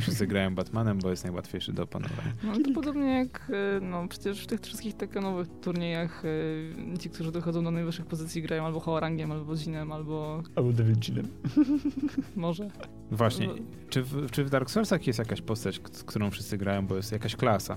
Wszyscy 0.00 0.26
grają 0.26 0.54
Batmanem, 0.54 0.98
bo 0.98 1.10
jest 1.10 1.24
najłatwiejszy 1.24 1.72
do 1.72 1.82
opanowania. 1.82 2.32
No 2.44 2.52
to 2.64 2.72
podobnie 2.74 3.18
jak, 3.18 3.50
y, 3.50 3.80
no 3.80 4.08
przecież 4.08 4.42
w 4.42 4.46
tych 4.46 4.60
wszystkich 4.60 4.96
tekenowych 4.96 5.48
turniejach 5.60 6.24
y, 6.24 6.98
ci, 6.98 7.10
którzy 7.10 7.32
dochodzą 7.32 7.64
do 7.64 7.70
najwyższych 7.70 8.06
pozycji 8.06 8.42
grają 8.42 8.66
albo 8.66 8.80
Hoarangiem, 8.80 9.32
albo 9.32 9.56
Zinem, 9.56 9.92
albo 9.92 10.42
Albo 10.56 10.72
Devil 10.72 10.96
może. 12.36 12.70
Właśnie, 13.12 13.46
No. 13.46 13.54
czy 13.90 14.02
w, 14.02 14.30
czy 14.30 14.44
w 14.44 14.50
Dark 14.50 14.70
Soulsach 14.70 15.06
jest 15.06 15.18
jakaś 15.18 15.40
postać, 15.42 15.80
z 15.92 16.04
którą 16.04 16.30
wszyscy 16.30 16.58
grają, 16.58 16.86
bo 16.86 16.96
jest 16.96 17.12
jakaś 17.12 17.36
klasa? 17.36 17.76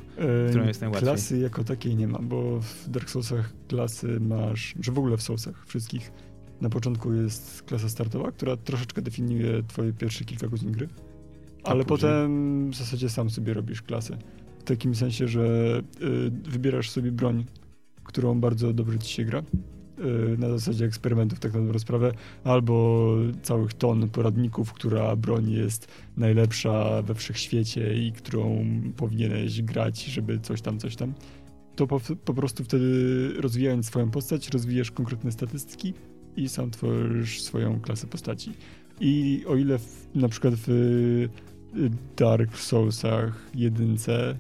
Którą 0.50 0.66
jest 0.68 0.82
najłatwiej? 0.82 1.08
Klasy 1.10 1.38
jako 1.38 1.64
takiej 1.64 1.96
nie 1.96 2.08
ma, 2.08 2.20
bo 2.20 2.60
w 2.62 2.90
Dark 2.90 3.10
Soulsach 3.10 3.54
klasy 3.68 4.20
masz, 4.20 4.76
że 4.80 4.92
w 4.92 5.00
ogóle 5.00 5.18
w 5.18 5.22
Soulsach 5.22 5.66
wszystkich 5.68 6.12
Na 6.62 6.70
początku 6.70 7.14
jest 7.14 7.64
klasa 7.64 7.90
startowa, 7.90 8.32
która 8.32 8.58
troszeczkę 8.58 9.02
definiuje 9.02 9.64
twoje 9.64 9.94
pierwsze 9.94 10.26
kilka 10.26 10.48
godzin 10.48 10.72
gry, 10.72 10.88
ale 11.64 11.86
później? 11.86 11.86
potem 12.00 12.72
w 12.72 12.76
zasadzie 12.76 13.10
sam 13.10 13.30
sobie 13.30 13.54
robisz 13.54 13.82
klasę. 13.82 14.18
W 14.60 14.64
takim 14.64 14.96
sensie, 14.96 15.28
że 15.28 15.82
y, 16.02 16.50
wybierasz 16.50 16.90
sobie 16.90 17.12
broń, 17.12 17.46
którą 18.04 18.40
bardzo 18.40 18.74
dobrze 18.74 19.00
ci 19.00 19.14
się 19.14 19.24
gra. 19.26 19.44
Y, 20.00 20.38
Na 20.38 20.50
zasadzie 20.50 20.86
eksperymentów, 20.86 21.40
tak 21.40 21.54
na 21.54 21.60
dobrą 21.60 21.80
sprawę, 21.80 22.12
albo 22.44 23.16
całych 23.42 23.74
ton 23.74 24.10
poradników, 24.10 24.74
która 24.74 25.16
broń 25.16 25.52
jest 25.52 25.88
najlepsza 26.18 27.02
we 27.02 27.16
wszechświecie 27.16 27.94
i 27.94 28.12
którą 28.12 28.66
powinieneś 28.98 29.62
grać, 29.62 30.06
żeby 30.06 30.40
coś 30.40 30.62
tam, 30.62 30.80
coś 30.80 30.96
tam. 30.96 31.14
To 31.76 31.88
po, 31.88 32.02
po 32.26 32.34
prostu 32.34 32.64
wtedy 32.64 33.30
rozwijając 33.42 33.86
swoją 33.86 34.12
postać, 34.12 34.50
rozwijasz 34.50 34.92
konkretne 34.92 35.32
statystyki 35.32 35.94
i 36.38 36.50
sam 36.50 36.72
tworzysz 36.72 37.42
swoją 37.42 37.82
klasę 37.82 38.08
postaci. 38.08 38.52
I 39.00 39.44
o 39.48 39.56
ile 39.56 39.80
w, 39.80 40.08
na 40.16 40.30
przykład 40.30 40.54
w 40.56 40.70
y, 40.70 41.30
Dark 42.18 42.58
Soulsach 42.58 43.52
jedynce 43.56 44.38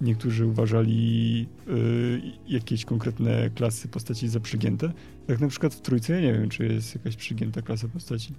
niektórzy 0.00 0.46
uważali 0.46 1.46
y, 1.68 2.20
jakieś 2.48 2.84
konkretne 2.84 3.50
klasy 3.50 3.88
postaci 3.88 4.28
za 4.28 4.40
przygięte, 4.40 4.92
tak 5.26 5.40
na 5.40 5.48
przykład 5.48 5.74
w 5.74 5.80
trójce 5.80 6.12
ja 6.12 6.20
nie 6.20 6.32
wiem, 6.38 6.48
czy 6.48 6.66
jest 6.66 6.94
jakaś 6.94 7.16
przygięta 7.16 7.62
klasa 7.62 7.88
postaci. 7.88 8.34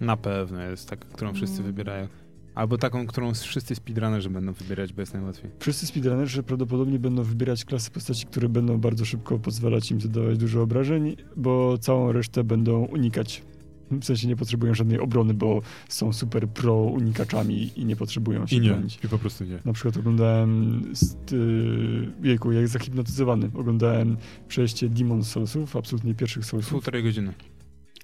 Na 0.00 0.16
pewno 0.16 0.62
jest 0.62 0.88
taka, 0.90 1.04
którą 1.04 1.34
wszyscy 1.34 1.60
Mm. 1.60 1.66
wybierają. 1.72 2.08
Albo 2.54 2.78
taką, 2.78 3.06
którą 3.06 3.34
wszyscy 3.34 3.74
speedrunnerzy 3.74 4.30
będą 4.30 4.52
wybierać, 4.52 4.92
bo 4.92 5.02
jest 5.02 5.14
najłatwiej. 5.14 5.50
Wszyscy 5.58 5.86
speedrunnerzy 5.86 6.42
prawdopodobnie 6.42 6.98
będą 6.98 7.22
wybierać 7.22 7.64
klasy 7.64 7.90
postaci, 7.90 8.26
które 8.26 8.48
będą 8.48 8.78
bardzo 8.78 9.04
szybko 9.04 9.38
pozwalać 9.38 9.90
im 9.90 10.00
zadawać 10.00 10.38
dużo 10.38 10.62
obrażeń, 10.62 11.16
bo 11.36 11.78
całą 11.78 12.12
resztę 12.12 12.44
będą 12.44 12.84
unikać. 12.84 13.42
W 13.90 14.04
sensie 14.04 14.28
nie 14.28 14.36
potrzebują 14.36 14.74
żadnej 14.74 14.98
obrony, 15.00 15.34
bo 15.34 15.60
są 15.88 16.12
super 16.12 16.48
pro 16.48 16.74
unikaczami 16.74 17.70
i 17.76 17.84
nie 17.84 17.96
potrzebują 17.96 18.46
się 18.46 18.60
bronić. 18.60 18.98
i 19.04 19.08
po 19.08 19.18
prostu 19.18 19.44
nie. 19.44 19.58
Na 19.64 19.72
przykład 19.72 19.96
oglądałem, 19.96 20.82
st, 20.94 21.32
y, 21.32 22.12
jejku, 22.22 22.52
jak 22.52 22.68
zahipnotyzowany, 22.68 23.50
oglądałem 23.54 24.16
przejście 24.48 24.88
Demon 24.88 25.24
Soulsów, 25.24 25.76
absolutnie 25.76 26.14
pierwszych 26.14 26.44
Soulsów, 26.44 26.70
Półtorej 26.72 27.02
godziny. 27.02 27.32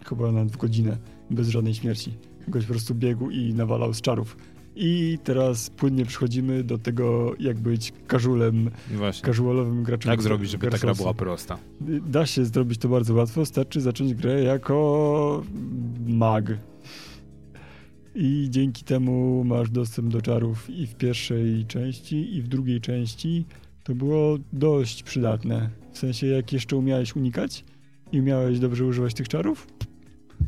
chyba 0.05 0.33
na 0.33 0.45
w 0.45 0.57
godzinę, 0.57 0.99
bez 1.31 1.49
żadnej 1.49 1.75
śmierci. 1.75 2.15
Gość 2.49 2.67
po 2.67 2.73
prostu 2.73 2.95
biegł 2.95 3.31
i 3.31 3.55
nawalał 3.55 3.95
z 3.95 4.01
czarów. 4.01 4.37
I 4.77 5.19
teraz 5.25 5.71
płynnie 5.71 6.05
przechodzimy 6.07 6.65
do 6.65 6.79
tego, 6.79 7.35
jak 7.41 7.59
być 7.59 7.93
casualem, 8.11 8.71
Właśnie. 8.91 9.27
casualowym 9.27 9.83
graczem. 9.83 10.11
Jak 10.11 10.23
zrobić, 10.23 10.51
żeby 10.51 10.71
ta 10.71 10.79
gra 10.79 10.95
była 10.95 11.15
prosta? 11.15 11.59
Da 12.07 12.27
się 12.27 12.45
zrobić 12.45 12.79
to 12.81 12.89
bardzo 12.89 13.15
łatwo, 13.15 13.41
wystarczy 13.41 13.81
zacząć 13.81 14.15
grę 14.15 14.43
jako 14.43 15.43
mag. 16.07 16.45
I 18.15 18.47
dzięki 18.51 18.85
temu 18.85 19.45
masz 19.45 19.71
dostęp 19.71 20.09
do 20.13 20.23
czarów 20.23 20.71
i 20.71 20.87
w 20.87 20.95
pierwszej 20.95 21.65
części, 21.67 22.37
i 22.37 22.43
w 22.43 22.49
drugiej 22.49 22.81
części. 22.81 23.45
To 23.85 23.95
było 23.95 24.39
dość 24.53 25.03
przydatne. 25.03 25.71
W 25.93 25.99
sensie, 25.99 26.27
jak 26.27 26.53
jeszcze 26.53 26.77
umiałeś 26.77 27.17
unikać 27.17 27.65
i 28.13 28.21
umiałeś 28.21 28.59
dobrze 28.59 28.85
używać 28.85 29.15
tych 29.15 29.29
czarów, 29.29 29.67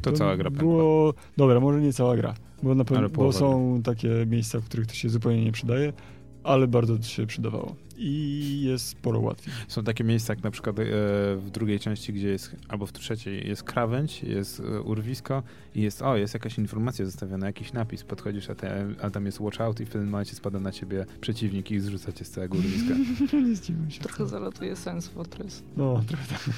To 0.03 0.12
cała 0.12 0.37
gra 0.37 0.51
pękła. 0.51 0.66
było. 0.68 1.14
Dobra, 1.37 1.61
może 1.61 1.81
nie 1.81 1.93
cała 1.93 2.16
gra, 2.16 2.35
bo 2.62 2.74
na 2.74 2.84
pewno 2.84 3.09
bo 3.09 3.32
są 3.32 3.80
takie 3.84 4.09
miejsca, 4.26 4.61
w 4.61 4.64
których 4.64 4.86
to 4.86 4.94
się 4.94 5.09
zupełnie 5.09 5.44
nie 5.44 5.52
przydaje, 5.52 5.92
ale 6.44 6.68
bardzo 6.68 6.96
to 6.96 7.02
się 7.02 7.26
przydawało. 7.26 7.76
I 7.98 8.61
jest 8.62 8.88
sporo 8.88 9.20
łatwiej. 9.20 9.54
Są 9.68 9.84
takie 9.84 10.04
miejsca, 10.04 10.32
jak 10.32 10.44
na 10.44 10.50
przykład 10.50 10.78
e, 10.78 10.82
w 11.36 11.50
drugiej 11.52 11.80
części, 11.80 12.12
gdzie 12.12 12.28
jest, 12.28 12.57
albo 12.68 12.86
w 12.86 12.92
trzeciej, 12.92 13.48
jest 13.48 13.62
krawędź, 13.62 14.22
jest 14.22 14.61
e, 14.61 14.80
urwisko 14.80 15.42
i 15.74 15.82
jest, 15.82 16.02
o, 16.02 16.16
jest 16.16 16.34
jakaś 16.34 16.59
informacja 16.59 17.04
zostawiona, 17.04 17.46
jakiś 17.46 17.72
napis, 17.72 18.04
podchodzisz, 18.04 18.50
a, 18.50 18.54
te, 18.54 18.86
a 19.02 19.11
tam 19.11 19.26
jest 19.26 19.40
watch 19.40 19.61
out 19.61 19.80
i 19.80 19.84
w 19.84 19.88
pewnym 19.88 20.11
momencie 20.11 20.34
spada 20.34 20.61
na 20.61 20.72
ciebie 20.72 21.07
przeciwnik 21.20 21.70
i 21.70 21.80
zrzuca 21.80 22.12
cię 22.12 22.24
z 22.24 22.30
całego 22.30 22.59
urwiska. 22.59 22.94
nie 23.46 23.57
zdziwię 23.57 23.90
się. 23.90 24.00
Trochę 24.00 24.26
zalatuje 24.26 24.76
sens 24.76 25.09
Fortress. 25.09 25.62
No, 25.76 26.02
trochę 26.07 26.28
tak. 26.28 26.50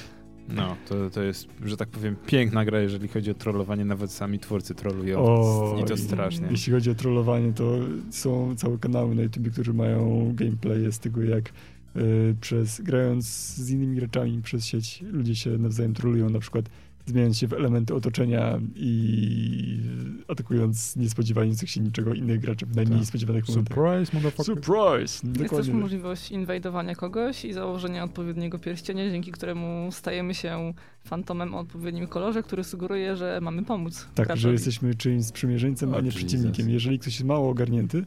No, 0.49 0.77
to, 0.89 1.11
to 1.11 1.23
jest, 1.23 1.49
że 1.65 1.77
tak 1.77 1.89
powiem, 1.89 2.17
piękna 2.27 2.65
gra, 2.65 2.81
jeżeli 2.81 3.09
chodzi 3.09 3.31
o 3.31 3.35
trollowanie, 3.35 3.85
nawet 3.85 4.11
sami 4.13 4.39
twórcy 4.39 4.75
trollują 4.75 5.19
O, 5.19 5.77
i 5.83 5.85
to 5.85 5.95
i- 5.95 5.99
strasznie. 5.99 6.49
Jeśli 6.51 6.73
chodzi 6.73 6.91
o 6.91 6.95
trollowanie, 6.95 7.53
to 7.53 7.73
są 8.11 8.57
całe 8.57 8.79
kanały 8.79 9.15
na 9.15 9.23
YouTube, 9.23 9.51
które 9.53 9.73
mają 9.73 10.33
gameplay 10.35 10.93
z 10.93 10.99
tego, 10.99 11.23
jak 11.23 11.53
y, 11.97 12.37
przez 12.41 12.81
grając 12.81 13.27
z 13.55 13.71
innymi 13.71 13.97
graczami 13.97 14.43
przez 14.43 14.67
sieć 14.67 15.05
ludzie 15.13 15.37
się 15.37 15.51
nawzajem 15.59 15.95
trollują, 15.95 16.31
na 16.31 16.39
przykład 16.39 16.65
zmieniając 17.07 17.39
się 17.39 17.47
w 17.47 17.53
elementy 17.53 17.95
otoczenia 17.95 18.61
i 18.77 19.81
atakując 20.29 20.97
nie 20.97 21.11
spodziewających 21.11 21.71
się 21.71 21.81
niczego 21.81 22.15
innych 22.15 22.41
graczy 22.41 22.67
w 22.67 22.77
najmniej 22.77 22.99
Tak. 22.99 23.09
spodziewanych 23.09 23.49
momentach. 23.49 23.77
Surprise, 23.77 24.17
motherfucker. 24.17 24.45
Surprise! 24.65 25.03
Jest 25.27 25.39
też 25.39 25.43
Dokładnie. 25.51 25.75
możliwość 25.75 26.31
inwajdowania 26.31 26.95
kogoś 26.95 27.45
i 27.45 27.53
założenia 27.53 28.05
odpowiedniego 28.05 28.59
pierścienia, 28.59 29.11
dzięki 29.11 29.33
któremu 29.33 29.89
stajemy 29.93 30.35
się 30.35 30.73
fantomem 31.05 31.55
o 31.55 31.59
odpowiednim 31.59 32.07
kolorze, 32.07 32.43
który 32.43 32.65
sugeruje, 32.65 33.17
że 33.17 33.39
mamy 33.43 33.65
pomóc. 33.65 34.07
Tak, 34.15 34.27
graczowi. 34.27 34.43
że 34.43 34.53
jesteśmy 34.53 34.95
czyimś 34.95 35.25
sprzymierzeńcem, 35.27 35.95
O, 35.95 35.97
a 35.97 36.01
nie 36.01 36.07
Jesus. 36.07 36.19
przeciwnikiem. 36.23 36.71
Jeżeli 36.71 36.99
ktoś 36.99 37.15
jest 37.15 37.25
mało 37.27 37.51
ogarnięty, 37.51 38.05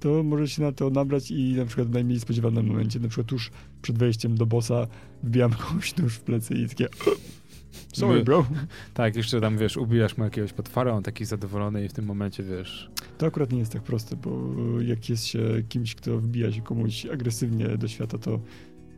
to 0.00 0.22
może 0.22 0.48
się 0.48 0.62
na 0.62 0.72
to 0.72 0.90
nabrać 0.90 1.30
i 1.30 1.54
na 1.54 1.64
przykład 1.66 1.88
w 1.88 1.92
najmniej 1.92 2.20
spodziewanym 2.20 2.66
momencie, 2.66 3.00
na 3.00 3.08
przykład 3.08 3.26
tuż 3.26 3.50
przed 3.82 3.98
wejściem 3.98 4.34
do 4.36 4.46
bossa, 4.46 4.86
wbijam 5.22 5.52
komuś 5.68 5.96
nóż 5.96 6.14
w 6.14 6.20
plecy 6.20 6.54
i 6.54 6.68
takie 6.68 6.88
sorry 7.92 8.24
bro. 8.24 8.46
Tak, 8.94 9.16
jeszcze 9.16 9.40
tam, 9.40 9.58
wiesz, 9.58 9.76
ubijasz 9.76 10.16
mu 10.16 10.24
jakiegoś 10.24 10.52
potwora, 10.52 10.92
on 10.92 11.02
taki 11.02 11.24
zadowolony 11.24 11.84
i 11.84 11.88
w 11.88 11.92
tym 11.92 12.04
momencie, 12.04 12.42
wiesz, 12.42 12.90
To 13.18 13.26
akurat 13.26 13.52
nie 13.52 13.58
jest 13.58 13.72
tak 13.72 13.82
proste, 13.82 14.16
bo 14.16 14.40
jak 14.80 15.08
jest 15.08 15.26
się 15.26 15.40
kimś, 15.68 15.94
kto 15.94 16.18
wbija 16.18 16.52
się 16.52 16.60
komuś 16.60 17.06
agresywnie 17.06 17.68
do 17.68 17.88
świata, 17.88 18.18
to 18.18 18.40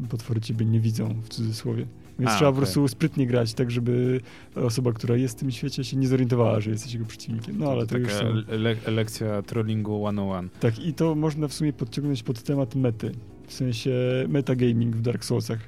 potwory 0.09 0.41
ciebie 0.41 0.67
nie 0.67 0.81
widzą, 0.81 1.15
w 1.23 1.29
cudzysłowie. 1.29 1.87
Więc 2.19 2.31
A, 2.31 2.37
trzeba 2.37 2.51
po 2.51 2.57
okej. 2.57 2.63
prostu 2.63 2.89
sprytnie 2.89 3.27
grać, 3.27 3.55
tak 3.55 3.71
żeby 3.71 4.21
osoba, 4.55 4.93
która 4.93 5.17
jest 5.17 5.37
w 5.37 5.41
tym 5.41 5.51
świecie, 5.51 5.85
się 5.85 5.97
nie 5.97 6.09
zorientowała, 6.09 6.61
że 6.61 6.71
jesteś 6.71 6.93
jego 6.95 7.07
przeciwnikiem. 7.07 7.59
No 7.59 7.71
ale 7.71 7.87
to, 7.87 7.99
już 7.99 8.09
taka 8.13 8.21
są... 8.21 8.35
le- 8.49 8.91
lekcja 8.93 9.43
trollingu 9.43 10.05
101. 10.13 10.49
Tak, 10.61 10.79
i 10.79 10.95
to 10.95 11.15
można 11.15 11.49
w 11.49 11.53
sumie 11.53 11.73
podciągnąć 11.73 12.23
pod 12.23 12.43
temat 12.43 12.75
mety. 12.75 13.13
W 13.47 13.53
sensie 13.53 13.91
metagaming 14.29 14.97
w 14.97 15.01
Dark 15.03 15.25
Soulsach. 15.25 15.59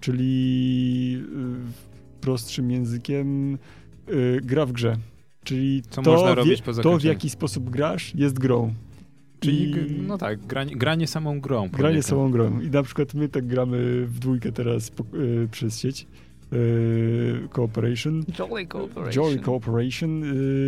Czyli 0.00 1.22
y, 2.24 2.26
prostszym 2.26 2.70
językiem 2.70 3.58
y, 4.08 4.40
gra 4.44 4.66
w 4.66 4.72
grze. 4.72 4.96
Czyli 5.44 5.82
Co 5.90 6.02
to, 6.02 6.12
można 6.12 6.28
wie- 6.28 6.34
robić 6.34 6.62
po 6.62 6.72
to 6.72 6.98
w 6.98 7.02
jaki 7.02 7.30
sposób 7.30 7.70
grasz 7.70 8.14
jest 8.14 8.38
grą. 8.38 8.74
Czyli, 9.40 9.70
I 9.70 10.02
no 10.02 10.18
tak, 10.18 10.46
granie, 10.46 10.76
granie 10.76 11.06
samą 11.06 11.40
grą. 11.40 11.68
granie 11.68 12.02
samą 12.02 12.30
grą. 12.30 12.60
I 12.60 12.70
na 12.70 12.82
przykład 12.82 13.14
my 13.14 13.28
tak 13.28 13.46
gramy 13.46 14.06
w 14.06 14.18
dwójkę 14.18 14.52
teraz 14.52 14.90
po, 14.90 15.04
y, 15.16 15.48
przez 15.50 15.80
sieć. 15.80 16.06
Y, 16.52 17.48
cooperation. 17.52 18.24
Jolly 18.38 18.66
Cooperation. 18.66 19.24
Jolly 19.24 19.38
Cooperation. 19.38 20.24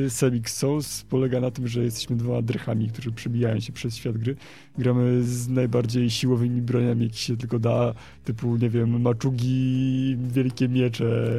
Y, 0.07 0.11
Sebix 0.11 0.57
Souls 0.57 1.04
polega 1.04 1.40
na 1.40 1.50
tym, 1.50 1.68
że 1.68 1.82
jesteśmy 1.84 2.16
dwoma 2.16 2.42
drechami, 2.42 2.88
którzy 2.88 3.12
przebijają 3.12 3.61
się 3.61 3.72
przez 3.72 3.96
świat 3.96 4.18
gry. 4.18 4.36
Gramy 4.78 5.22
z 5.22 5.48
najbardziej 5.48 6.11
siłowymi 6.11 6.62
broniami, 6.62 7.02
jakie 7.04 7.16
się 7.16 7.36
tylko 7.36 7.59
da, 7.59 7.94
typu, 8.27 8.57
nie 8.57 8.70
wiem, 8.70 9.01
maczugi, 9.03 10.16
wielkie 10.29 10.68
miecze 10.68 11.31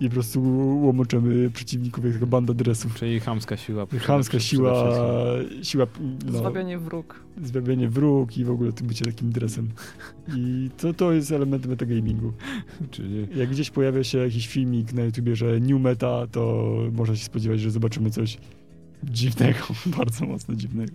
i 0.00 0.08
po 0.08 0.12
prostu 0.14 0.42
łomoczemy 0.84 1.50
przeciwników 1.50 2.04
jak 2.04 2.14
taka 2.14 2.26
banda 2.26 2.54
dresów. 2.54 2.94
Czyli 2.94 3.20
chamska 3.20 3.56
siła. 3.56 3.86
Chamska 4.00 4.40
siła, 4.40 4.74
siła, 5.62 5.86
no, 6.26 6.38
Zwabianie 6.38 6.78
wróg. 6.78 7.24
zwabianie 7.42 7.88
wróg 7.88 8.38
i 8.38 8.44
w 8.44 8.50
ogóle 8.50 8.72
ty 8.72 8.84
bycie 8.84 9.04
takim 9.04 9.30
dresem. 9.32 9.68
I 10.36 10.70
to, 10.78 10.94
to 10.94 11.12
jest 11.12 11.32
element 11.32 11.66
metagamingu. 11.66 12.32
Czyli 12.90 13.26
Jak 13.36 13.50
gdzieś 13.50 13.70
pojawia 13.70 14.04
się 14.04 14.18
jakiś 14.18 14.48
filmik 14.48 14.92
na 14.92 15.02
YouTubie, 15.04 15.36
że 15.36 15.60
new 15.60 15.80
meta, 15.80 16.26
to 16.26 16.72
można 16.92 17.16
się 17.16 17.24
spodziewać, 17.24 17.60
że 17.60 17.70
zobaczymy 17.70 18.10
coś 18.10 18.38
dziwnego, 19.04 19.58
bardzo 19.98 20.26
mocno 20.26 20.54
dziwnego. 20.54 20.92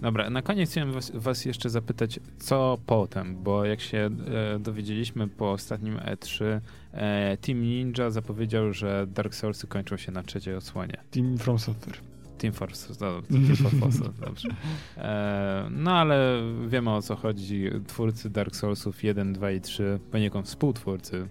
Dobra, 0.00 0.30
na 0.30 0.42
koniec 0.42 0.70
chciałem 0.70 0.92
was, 0.92 1.12
was 1.14 1.44
jeszcze 1.44 1.70
zapytać, 1.70 2.20
co 2.38 2.78
potem, 2.86 3.42
bo 3.42 3.64
jak 3.64 3.80
się 3.80 4.10
e, 4.54 4.58
dowiedzieliśmy 4.58 5.28
po 5.28 5.52
ostatnim 5.52 5.96
E3, 5.96 6.60
e, 6.92 7.36
Team 7.36 7.62
Ninja 7.62 8.10
zapowiedział, 8.10 8.72
że 8.72 9.06
Dark 9.06 9.34
Soulsy 9.34 9.66
kończą 9.66 9.96
się 9.96 10.12
na 10.12 10.22
trzeciej 10.22 10.54
odsłonie. 10.54 10.96
Team 11.10 11.38
From 11.38 11.58
Software. 11.58 11.98
Team 12.38 12.52
Force, 12.52 12.94
no, 13.00 13.22
Team 13.22 13.56
Force, 13.80 13.98
dobrze. 14.20 14.48
E, 14.96 15.68
no 15.70 15.92
ale 15.92 16.42
wiemy 16.68 16.94
o 16.94 17.02
co 17.02 17.16
chodzi. 17.16 17.70
Twórcy 17.86 18.30
Dark 18.30 18.56
Soulsów 18.56 19.04
1, 19.04 19.32
2 19.32 19.50
i 19.50 19.60
3, 19.60 19.98
poniekąd 20.10 20.46
współtwórcy. 20.46 21.28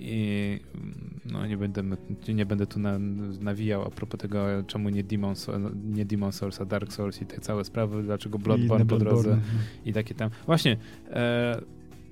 I 0.00 0.60
no 1.24 1.46
nie 1.46 1.56
będę, 1.56 1.82
nie 2.28 2.46
będę 2.46 2.66
tu 2.66 2.80
na, 2.80 2.98
nawijał 3.40 3.82
a 3.82 3.90
propos 3.90 4.20
tego, 4.20 4.46
czemu 4.66 4.88
nie 4.88 5.04
Demon, 5.04 5.34
nie 5.84 6.04
Demon 6.04 6.32
Souls, 6.32 6.60
a 6.60 6.64
Dark 6.64 6.92
Souls 6.92 7.22
i 7.22 7.26
te 7.26 7.40
całe 7.40 7.64
sprawy, 7.64 8.02
dlaczego 8.02 8.38
Bloodborne 8.38 8.86
po 8.86 8.98
drodze 8.98 9.22
Bloodborne. 9.22 9.42
i 9.84 9.92
takie 9.92 10.14
tam. 10.14 10.30
Właśnie, 10.46 10.76
e, 11.10 11.60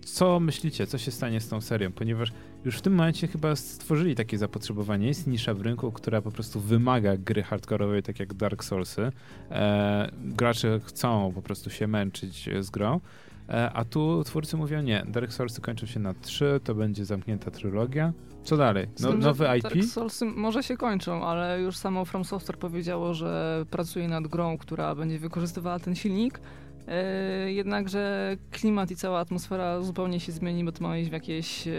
co 0.04 0.40
myślicie, 0.40 0.86
co 0.86 0.98
się 0.98 1.10
stanie 1.10 1.40
z 1.40 1.48
tą 1.48 1.60
serią? 1.60 1.92
Ponieważ 1.92 2.32
już 2.64 2.76
w 2.76 2.80
tym 2.80 2.94
momencie 2.94 3.26
chyba 3.26 3.56
stworzyli 3.56 4.14
takie 4.14 4.38
zapotrzebowanie. 4.38 5.06
Jest 5.06 5.26
nisza 5.26 5.54
w 5.54 5.60
rynku, 5.60 5.92
która 5.92 6.22
po 6.22 6.30
prostu 6.30 6.60
wymaga 6.60 7.16
gry 7.16 7.42
hardkorowej, 7.42 8.02
tak 8.02 8.20
jak 8.20 8.34
Dark 8.34 8.64
Soulsy. 8.64 9.12
E, 9.50 10.10
gracze 10.24 10.80
chcą 10.84 11.32
po 11.34 11.42
prostu 11.42 11.70
się 11.70 11.86
męczyć 11.86 12.48
z 12.60 12.70
grą. 12.70 13.00
E, 13.48 13.72
a 13.72 13.84
tu 13.84 14.24
twórcy 14.24 14.56
mówią 14.56 14.82
nie, 14.82 15.04
Dark 15.08 15.32
Soulsy 15.32 15.60
kończą 15.60 15.86
się 15.86 16.00
na 16.00 16.14
3, 16.14 16.60
to 16.64 16.74
będzie 16.74 17.04
zamknięta 17.04 17.50
trylogia. 17.50 18.12
Co 18.44 18.56
dalej? 18.56 18.86
No, 19.00 19.08
tym, 19.10 19.20
nowy 19.20 19.46
IP? 19.58 19.62
Dark 19.62 19.84
Soulsy 19.84 20.24
może 20.24 20.62
się 20.62 20.76
kończą, 20.76 21.24
ale 21.24 21.60
już 21.60 21.76
samo 21.76 22.04
From 22.04 22.24
Software 22.24 22.58
powiedziało, 22.58 23.14
że 23.14 23.64
pracuje 23.70 24.08
nad 24.08 24.26
grą, 24.26 24.58
która 24.58 24.94
będzie 24.94 25.18
wykorzystywała 25.18 25.78
ten 25.78 25.94
silnik. 25.94 26.40
E, 26.88 27.52
jednakże 27.52 28.36
klimat 28.50 28.90
i 28.90 28.96
cała 28.96 29.20
atmosfera 29.20 29.82
zupełnie 29.82 30.20
się 30.20 30.32
zmieni, 30.32 30.64
bo 30.64 30.72
to 30.72 30.82
ma 30.82 30.98
iść 30.98 31.10
w 31.10 31.12
jakieś, 31.12 31.68
e, 31.68 31.72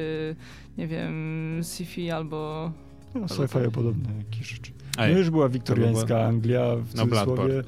nie 0.77 0.87
wiem, 0.87 1.61
sci-fi 1.61 2.11
albo... 2.11 2.71
No, 3.15 3.21
sci-fi 3.21 3.71
podobne 3.71 4.09
jakieś 4.17 4.49
rzeczy. 4.49 4.71
No 4.97 5.07
już 5.07 5.29
była 5.29 5.49
wiktoriańska 5.49 6.05
było- 6.07 6.23
Anglia 6.25 6.75
w 6.75 6.95
No, 6.95 7.03
cudzysłowie. 7.03 7.53
jak 7.55 7.63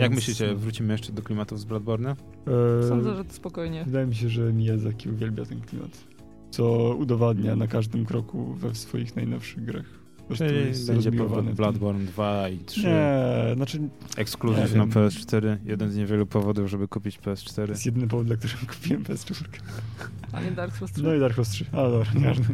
więc, 0.00 0.14
myślicie, 0.14 0.54
wrócimy 0.54 0.92
jeszcze 0.94 1.12
do 1.12 1.22
klimatów 1.22 1.60
z 1.60 1.64
Bloodborne? 1.64 2.10
e, 2.10 2.88
Sądzę, 2.88 3.16
że 3.16 3.24
to 3.24 3.32
spokojnie. 3.32 3.84
Wydaje 3.84 4.06
mi 4.06 4.14
się, 4.14 4.28
że 4.28 4.52
Miyazaki 4.52 5.08
uwielbia 5.10 5.44
ten 5.44 5.60
klimat. 5.60 5.90
Co 6.50 6.94
udowadnia 6.98 7.56
na 7.56 7.66
każdym 7.66 8.04
kroku 8.06 8.54
we 8.54 8.74
swoich 8.74 9.16
najnowszych 9.16 9.64
grach. 9.64 9.84
Czyli 10.34 10.56
jest 10.56 10.86
będzie. 10.92 11.10
Bloodborne 11.56 12.04
2 12.04 12.48
i 12.48 12.58
3. 12.58 12.86
Nie, 12.86 13.54
znaczy 13.56 13.80
Ekskluzyw 14.16 14.74
na 14.74 14.86
wiem. 14.86 14.90
PS4. 14.90 15.56
Jeden 15.64 15.90
z 15.90 15.96
niewielu 15.96 16.26
powodów, 16.26 16.70
żeby 16.70 16.88
kupić 16.88 17.18
to 17.18 17.30
PS4. 17.30 17.68
jest 17.68 17.86
jedyny 17.86 18.08
powód, 18.08 18.26
dla 18.26 18.36
którego 18.36 18.58
kupiłem 18.68 19.04
PS4. 19.04 19.44
A 20.32 20.40
nie 20.42 20.50
Dark 20.50 20.76
Souls 20.76 20.92
3. 20.92 21.02
No 21.02 21.14
i 21.14 21.20
Dark 21.20 21.34
Souls 21.34 21.48
3. 21.48 21.64
A 21.72 21.76
dobra, 21.76 22.12
nieważne. 22.14 22.44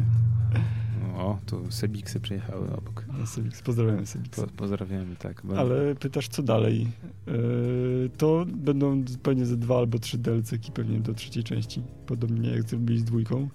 O, 1.17 1.37
tu 1.45 1.71
Sebiksy 1.71 2.19
przyjechały 2.19 2.67
obok. 2.77 3.05
Sebix, 3.25 3.61
pozdrawiam 3.61 4.05
Sebix. 4.05 4.39
Po, 4.41 4.47
pozdrawiamy, 4.47 5.15
tak. 5.15 5.41
Bo- 5.43 5.57
Ale 5.59 5.95
pytasz, 5.95 6.27
co 6.27 6.43
dalej? 6.43 6.87
Yy, 7.27 8.09
to 8.17 8.45
będą 8.55 9.03
pewnie 9.23 9.45
ze 9.45 9.57
dwa 9.57 9.77
albo 9.77 9.99
trzy 9.99 10.17
DLC-ki 10.17 10.71
pewnie 10.71 10.99
do 10.99 11.13
trzeciej 11.13 11.43
części. 11.43 11.81
Podobnie 12.05 12.49
jak 12.49 12.63
zrobili 12.63 12.99
z 12.99 13.03
dwójką. 13.03 13.49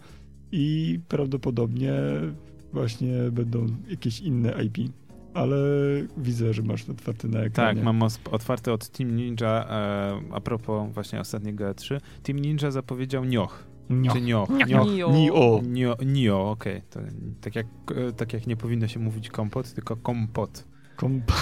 I 0.52 0.98
prawdopodobnie 1.08 1.92
właśnie 2.72 3.14
będą 3.32 3.66
jakieś 3.88 4.20
inne 4.20 4.64
IP. 4.64 4.78
Ale 5.34 5.56
widzę, 6.16 6.54
że 6.54 6.62
masz 6.62 6.88
otwarte 6.88 7.28
na 7.28 7.40
ekranie. 7.40 7.74
Tak, 7.74 7.84
mam 7.84 8.02
otwarty 8.30 8.72
od 8.72 8.88
Team 8.88 9.16
Ninja. 9.16 9.66
E, 9.70 10.20
a 10.32 10.40
propos 10.40 10.92
właśnie 10.94 11.20
ostatniego 11.20 11.64
E3. 11.64 12.00
Team 12.22 12.38
Ninja 12.38 12.70
zapowiedział 12.70 13.24
Nioh. 13.24 13.64
Nio. 13.90 14.12
Czy? 14.12 14.20
Nio. 14.20 14.46
Nio. 14.66 14.84
Nio. 15.12 15.60
Nio, 15.64 15.96
Nio 16.06 16.50
okej. 16.50 16.82
To 16.90 17.00
Tak, 17.40 17.56
jak, 17.56 17.66
tak 18.16 18.32
jak 18.32 18.46
nie 18.46 18.56
powinno 18.56 18.88
się 18.88 19.00
mówić 19.00 19.28
kompot, 19.28 19.72
tylko 19.74 19.96
kompot. 19.96 20.64
Komp 20.96 21.32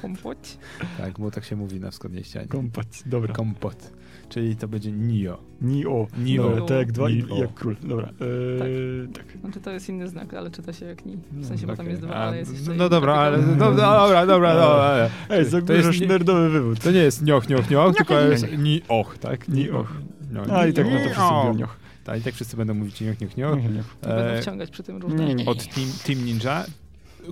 Kompoć? 0.00 0.58
Tak, 0.98 1.18
bo 1.20 1.30
tak 1.30 1.44
się 1.44 1.56
mówi 1.56 1.80
na 1.80 1.90
wschodniej 1.90 2.24
ścianie. 2.24 2.48
kompat. 2.48 2.86
Dobra. 3.06 3.34
Kompot. 3.34 3.92
Czyli 4.28 4.56
to 4.56 4.68
będzie 4.68 4.92
Nio. 4.92 5.38
Nio. 5.60 6.06
Nio. 6.18 6.42
Dobra, 6.42 6.60
tak 6.66 6.76
jak 6.78 6.92
dwa 6.92 7.10
i 7.10 7.24
Nio. 7.24 7.36
jak 7.36 7.54
król. 7.54 7.76
Dobra. 7.82 8.08
Yy, 8.20 9.08
tak. 9.14 9.24
Znaczy 9.40 9.60
to 9.60 9.70
jest 9.70 9.88
inny 9.88 10.08
znak, 10.08 10.34
ale 10.34 10.50
czyta 10.50 10.72
się 10.72 10.86
jak 10.86 11.06
ni. 11.06 11.18
No, 11.32 11.42
W 11.42 11.46
sensie, 11.46 11.66
bo 11.66 11.76
tam 11.76 11.86
Okej. 11.86 11.90
jest 11.90 12.02
dwa, 12.02 12.14
A, 12.14 12.18
ale 12.18 12.38
jest 12.38 12.52
jeszcze 12.52 12.74
No 12.74 12.88
dobra, 12.88 13.14
ale... 13.14 13.36
kategoria. 13.38 13.70
No, 13.70 13.74
dobra, 13.76 14.26
dobra, 14.26 14.54
dobra. 14.54 15.10
Ej, 15.30 15.44
zagłuszasz 15.44 16.00
nie- 16.00 16.06
nerdowy 16.06 16.50
wywód. 16.50 16.80
To 16.80 16.90
nie 16.90 16.98
jest 17.02 17.22
nioch, 17.22 17.48
nioch, 17.48 17.70
nioch, 17.70 17.96
tylko 17.96 18.20
jest 18.20 18.50
nie. 18.52 18.58
nioch, 18.58 19.18
tak? 19.18 19.48
Nioch. 19.48 19.92
No, 20.30 20.42
A 20.56 20.66
i 20.66 20.72
tak 20.72 20.86
na 20.86 20.92
to 20.92 20.98
wszyscy 21.04 21.58
nioch. 21.60 21.76
Tak, 22.06 22.20
i 22.20 22.22
tak 22.22 22.34
wszyscy 22.34 22.56
będą 22.56 22.74
mówić 22.74 23.00
nioch, 23.00 23.20
nioch, 23.20 23.36
nioch. 23.36 23.96
Będą 24.02 24.16
E, 24.16 24.42
wciągać 24.42 24.70
przy 24.70 24.82
tym 24.82 24.96
różne... 24.96 25.24
nie, 25.26 25.34
nie. 25.34 25.46
Od 25.46 25.74
team, 25.74 25.88
team 26.06 26.24
Ninja, 26.24 26.64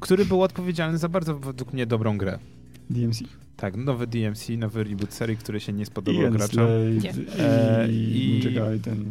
który 0.00 0.24
był 0.24 0.42
odpowiedzialny 0.42 0.98
za 0.98 1.08
bardzo 1.08 1.38
według 1.38 1.72
mnie 1.72 1.86
dobrą 1.86 2.18
grę. 2.18 2.38
DMC. 2.90 3.18
Tak, 3.56 3.76
nowy 3.76 4.06
DMC, 4.06 4.48
nowy 4.58 4.84
reboot 4.84 5.12
serii, 5.12 5.36
który 5.36 5.60
się 5.60 5.72
nie 5.72 5.86
spodobał 5.86 6.22
I 6.28 6.30
graczom. 6.30 6.64
E, 7.38 7.88
i. 7.88 8.42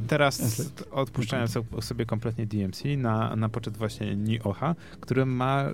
Teraz 0.07 0.61
odpuszczają 0.91 1.47
so- 1.47 1.81
sobie 1.81 2.05
kompletnie 2.05 2.45
DMC 2.45 2.83
na, 2.97 3.35
na 3.35 3.49
poczet 3.49 3.77
właśnie 3.77 4.15
Nioha, 4.15 4.75
który 4.99 5.25
ma, 5.25 5.65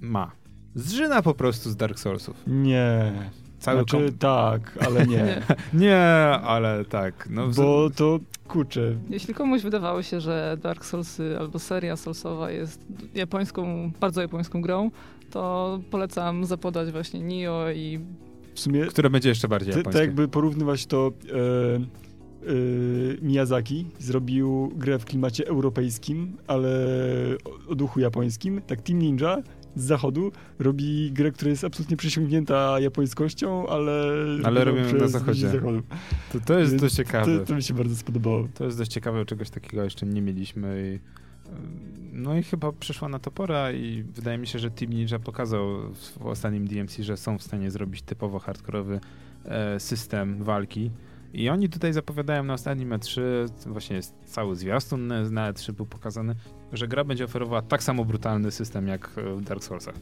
ma. 0.00 0.30
Zżyna 0.74 1.22
po 1.22 1.34
prostu 1.34 1.70
z 1.70 1.76
Dark 1.76 1.98
Soulsów. 1.98 2.36
Nie. 2.46 3.12
Cały 3.58 3.78
znaczy, 3.78 4.06
kom- 4.08 4.18
tak, 4.18 4.78
ale 4.86 5.06
nie. 5.06 5.16
Nie. 5.26 5.42
Nie, 5.86 5.98
ale 6.42 6.84
tak. 6.84 7.28
No, 7.30 7.48
Bo 7.48 7.90
to, 7.90 8.18
kurczę, 8.48 8.94
Jeśli 9.10 9.34
komuś 9.34 9.62
wydawało 9.62 10.02
się, 10.02 10.20
że 10.20 10.56
Dark 10.62 10.84
Soulsy 10.84 11.36
albo 11.38 11.58
seria 11.58 11.96
Soulsowa 11.96 12.50
jest 12.50 12.86
japońską, 13.14 13.90
bardzo 14.00 14.20
japońską 14.22 14.60
grą, 14.62 14.90
to 15.30 15.80
polecam 15.90 16.44
zapodać 16.44 16.90
właśnie 16.92 17.20
Nio 17.20 17.70
i 17.70 18.00
w 18.54 18.60
sumie 18.60 18.86
które 18.86 19.10
będzie 19.10 19.28
jeszcze 19.28 19.48
bardziej 19.48 19.70
japońskie. 19.70 19.92
tak 19.92 20.00
jakby 20.08 20.28
porównywać 20.28 20.86
to 20.86 21.12
e, 21.32 21.76
e, 21.76 21.80
Miyazaki 23.22 23.86
zrobił 23.98 24.72
grę 24.76 24.98
w 24.98 25.04
klimacie 25.04 25.46
europejskim, 25.46 26.36
ale 26.46 26.68
o 27.68 27.74
duchu 27.74 28.00
japońskim. 28.00 28.60
Tak 28.66 28.80
Team 28.82 28.98
Ninja 28.98 29.36
z 29.80 29.84
zachodu 29.84 30.32
robi 30.58 31.12
grę, 31.12 31.32
która 31.32 31.50
jest 31.50 31.64
absolutnie 31.64 31.96
przesiągnięta 31.96 32.80
japońskością, 32.80 33.68
ale... 33.68 34.12
Ale 34.44 34.64
robimy 34.64 34.92
na 34.92 35.08
zachodzie. 35.08 35.48
zachodu. 35.48 35.82
To, 36.32 36.40
to 36.40 36.58
jest 36.58 36.72
Więc 36.72 36.82
dość 36.82 36.94
ciekawe. 36.94 37.38
To, 37.38 37.44
to 37.44 37.54
mi 37.54 37.62
się 37.62 37.74
bardzo 37.74 37.96
spodobało. 37.96 38.48
To 38.54 38.64
jest 38.64 38.78
dość 38.78 38.90
ciekawe, 38.90 39.24
czegoś 39.24 39.50
takiego 39.50 39.84
jeszcze 39.84 40.06
nie 40.06 40.22
mieliśmy. 40.22 40.92
I, 40.94 41.18
no 42.12 42.36
i 42.36 42.42
chyba 42.42 42.72
przyszła 42.72 43.08
na 43.08 43.18
to 43.18 43.30
pora 43.30 43.72
i 43.72 44.02
wydaje 44.02 44.38
mi 44.38 44.46
się, 44.46 44.58
że 44.58 44.70
Team 44.70 44.92
Ninja 44.92 45.18
pokazał 45.18 45.66
w 45.94 46.26
ostatnim 46.26 46.66
DMC, 46.66 46.96
że 46.98 47.16
są 47.16 47.38
w 47.38 47.42
stanie 47.42 47.70
zrobić 47.70 48.02
typowo 48.02 48.38
hardkorowy 48.38 49.00
e, 49.44 49.80
system 49.80 50.44
walki. 50.44 50.90
I 51.32 51.48
oni 51.48 51.68
tutaj 51.68 51.92
zapowiadają 51.92 52.44
na 52.44 52.54
ostatnim 52.54 52.90
E3, 52.90 53.20
właśnie 53.66 53.96
jest 53.96 54.14
cały 54.24 54.56
zwiastun 54.56 55.06
na 55.06 55.30
na 55.30 55.52
E3 55.52 55.72
był 55.72 55.86
pokazany, 55.86 56.34
że 56.72 56.88
gra 56.88 57.04
będzie 57.04 57.24
oferowała 57.24 57.62
tak 57.62 57.82
samo 57.82 58.04
brutalny 58.04 58.50
system 58.50 58.88
jak 58.88 59.10
e, 59.16 59.34
w 59.34 59.42
Dark 59.42 59.64
Soulsach. 59.64 59.94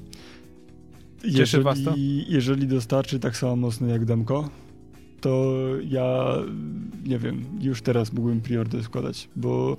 Cieszy 1.22 1.38
jeżeli, 1.38 1.64
was 1.64 1.84
to? 1.84 1.94
Jeżeli 2.28 2.66
dostarczy 2.66 3.18
tak 3.18 3.36
samo 3.36 3.56
mocno 3.56 3.86
jak 3.86 4.04
Demko, 4.04 4.50
to 5.20 5.54
ja 5.88 6.34
nie 7.06 7.18
wiem, 7.18 7.44
już 7.60 7.82
teraz 7.82 8.12
mógłbym 8.12 8.40
priority 8.40 8.82
składać, 8.82 9.28
bo 9.36 9.76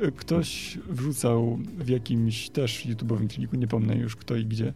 e, 0.00 0.10
ktoś 0.12 0.78
wrzucał 0.88 1.58
w 1.78 1.88
jakimś 1.88 2.50
też 2.50 2.86
YouTube'owym 2.86 3.32
filmiku, 3.32 3.56
nie 3.56 3.66
pomnę 3.66 3.96
już 3.96 4.16
kto 4.16 4.36
i 4.36 4.46
gdzie, 4.46 4.74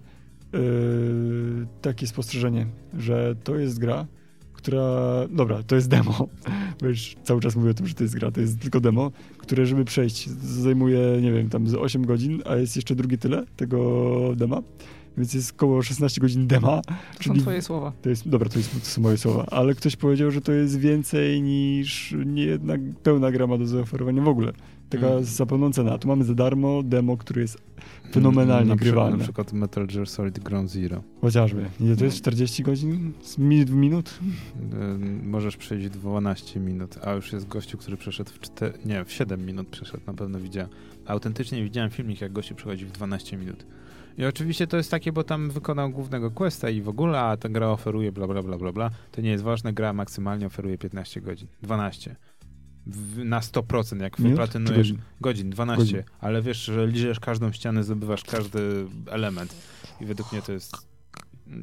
yy, 0.53 1.66
takie 1.83 2.07
spostrzeżenie, 2.07 2.66
że 2.99 3.37
to 3.45 3.57
jest 3.57 3.79
gra, 3.79 4.07
która, 4.69 5.11
dobra, 5.31 5.62
to 5.62 5.75
jest 5.77 5.89
demo, 5.89 6.29
bo 6.81 6.87
już 6.87 7.17
cały 7.25 7.41
czas 7.41 7.57
mówię 7.57 7.71
o 7.71 7.75
tym, 7.75 7.87
że 7.87 7.95
to 7.95 8.03
jest 8.05 8.15
gra, 8.15 8.31
to 8.31 8.41
jest 8.41 8.61
tylko 8.61 8.81
demo, 8.81 9.11
które 9.39 9.67
żeby 9.67 9.85
przejść 9.85 10.29
zajmuje, 10.31 10.99
nie 11.23 11.33
wiem, 11.33 11.49
tam 11.49 11.69
z 11.69 11.75
8 11.75 12.07
godzin, 12.07 12.43
a 12.47 12.57
jest 12.57 12.77
jeszcze 12.77 12.95
drugie 12.95 13.19
tyle 13.19 13.45
tego 13.57 14.33
dema, 14.37 14.62
więc 15.17 15.35
jest 15.35 15.53
około 15.53 15.83
16 15.83 16.21
godzin 16.21 16.47
dema, 16.47 16.83
to 16.83 16.93
są 17.25 17.31
Czyli- 17.31 17.41
twoje 17.41 17.62
słowa. 17.62 17.93
to 18.03 18.09
jest, 18.09 18.29
dobra, 18.29 18.49
to, 18.49 18.59
jest, 18.59 18.73
to 18.81 18.87
są 18.87 19.03
moje 19.03 19.17
słowa, 19.19 19.47
ale 19.51 19.75
ktoś 19.75 19.97
powiedział, 19.97 20.31
że 20.31 20.41
to 20.41 20.53
jest 20.53 20.79
więcej 20.79 21.43
niż 21.43 22.15
nie 22.27 22.43
jedna 22.45 22.75
pełna 23.03 23.31
gra 23.31 23.47
ma 23.47 23.59
do 23.59 23.67
zaoferowania 23.67 24.23
w 24.23 24.29
ogóle. 24.29 24.53
Taka 24.91 25.07
Mm. 25.09 25.25
za 25.25 25.47
pełną 25.47 25.73
cenę. 25.73 25.93
A 25.93 25.99
tu 25.99 26.09
mamy 26.09 26.25
za 26.25 26.35
darmo 26.35 26.83
demo, 26.83 27.17
który 27.17 27.41
jest 27.43 27.59
fenomenalnie 28.15 28.69
na 28.69 28.77
grywalny. 28.77 29.17
Na 29.17 29.23
przykład 29.25 29.53
Metal 29.53 29.87
Gear 29.87 30.09
Solid 30.09 30.39
Ground 30.39 30.71
Zero. 30.71 31.03
Chociażby. 31.21 31.65
Nie, 31.81 31.97
to 31.97 32.05
jest 32.05 32.17
40 32.17 32.62
godzin? 32.62 33.12
Z 33.23 33.39
minut 33.39 33.71
w 33.71 33.75
minut? 33.75 34.19
Możesz 35.23 35.57
przejść 35.57 35.87
w 35.87 35.91
12 35.91 36.61
minut, 36.61 36.99
a 37.03 37.12
już 37.12 37.33
jest 37.33 37.49
gościu, 37.49 37.79
który 37.79 37.97
przeszedł 37.97 38.31
w 38.31 38.41
4, 38.41 38.79
nie, 38.85 39.05
w 39.05 39.12
7 39.12 39.47
minut 39.47 39.69
przeszedł, 39.69 40.03
na 40.07 40.15
pewno 40.15 40.41
widziałem. 40.41 40.71
Autentycznie 41.07 41.65
widziałem 41.65 41.91
filmik, 41.91 42.21
jak 42.21 42.33
gościu 42.33 42.55
przechodzi 42.55 42.85
w 42.85 42.93
12 42.93 43.37
minut. 43.37 43.67
I 44.19 44.25
oczywiście 44.25 44.67
to 44.67 44.77
jest 44.77 44.91
takie, 44.91 45.12
bo 45.12 45.25
tam 45.25 45.51
wykonał 45.51 45.91
głównego 45.91 46.31
questa 46.31 46.71
i 46.71 46.83
w 46.83 46.89
ogóle, 46.89 47.21
a 47.21 47.37
ta 47.37 47.49
gra 47.49 47.69
oferuje 47.69 48.12
bla 48.12 48.27
bla 48.27 48.43
bla 48.43 48.59
bla 48.59 48.73
bla. 48.73 48.91
To 49.12 49.21
nie 49.21 49.31
jest 49.31 49.45
ważne, 49.45 49.73
gra 49.73 49.93
maksymalnie 49.93 50.47
oferuje 50.47 50.79
15 50.79 51.21
godzin. 51.21 51.49
12. 51.62 52.17
W, 52.87 53.24
na 53.24 53.41
100%, 53.41 54.01
jak 54.03 54.18
Minut? 54.18 54.18
Czy 54.18 54.28
wyplatynujesz 54.30 54.76
godzin? 54.93 54.99
godzin, 55.20 55.51
12. 55.51 55.85
Godzin. 55.85 56.03
Ale 56.20 56.43
wiesz, 56.43 56.64
że 56.64 56.87
liżesz 56.87 57.20
każdą 57.20 57.53
ścianę, 57.53 57.85
zdobywasz 57.85 58.22
każdy 58.24 58.87
element. 59.07 59.55
I 60.01 60.07
według 60.07 60.32
mnie 60.32 60.43
to 60.43 60.53
jest 60.53 60.76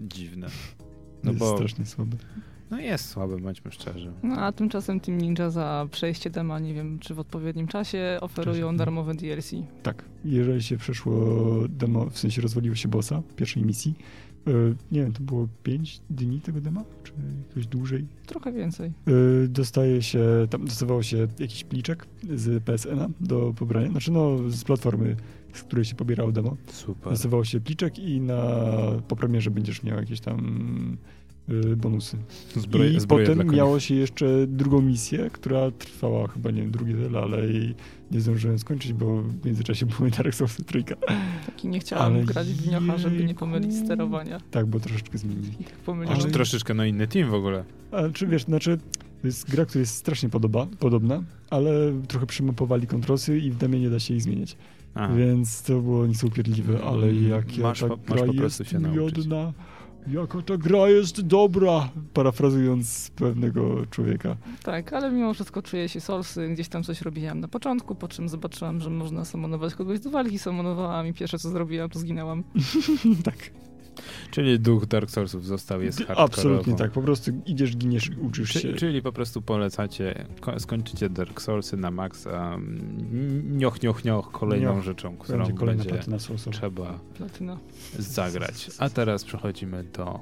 dziwne. 0.08 0.48
No 1.24 1.32
jest 1.32 1.40
bo 1.40 1.56
strasznie 1.56 1.86
słaby. 1.86 2.18
no 2.72 2.80
jest 2.80 3.10
słabe, 3.10 3.38
bądźmy 3.38 3.72
szczerzy. 3.72 4.12
No 4.24 4.36
a 4.36 4.52
tymczasem 4.52 5.00
Team 5.00 5.18
Ninja 5.18 5.50
za 5.50 5.88
przejście 5.92 6.30
dema, 6.30 6.60
nie 6.60 6.74
wiem 6.74 7.00
czy 7.00 7.14
w 7.14 7.20
odpowiednim 7.20 7.68
czasie, 7.68 8.18
oferują 8.22 8.68
Czasie. 8.68 8.78
darmowe 8.78 9.14
DLC. 9.16 9.52
Tak. 9.84 10.06
Jeżeli 10.26 10.64
się 10.64 10.78
przeszło 10.78 11.14
demo, 11.70 12.10
w 12.10 12.20
sensie 12.20 12.42
rozwaliło 12.42 12.76
się 12.76 12.88
bossa 12.88 13.22
pierwszej 13.36 13.64
misji, 13.64 13.96
nie 14.92 15.02
wiem, 15.02 15.14
to 15.14 15.22
było 15.22 15.48
5 15.64 16.02
dni 16.10 16.42
tego 16.42 16.62
dema? 16.62 16.84
Czy 17.04 17.14
jakoś 17.48 17.68
dłużej? 17.68 18.06
Trochę 18.26 18.52
więcej. 18.52 18.92
E, 19.08 19.48
dostaje 19.48 20.02
się, 20.02 20.24
tam 20.50 20.66
dostawało 20.66 21.04
się 21.04 21.28
jakiś 21.40 21.64
pliczek 21.64 22.08
z 22.36 22.64
PSN-a 22.64 23.08
do 23.20 23.54
pobrania, 23.58 23.90
znaczy 23.90 24.12
no 24.12 24.50
z 24.50 24.64
platformy, 24.64 25.16
z 25.54 25.64
której 25.64 25.86
się 25.86 25.96
pobierało 25.96 26.32
demo. 26.32 26.58
Super. 26.68 27.12
Dostawało 27.14 27.44
się 27.44 27.60
pliczek 27.60 28.00
i 28.00 28.22
na, 28.22 28.44
po 29.08 29.16
premierze 29.16 29.52
będziesz 29.52 29.84
miał 29.84 29.98
jakieś 29.98 30.20
tam 30.20 30.98
bonusy. 31.78 32.18
Zbroje, 32.56 32.94
I 32.94 33.00
zbroje 33.00 33.26
dla 33.26 33.36
potem 33.36 33.56
miało 33.56 33.80
się 33.80 33.96
jeszcze 33.96 34.48
drugą 34.48 34.82
misję, 34.82 35.30
która 35.34 35.72
trwała 35.72 36.28
chyba, 36.28 36.52
nie 36.52 36.62
wiem, 36.62 36.72
drugie 36.72 36.94
tyle, 36.94 37.20
ale 37.20 37.48
jej 37.48 37.76
nie 38.12 38.22
zdążyłem 38.22 38.60
skończyć, 38.60 38.94
bo 38.94 39.22
w 39.22 39.46
międzyczasie 39.46 39.86
były 39.86 40.12
Dark 40.12 40.36
Souls 40.36 40.58
trójka. 40.66 40.96
Taki 41.46 41.68
nie 41.68 41.80
chciałam 41.80 42.14
Ale 42.14 42.24
grać 42.24 42.48
w 42.48 42.68
gniocha, 42.68 42.98
żeby 42.98 43.24
nie 43.24 43.36
pomylić 43.36 43.76
sterowania. 43.76 44.40
Tak, 44.52 44.66
bo 44.66 44.80
troszeczkę 44.80 45.18
zmienili. 45.18 45.52
I 45.60 45.64
tak. 45.64 45.74
Ale- 46.08 46.32
troszeczkę 46.32 46.74
no 46.74 46.86
inny 46.86 47.08
team 47.08 47.30
w 47.30 47.34
ogóle. 47.34 47.64
A 47.92 48.10
czy 48.14 48.28
wiesz, 48.28 48.44
znaczy, 48.44 48.78
to 49.22 49.28
jest 49.28 49.52
gra, 49.52 49.66
która 49.66 49.80
jest 49.80 49.96
strasznie 49.96 50.30
podoba, 50.30 50.68
podobna, 50.80 51.24
ale 51.50 51.72
trochę 52.08 52.26
przymapowali 52.26 52.88
kontrosy 52.88 53.40
i 53.40 53.52
w 53.52 53.58
demie 53.58 53.80
nie 53.80 53.90
da 53.90 54.00
się 54.00 54.14
ich 54.14 54.22
zmieniać. 54.22 54.58
Aha. 54.96 55.14
Więc 55.16 55.62
to 55.64 55.82
było 55.82 56.08
nieco 56.08 56.28
upierdliwe, 56.28 56.84
ale 56.84 57.08
Mm, 57.08 57.30
jak 57.30 57.58
masz 57.58 57.80
ta 57.80 57.88
po- 57.88 57.98
masz 58.10 58.22
po 58.22 58.34
prostu 58.34 58.64
jest 58.64 58.72
się 58.72 58.80
nauczyć. 58.80 59.28
Jaka 60.08 60.42
ta 60.42 60.58
gra 60.58 60.90
jest 60.90 61.22
dobra, 61.22 61.90
parafrazując 62.14 63.12
pewnego 63.16 63.86
człowieka. 63.86 64.38
Tak, 64.64 64.94
ale 64.94 65.12
mimo 65.12 65.34
wszystko 65.34 65.62
czuję 65.62 65.90
się 65.90 66.02
Soulsy. 66.02 66.50
Gdzieś 66.50 66.70
tam 66.70 66.84
coś 66.84 67.02
robiłam 67.02 67.40
na 67.40 67.48
początku, 67.48 67.96
po 67.96 68.08
czym 68.08 68.30
zobaczyłam, 68.30 68.80
że 68.80 68.90
można 68.90 69.26
samonować 69.26 69.76
kogoś 69.76 70.00
do 70.00 70.10
walki, 70.10 70.40
samonowałam 70.40 71.08
i 71.08 71.14
pierwsze 71.14 71.40
co 71.40 71.50
zrobiłam, 71.50 71.90
to 71.90 72.00
zginęłam. 72.00 72.44
tak. 73.26 73.52
Czyli 74.32 74.60
duch 74.60 74.86
Dark 74.86 75.10
Soulsów 75.10 75.46
został, 75.46 75.82
jest 75.82 75.98
hardkorowo. 75.98 76.24
Absolutnie 76.34 76.76
tak, 76.76 76.92
po 76.92 77.02
prostu 77.02 77.32
idziesz, 77.46 77.78
giniesz 77.78 78.10
uczysz 78.22 78.50
się. 78.54 78.60
Czy, 78.60 78.74
czyli 78.74 79.02
po 79.02 79.12
prostu 79.12 79.42
polecacie, 79.42 80.26
ko- 80.42 80.60
skończycie 80.60 81.10
Dark 81.10 81.42
Soulsy 81.42 81.78
na 81.78 81.92
max, 81.92 82.28
a 82.28 82.58
nioch, 83.44 83.82
nioch, 83.84 84.06
nioch 84.06 84.32
kolejną 84.32 84.76
Nioch. 84.76 84.84
rzeczą, 84.84 85.18
którą 85.18 85.38
Będzie 85.38 85.54
kolejna 85.54 85.84
będzie 85.84 85.96
platyna 85.96 86.20
soulsowa. 86.20 86.58
trzeba 86.58 87.00
Platyna. 87.18 87.58
zagrać. 88.00 88.70
A 88.80 88.90
teraz 88.90 89.24
przechodzimy 89.24 89.84
do 89.84 90.20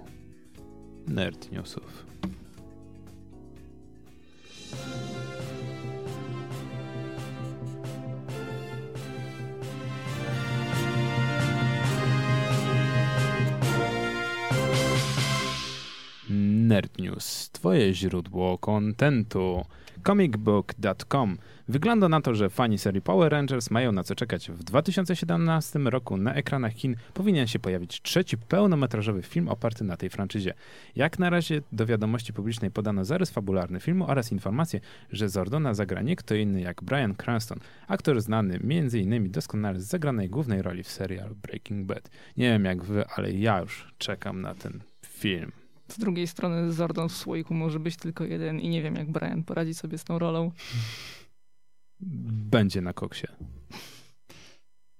Nerd 1.08 1.52
Newsów. 1.52 2.06
Nerd 16.70 17.00
News, 17.00 17.50
twoje 17.52 17.94
źródło 17.94 18.58
kontentu. 18.58 19.66
Comicbook.com. 20.08 21.38
Wygląda 21.68 22.10
na 22.10 22.22
to, 22.22 22.36
że 22.36 22.50
fani 22.50 22.78
serii 22.78 23.02
Power 23.02 23.32
Rangers 23.32 23.72
mają 23.72 23.92
na 23.92 24.04
co 24.04 24.16
czekać. 24.16 24.52
W 24.52 24.64
2017 24.64 25.80
roku 25.80 26.18
na 26.18 26.34
ekranach 26.34 26.74
kin 26.74 26.96
powinien 27.14 27.48
się 27.48 27.60
pojawić 27.60 28.02
trzeci 28.02 28.38
pełnometrażowy 28.38 29.22
film 29.22 29.48
oparty 29.48 29.84
na 29.84 29.98
tej 29.98 30.10
franczyzie. 30.10 30.54
Jak 30.96 31.20
na 31.20 31.30
razie 31.30 31.62
do 31.72 31.86
wiadomości 31.86 32.34
publicznej 32.34 32.72
podano 32.72 33.06
zarys 33.06 33.32
fabularny 33.32 33.80
filmu 33.80 34.08
oraz 34.08 34.32
informację, 34.32 34.80
że 35.12 35.30
Zordona 35.30 35.74
zagra 35.74 36.02
nie 36.02 36.16
kto 36.16 36.36
inny 36.36 36.62
jak 36.62 36.84
Bryan 36.84 37.16
Cranston, 37.16 37.60
aktor 37.88 38.22
znany 38.22 38.60
m.in. 38.64 39.32
doskonale 39.32 39.80
z 39.80 39.86
zagranej 39.86 40.30
głównej 40.30 40.62
roli 40.62 40.84
w 40.84 40.90
serialu 40.90 41.36
Breaking 41.36 41.86
Bad. 41.86 42.10
Nie 42.38 42.50
wiem 42.50 42.66
jak 42.66 42.84
wy, 42.84 43.06
ale 43.16 43.32
ja 43.32 43.60
już 43.60 43.88
czekam 43.98 44.42
na 44.42 44.56
ten 44.56 44.80
film. 45.06 45.59
Z 45.92 45.98
drugiej 46.00 46.28
strony 46.28 46.74
Zordon 46.74 47.10
w 47.10 47.16
słoiku 47.16 47.54
może 47.54 47.80
być 47.80 47.98
tylko 47.98 48.24
jeden 48.24 48.60
i 48.60 48.70
nie 48.70 48.82
wiem, 48.82 48.96
jak 48.96 49.12
Brian 49.12 49.44
poradzi 49.44 49.74
sobie 49.74 49.98
z 49.98 50.04
tą 50.04 50.20
rolą. 50.20 50.52
Będzie 52.52 52.82
na 52.82 52.94
koksie. 52.94 53.28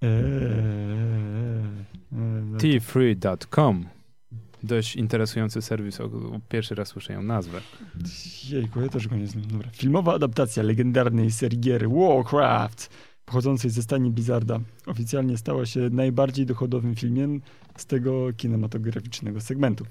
Eee, 0.02 0.10
no 2.12 2.58
to- 2.58 2.66
T3.com. 2.68 3.86
Dość 4.64 4.96
interesujący 4.96 5.62
serwis, 5.62 6.02
o- 6.02 6.40
pierwszy 6.50 6.76
raz 6.76 6.88
słyszę 6.88 7.14
ją 7.14 7.24
nazwę. 7.24 7.62
Jejku, 8.50 8.82
ja 8.82 8.90
też 8.90 9.08
go 9.08 9.16
nie 9.16 9.28
znam. 9.28 9.48
Dobra. 9.48 9.70
Filmowa 9.72 10.14
adaptacja 10.14 10.64
legendarnej 10.64 11.32
serii 11.32 11.60
gier 11.60 11.90
Warcraft, 11.90 12.90
pochodzącej 13.26 13.72
ze 13.72 13.84
stani 13.84 14.12
Blizzarda, 14.12 14.60
oficjalnie 14.86 15.38
stała 15.38 15.66
się 15.66 15.80
najbardziej 15.90 16.46
dochodowym 16.46 16.96
filmem 16.96 17.42
z 17.78 17.86
tego 17.86 18.34
kinematograficznego 18.38 19.42
segmentu. 19.42 19.86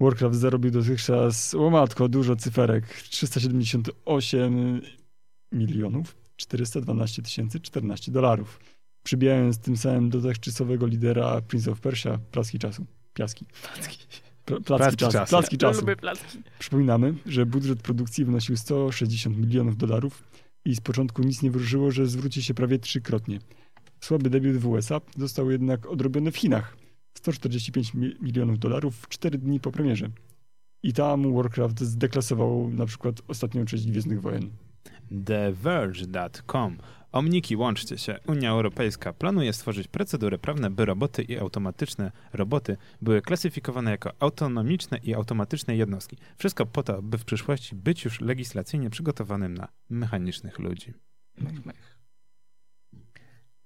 Warcraft 0.00 0.36
zarobił 0.36 0.70
dotychczas, 0.70 1.54
o 1.54 1.70
matko, 1.70 2.08
dużo 2.08 2.36
cyferek, 2.36 2.86
378 2.86 4.80
milionów 5.52 6.16
412 6.36 7.22
tysięcy 7.22 7.60
14 7.60 8.12
dolarów, 8.12 8.60
przybijając 9.02 9.58
tym 9.58 9.76
samym 9.76 10.10
dotychczasowego 10.10 10.86
lidera 10.86 11.40
Prince 11.40 11.68
of 11.68 11.80
Persia, 11.80 12.18
Plaski 12.30 12.58
Czasu. 12.58 12.86
Piaski. 13.14 13.46
Pla- 14.46 14.60
Placki 14.60 14.66
Placki 14.66 14.96
czasu. 14.96 15.12
czasu. 15.12 15.30
Placki 15.30 15.58
czasu. 15.58 15.86
Placki. 16.00 16.38
Przypominamy, 16.58 17.14
że 17.26 17.46
budżet 17.46 17.82
produkcji 17.82 18.24
wynosił 18.24 18.56
160 18.56 19.36
milionów 19.36 19.76
dolarów 19.76 20.22
i 20.64 20.74
z 20.76 20.80
początku 20.80 21.22
nic 21.22 21.42
nie 21.42 21.50
wróżyło, 21.50 21.90
że 21.90 22.06
zwróci 22.06 22.42
się 22.42 22.54
prawie 22.54 22.78
trzykrotnie. 22.78 23.38
Słaby 24.00 24.30
debiut 24.30 24.56
w 24.56 24.66
USA 24.68 25.00
został 25.16 25.50
jednak 25.50 25.86
odrobiony 25.86 26.32
w 26.32 26.36
Chinach. 26.36 26.76
145 27.14 27.94
mi- 27.94 28.14
milionów 28.20 28.58
dolarów 28.58 28.96
w 28.96 29.08
4 29.08 29.38
dni 29.38 29.60
po 29.60 29.72
premierze. 29.72 30.10
I 30.82 30.92
tam 30.92 31.34
Warcraft 31.34 31.80
zdeklasował 31.80 32.70
na 32.70 32.86
przykład 32.86 33.20
ostatnią 33.28 33.64
część 33.64 33.86
Gwiezdnych 33.86 34.20
Wojen. 34.20 34.50
TheVerge.com. 35.26 36.78
Omniki, 37.12 37.56
łączcie 37.56 37.98
się. 37.98 38.18
Unia 38.26 38.50
Europejska 38.50 39.12
planuje 39.12 39.52
stworzyć 39.52 39.88
procedury 39.88 40.38
prawne, 40.38 40.70
by 40.70 40.84
roboty 40.84 41.22
i 41.22 41.38
automatyczne 41.38 42.12
roboty 42.32 42.76
były 43.02 43.22
klasyfikowane 43.22 43.90
jako 43.90 44.12
autonomiczne 44.18 44.98
i 44.98 45.14
automatyczne 45.14 45.76
jednostki. 45.76 46.16
Wszystko 46.38 46.66
po 46.66 46.82
to, 46.82 47.02
by 47.02 47.18
w 47.18 47.24
przyszłości 47.24 47.74
być 47.76 48.04
już 48.04 48.20
legislacyjnie 48.20 48.90
przygotowanym 48.90 49.54
na 49.54 49.68
mechanicznych 49.90 50.58
ludzi. 50.58 50.92
Mech, 51.38 51.66
mech. 51.66 51.98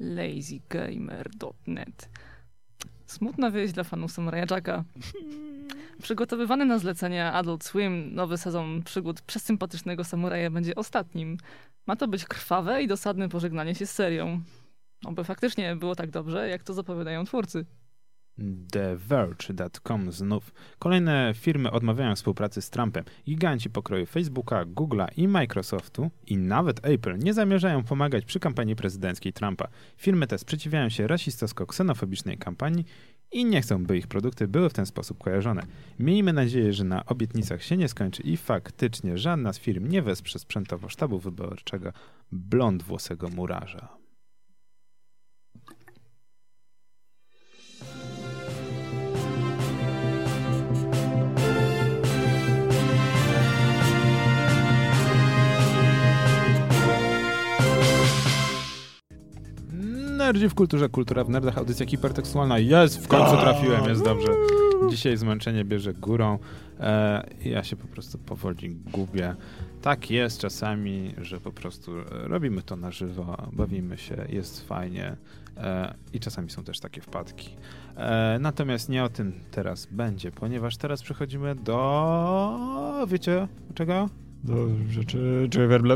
LazyGamer.net 0.00 2.08
Smutna 3.06 3.50
wieść 3.50 3.72
dla 3.72 3.84
fanów 3.84 4.12
Samuraja 4.12 4.46
Jacka. 4.50 4.84
Przygotowywany 6.02 6.64
na 6.64 6.78
zlecenie 6.78 7.32
Adult 7.32 7.64
Swim 7.64 8.14
nowy 8.14 8.38
sezon 8.38 8.82
przygód 8.82 9.20
przesympatycznego 9.20 10.04
samuraja 10.04 10.50
będzie 10.50 10.74
ostatnim. 10.74 11.36
Ma 11.86 11.96
to 11.96 12.08
być 12.08 12.24
krwawe 12.24 12.82
i 12.82 12.86
dosadne 12.86 13.28
pożegnanie 13.28 13.74
się 13.74 13.86
z 13.86 13.90
serią. 13.90 14.40
Oby 15.04 15.24
faktycznie 15.24 15.76
było 15.76 15.94
tak 15.94 16.10
dobrze, 16.10 16.48
jak 16.48 16.62
to 16.62 16.74
zapowiadają 16.74 17.24
twórcy. 17.24 17.66
TheVerge.com 18.72 20.12
znów. 20.12 20.52
Kolejne 20.78 21.32
firmy 21.36 21.70
odmawiają 21.70 22.14
współpracy 22.14 22.62
z 22.62 22.70
Trumpem. 22.70 23.04
Giganci 23.26 23.70
pokroju 23.70 24.06
Facebooka, 24.06 24.64
Google'a 24.64 25.06
i 25.16 25.28
Microsoftu 25.28 26.10
i 26.26 26.36
nawet 26.36 26.86
Apple 26.86 27.18
nie 27.18 27.34
zamierzają 27.34 27.84
pomagać 27.84 28.24
przy 28.24 28.40
kampanii 28.40 28.76
prezydenckiej 28.76 29.32
Trumpa. 29.32 29.68
Firmy 29.96 30.26
te 30.26 30.38
sprzeciwiają 30.38 30.88
się 30.88 31.06
rasistowsko-ksenofobicznej 31.06 32.38
kampanii 32.38 32.84
i 33.32 33.44
nie 33.44 33.62
chcą, 33.62 33.84
by 33.84 33.98
ich 33.98 34.06
produkty 34.06 34.48
były 34.48 34.70
w 34.70 34.72
ten 34.72 34.86
sposób 34.86 35.18
kojarzone. 35.18 35.66
Miejmy 35.98 36.32
nadzieję, 36.32 36.72
że 36.72 36.84
na 36.84 37.06
obietnicach 37.06 37.62
się 37.62 37.76
nie 37.76 37.88
skończy 37.88 38.22
i 38.22 38.36
faktycznie 38.36 39.18
żadna 39.18 39.52
z 39.52 39.58
firm 39.58 39.88
nie 39.88 40.02
wesprze 40.02 40.38
sprzętowo 40.38 40.88
sztabu 40.88 41.18
wyborczego 41.18 41.92
blond 42.32 42.82
włosego 42.82 43.28
murarza. 43.28 44.03
Nerdzi 60.24 60.48
w 60.48 60.54
kulturze, 60.54 60.88
kultura 60.88 61.24
w 61.24 61.28
nerdach, 61.28 61.58
audycja 61.58 61.86
hipertekstualna. 61.86 62.58
Jest, 62.58 63.04
w 63.04 63.08
końcu 63.08 63.36
trafiłem, 63.36 63.84
jest 63.84 64.04
dobrze. 64.04 64.28
Dzisiaj 64.90 65.16
zmęczenie 65.16 65.64
bierze 65.64 65.94
górą. 65.94 66.38
E, 66.80 67.26
ja 67.44 67.64
się 67.64 67.76
po 67.76 67.86
prostu 67.86 68.18
powoli 68.18 68.76
gubię. 68.92 69.34
Tak 69.82 70.10
jest 70.10 70.40
czasami, 70.40 71.14
że 71.18 71.40
po 71.40 71.52
prostu 71.52 71.92
robimy 72.10 72.62
to 72.62 72.76
na 72.76 72.90
żywo, 72.90 73.36
bawimy 73.52 73.98
się, 73.98 74.26
jest 74.28 74.66
fajnie 74.66 75.16
e, 75.56 75.94
i 76.12 76.20
czasami 76.20 76.50
są 76.50 76.64
też 76.64 76.80
takie 76.80 77.00
wpadki. 77.00 77.56
E, 77.96 78.38
natomiast 78.40 78.88
nie 78.88 79.04
o 79.04 79.08
tym 79.08 79.32
teraz 79.50 79.86
będzie, 79.86 80.30
ponieważ 80.30 80.76
teraz 80.76 81.02
przechodzimy 81.02 81.54
do... 81.54 83.06
wiecie 83.08 83.48
czego? 83.74 84.08
Rzeczy, 84.90 85.48
czy 85.50 85.66
werble... 85.66 85.94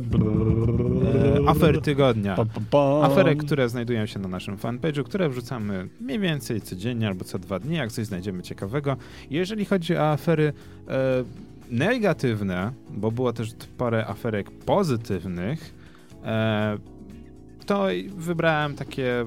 E, 1.44 1.48
afery 1.48 1.80
tygodnia. 1.80 2.34
Pa, 2.34 2.44
pa, 2.44 2.60
pa. 2.70 3.00
Afery, 3.06 3.36
które 3.36 3.68
znajdują 3.68 4.06
się 4.06 4.18
na 4.18 4.28
naszym 4.28 4.56
fanpage'u, 4.56 5.04
które 5.04 5.28
wrzucamy 5.28 5.88
mniej 6.00 6.18
więcej 6.18 6.60
codziennie 6.60 7.08
albo 7.08 7.24
co 7.24 7.38
dwa 7.38 7.58
dni, 7.58 7.76
jak 7.76 7.92
coś 7.92 8.06
znajdziemy 8.06 8.42
ciekawego. 8.42 8.96
Jeżeli 9.30 9.64
chodzi 9.64 9.96
o 9.96 10.10
afery 10.10 10.52
e, 10.88 11.24
negatywne, 11.70 12.72
bo 12.90 13.10
było 13.12 13.32
też 13.32 13.48
parę 13.78 14.06
aferek 14.06 14.50
pozytywnych, 14.50 15.74
e, 16.24 16.78
to 17.66 17.86
wybrałem 18.16 18.74
takie 18.74 19.24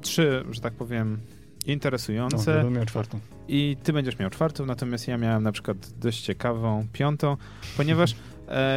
trzy, 0.00 0.44
że 0.50 0.60
tak 0.60 0.72
powiem, 0.72 1.18
No, 1.66 1.72
interesujące. 1.72 2.54
będę 2.54 2.70
miał 2.70 2.86
czwartą. 2.86 3.18
I 3.48 3.76
ty 3.82 3.92
będziesz 3.92 4.18
miał 4.18 4.30
czwartą, 4.30 4.66
natomiast 4.66 5.08
ja 5.08 5.18
miałem 5.18 5.42
na 5.42 5.52
przykład 5.52 5.76
dość 6.00 6.20
ciekawą 6.20 6.86
piątą, 6.92 7.36
ponieważ 7.76 8.14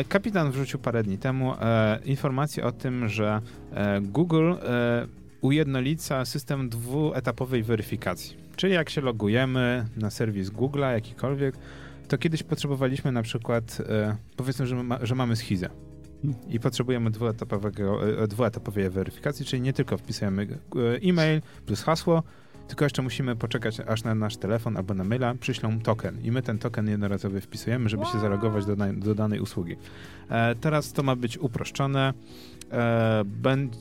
kapitan 0.10 0.52
wrzucił 0.52 0.80
parę 0.80 1.04
dni 1.04 1.18
temu 1.18 1.54
e, 1.54 2.00
informację 2.06 2.64
o 2.64 2.72
tym, 2.72 3.10
że 3.10 3.42
e, 3.74 4.02
Google 4.02 4.54
e, 4.54 5.08
ujednolica 5.42 6.26
system 6.26 6.70
dwuetapowej 6.70 7.64
weryfikacji. 7.64 8.38
Czyli 8.56 8.74
jak 8.74 8.90
się 8.90 9.02
logujemy 9.02 9.86
na 9.98 10.10
serwis 10.10 10.50
Google'a, 10.50 10.92
jakikolwiek, 10.92 11.56
to 12.08 12.18
kiedyś 12.18 12.44
potrzebowaliśmy 12.44 13.12
na 13.12 13.22
przykład, 13.22 13.78
e, 13.90 14.16
powiedzmy, 14.36 14.68
że, 14.68 14.76
ma, 14.84 15.00
że 15.02 15.16
mamy 15.16 15.36
schizę. 15.36 15.70
I 16.50 16.60
potrzebujemy 16.60 17.12
dwuetapowego, 17.12 18.08
e, 18.24 18.28
dwuetapowej 18.28 18.90
weryfikacji, 18.90 19.46
czyli 19.46 19.62
nie 19.62 19.74
tylko 19.74 19.98
wpisujemy 19.98 20.48
e, 20.76 21.10
e-mail 21.10 21.42
plus 21.66 21.84
hasło, 21.84 22.24
tylko 22.68 22.86
jeszcze 22.86 23.02
musimy 23.02 23.36
poczekać, 23.36 23.80
aż 23.80 24.04
na 24.04 24.16
nasz 24.16 24.38
telefon 24.38 24.78
albo 24.78 24.94
na 24.94 25.04
maila 25.04 25.36
przyślą 25.36 25.80
token 25.80 26.22
i 26.24 26.32
my 26.32 26.42
ten 26.42 26.58
token 26.58 26.90
jednorazowy 26.90 27.42
wpisujemy, 27.42 27.90
żeby 27.90 28.06
się 28.06 28.20
zalogować 28.20 28.66
do, 28.66 28.76
do 28.94 29.16
danej 29.16 29.40
usługi. 29.40 29.76
E, 30.30 30.56
teraz 30.56 30.94
to 30.94 31.04
ma 31.04 31.16
być 31.16 31.38
uproszczone. 31.38 32.14
E, 32.72 33.24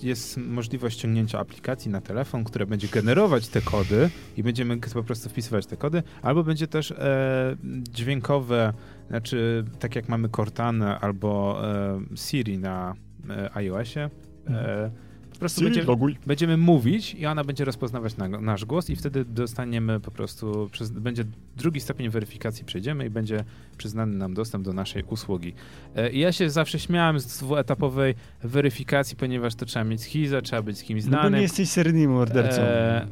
jest 0.02 0.36
możliwość 0.36 0.98
ściągnięcia 0.98 1.38
aplikacji 1.38 1.90
na 1.90 2.00
telefon, 2.00 2.44
która 2.44 2.66
będzie 2.66 2.88
generować 2.88 3.48
te 3.48 3.60
kody 3.60 4.10
i 4.36 4.42
będziemy 4.42 4.76
po 4.76 5.02
prostu 5.02 5.28
wpisywać 5.28 5.66
te 5.66 5.76
kody, 5.76 6.02
albo 6.22 6.44
będzie 6.44 6.66
też 6.66 6.90
e, 6.90 7.56
dźwiękowe, 7.90 8.72
znaczy 9.08 9.64
tak 9.78 9.96
jak 9.96 10.08
mamy 10.08 10.28
Cortana 10.28 11.00
albo 11.00 11.60
e, 11.64 12.00
Siri 12.16 12.58
na 12.58 12.94
e, 13.30 13.56
iOSie. 13.56 14.10
E, 14.48 15.09
po 15.40 15.68
prostu 15.70 15.86
loguj. 15.86 16.16
będziemy 16.26 16.56
mówić 16.56 17.14
i 17.14 17.26
ona 17.26 17.44
będzie 17.44 17.64
rozpoznawać 17.64 18.16
na, 18.16 18.28
nasz 18.28 18.64
głos 18.64 18.90
i 18.90 18.96
wtedy 18.96 19.24
dostaniemy 19.24 20.00
po 20.00 20.10
prostu, 20.10 20.68
przez, 20.72 20.90
będzie 20.90 21.24
drugi 21.56 21.80
stopień 21.80 22.08
weryfikacji 22.10 22.64
przejdziemy 22.64 23.06
i 23.06 23.10
będzie 23.10 23.44
przyznany 23.78 24.16
nam 24.16 24.34
dostęp 24.34 24.64
do 24.64 24.72
naszej 24.72 25.02
usługi. 25.04 25.54
E, 25.96 26.12
ja 26.12 26.32
się 26.32 26.50
zawsze 26.50 26.78
śmiałem 26.78 27.20
z 27.20 27.26
dwuetapowej 27.38 28.14
weryfikacji, 28.42 29.16
ponieważ 29.16 29.54
to 29.54 29.66
trzeba 29.66 29.84
mieć 29.84 30.00
schizę, 30.02 30.42
trzeba 30.42 30.62
być 30.62 30.78
z 30.78 30.82
kimś 30.82 31.04
No 31.04 31.08
znanym. 31.08 31.34
nie 31.34 31.42
jesteś 31.42 31.68
seryjnym 31.68 32.10
mordercą. 32.10 32.62
E, 32.62 33.06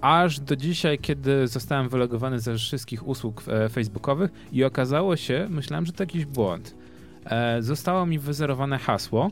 aż 0.00 0.40
do 0.40 0.56
dzisiaj, 0.56 0.98
kiedy 0.98 1.48
zostałem 1.48 1.88
wylogowany 1.88 2.40
ze 2.40 2.54
wszystkich 2.58 3.08
usług 3.08 3.42
e, 3.48 3.68
facebookowych 3.68 4.30
i 4.52 4.64
okazało 4.64 5.16
się, 5.16 5.46
myślałem, 5.50 5.86
że 5.86 5.92
to 5.92 6.02
jakiś 6.02 6.24
błąd. 6.24 6.74
E, 7.26 7.62
zostało 7.62 8.06
mi 8.06 8.18
wyzerowane 8.18 8.78
hasło 8.78 9.30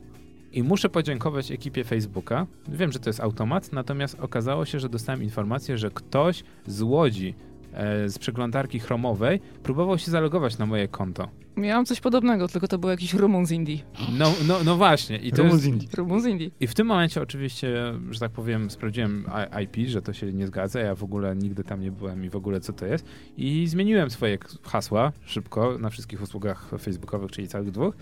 i 0.52 0.62
muszę 0.62 0.88
podziękować 0.88 1.50
ekipie 1.50 1.84
Facebooka. 1.84 2.46
Wiem, 2.68 2.92
że 2.92 2.98
to 2.98 3.10
jest 3.10 3.20
automat, 3.20 3.72
natomiast 3.72 4.20
okazało 4.20 4.64
się, 4.64 4.80
że 4.80 4.88
dostałem 4.88 5.22
informację, 5.22 5.78
że 5.78 5.90
ktoś 5.90 6.44
z 6.66 6.82
Łodzi 6.82 7.34
e, 7.72 8.08
z 8.08 8.18
przeglądarki 8.18 8.78
chromowej 8.78 9.40
próbował 9.62 9.98
się 9.98 10.10
zalogować 10.10 10.58
na 10.58 10.66
moje 10.66 10.88
konto. 10.88 11.28
Miałam 11.56 11.86
coś 11.86 12.00
podobnego, 12.00 12.48
tylko 12.48 12.68
to 12.68 12.78
był 12.78 12.90
jakiś 12.90 13.14
Rumun 13.14 13.46
z 13.46 13.50
Indii. 13.50 13.84
No, 14.18 14.32
no, 14.48 14.58
no 14.64 14.76
właśnie. 14.76 15.16
I 15.16 15.32
to 15.32 15.42
Rumun 15.42 15.58
z 15.58 15.66
Indii. 15.66 15.88
Rumun 15.96 16.20
z 16.20 16.26
Indii. 16.26 16.52
I 16.60 16.66
w 16.66 16.74
tym 16.74 16.86
momencie 16.86 17.22
oczywiście, 17.22 17.94
że 18.10 18.20
tak 18.20 18.30
powiem, 18.30 18.70
sprawdziłem 18.70 19.26
IP, 19.62 19.88
że 19.88 20.02
to 20.02 20.12
się 20.12 20.32
nie 20.32 20.46
zgadza. 20.46 20.80
Ja 20.80 20.94
w 20.94 21.04
ogóle 21.04 21.36
nigdy 21.36 21.64
tam 21.64 21.80
nie 21.80 21.90
byłem 21.90 22.24
i 22.24 22.30
w 22.30 22.36
ogóle 22.36 22.60
co 22.60 22.72
to 22.72 22.86
jest. 22.86 23.04
I 23.36 23.66
zmieniłem 23.66 24.10
swoje 24.10 24.38
hasła 24.62 25.12
szybko 25.24 25.78
na 25.78 25.90
wszystkich 25.90 26.22
usługach 26.22 26.70
facebookowych, 26.78 27.30
czyli 27.30 27.48
całych 27.48 27.70
dwóch. 27.70 27.94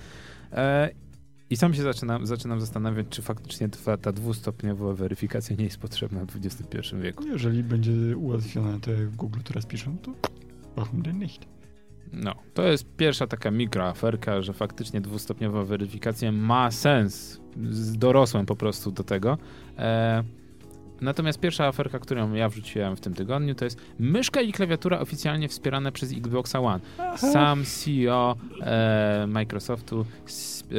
E, 0.53 0.91
I 1.51 1.57
sam 1.57 1.75
się 1.75 1.83
zaczynam, 1.83 2.27
zaczynam 2.27 2.61
zastanawiać, 2.61 3.07
czy 3.11 3.23
faktycznie 3.23 3.69
ta, 3.69 3.97
ta 3.97 4.13
dwustopniowa 4.13 4.95
weryfikacja 4.95 5.57
nie 5.57 5.65
jest 5.65 5.79
potrzebna 5.79 6.25
w 6.25 6.37
XXI 6.37 6.97
wieku. 7.03 7.27
Jeżeli 7.27 7.63
będzie 7.65 8.17
ułatwione, 8.17 8.81
to 8.81 8.91
w 8.91 9.17
Google 9.17 9.41
teraz 9.45 9.67
piszą, 9.67 9.99
to 9.99 10.13
warum 10.77 11.03
denn 11.03 11.19
nicht? 11.19 11.47
No, 12.13 12.35
to 12.55 12.63
jest 12.63 12.87
pierwsza 12.97 13.27
taka 13.27 13.51
mikroaferka, 13.51 14.43
że 14.43 14.53
faktycznie 14.53 15.01
dwustopniowa 15.01 15.65
weryfikacja 15.65 16.33
ma 16.33 16.71
sens. 16.71 17.41
Z- 17.71 17.97
Dorosłem 17.99 18.47
po 18.47 18.57
prostu 18.57 18.91
do 18.91 19.05
tego. 19.05 19.39
E, 19.79 20.25
natomiast 21.01 21.41
pierwsza 21.41 21.67
aferka, 21.67 21.99
którą 21.99 22.33
ja 22.33 22.49
wrzuciłem 22.49 22.97
w 22.97 23.01
tym 23.01 23.15
tygodniu, 23.15 23.55
to 23.55 23.65
jest 23.65 23.81
myszka 23.99 24.41
i 24.41 24.53
klawiatura 24.53 24.99
oficjalnie 25.01 25.49
wspierane 25.49 25.93
przez 25.93 26.13
Xbox 26.13 26.55
One. 26.55 26.81
Sam 27.17 27.65
CEO 27.65 28.37
e, 28.63 29.25
Microsoftu 29.29 30.07
s- 30.27 30.65
e, 30.71 30.75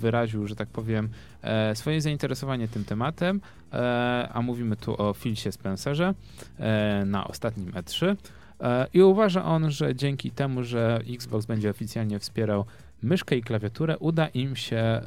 wyraził, 0.00 0.46
że 0.46 0.56
tak 0.56 0.68
powiem, 0.68 1.08
e, 1.42 1.74
swoje 1.76 2.00
zainteresowanie 2.00 2.68
tym 2.68 2.84
tematem, 2.84 3.40
e, 3.72 4.28
a 4.32 4.42
mówimy 4.42 4.76
tu 4.76 5.02
o 5.02 5.14
Philsie 5.14 5.52
Spencerze 5.52 6.14
e, 6.58 7.02
na 7.06 7.26
ostatnim 7.26 7.70
E3. 7.72 8.16
E, 8.60 8.86
I 8.94 9.02
uważa 9.02 9.44
on, 9.44 9.70
że 9.70 9.94
dzięki 9.94 10.30
temu, 10.30 10.62
że 10.64 11.00
Xbox 11.14 11.46
będzie 11.46 11.70
oficjalnie 11.70 12.18
wspierał 12.18 12.64
myszkę 13.02 13.36
i 13.36 13.42
klawiaturę, 13.42 13.98
uda 13.98 14.26
im 14.26 14.56
się 14.56 15.00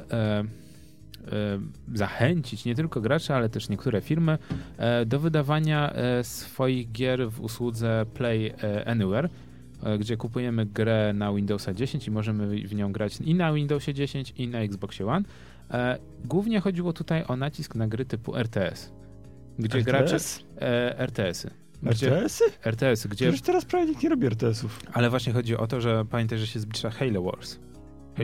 zachęcić 1.94 2.64
nie 2.64 2.74
tylko 2.74 3.00
graczy, 3.00 3.34
ale 3.34 3.48
też 3.48 3.68
niektóre 3.68 4.00
firmy 4.00 4.38
e, 4.78 5.06
do 5.06 5.20
wydawania 5.20 5.92
e, 5.92 6.24
swoich 6.24 6.92
gier 6.92 7.30
w 7.30 7.40
usłudze 7.40 8.06
Play 8.14 8.46
e, 8.62 8.88
Anywhere, 8.88 9.28
e, 9.82 9.98
gdzie 9.98 10.16
kupujemy 10.16 10.66
grę 10.66 11.12
na 11.14 11.32
Windowsa 11.32 11.74
10 11.74 12.06
i 12.06 12.10
możemy 12.10 12.66
w 12.68 12.74
nią 12.74 12.92
grać 12.92 13.20
i 13.20 13.34
na 13.34 13.52
Windowsie 13.52 13.94
10 13.94 14.34
i 14.36 14.48
na 14.48 14.58
Xboxie 14.58 15.06
One. 15.06 15.24
E, 15.70 15.98
Głównie 16.24 16.60
chodziło 16.60 16.92
tutaj 16.92 17.24
o 17.28 17.36
nacisk 17.36 17.74
na 17.74 17.88
gry 17.88 18.04
typu 18.04 18.36
RTS, 18.36 18.92
gdzie 19.58 19.82
gracze... 19.82 20.14
RTS? 20.14 20.44
E, 20.60 20.98
RTS-y. 20.98 21.50
Gdzie, 21.82 22.06
RTS-y? 22.08 22.44
RTS-y, 22.64 23.08
gdzie 23.08 23.24
Przecież 23.28 23.42
teraz 23.46 23.64
prawie 23.64 23.86
nikt 23.86 24.02
nie 24.02 24.08
robi 24.08 24.26
RTS-ów. 24.26 24.80
ale 24.92 25.10
właśnie 25.10 25.32
chodzi 25.32 25.56
o 25.56 25.66
to, 25.66 25.80
że 25.80 26.04
pamiętaj, 26.04 26.38
że 26.38 26.46
się 26.46 26.60
zbliża 26.60 26.90
Halo 26.90 27.22
Wars. 27.22 27.58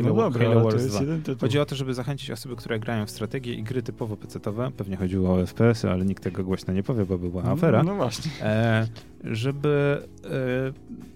Halo, 0.02 0.14
no 0.14 0.22
dobra, 0.22 0.48
Halo 0.48 0.60
to 0.60 0.64
Wars 0.64 0.82
jest 0.82 0.88
2. 0.94 1.00
jeden 1.00 1.22
tytuł. 1.22 1.40
Chodzi 1.40 1.58
o 1.58 1.66
to, 1.66 1.76
żeby 1.76 1.94
zachęcić 1.94 2.30
osoby, 2.30 2.56
które 2.56 2.78
grają 2.78 3.06
w 3.06 3.10
strategię 3.10 3.54
i 3.54 3.62
gry 3.62 3.82
typowo 3.82 4.16
pecetowe, 4.16 4.70
pewnie 4.76 4.96
chodziło 4.96 5.34
o 5.34 5.46
FPS-y, 5.46 5.90
ale 5.90 6.04
nikt 6.04 6.22
tego 6.22 6.44
głośno 6.44 6.74
nie 6.74 6.82
powie, 6.82 7.06
bo 7.06 7.18
by 7.18 7.30
była 7.30 7.44
afera, 7.44 7.82
No, 7.82 7.90
no 7.90 7.96
właśnie. 7.96 8.30
e, 8.42 8.86
żeby 9.24 10.02
e, 10.24 10.28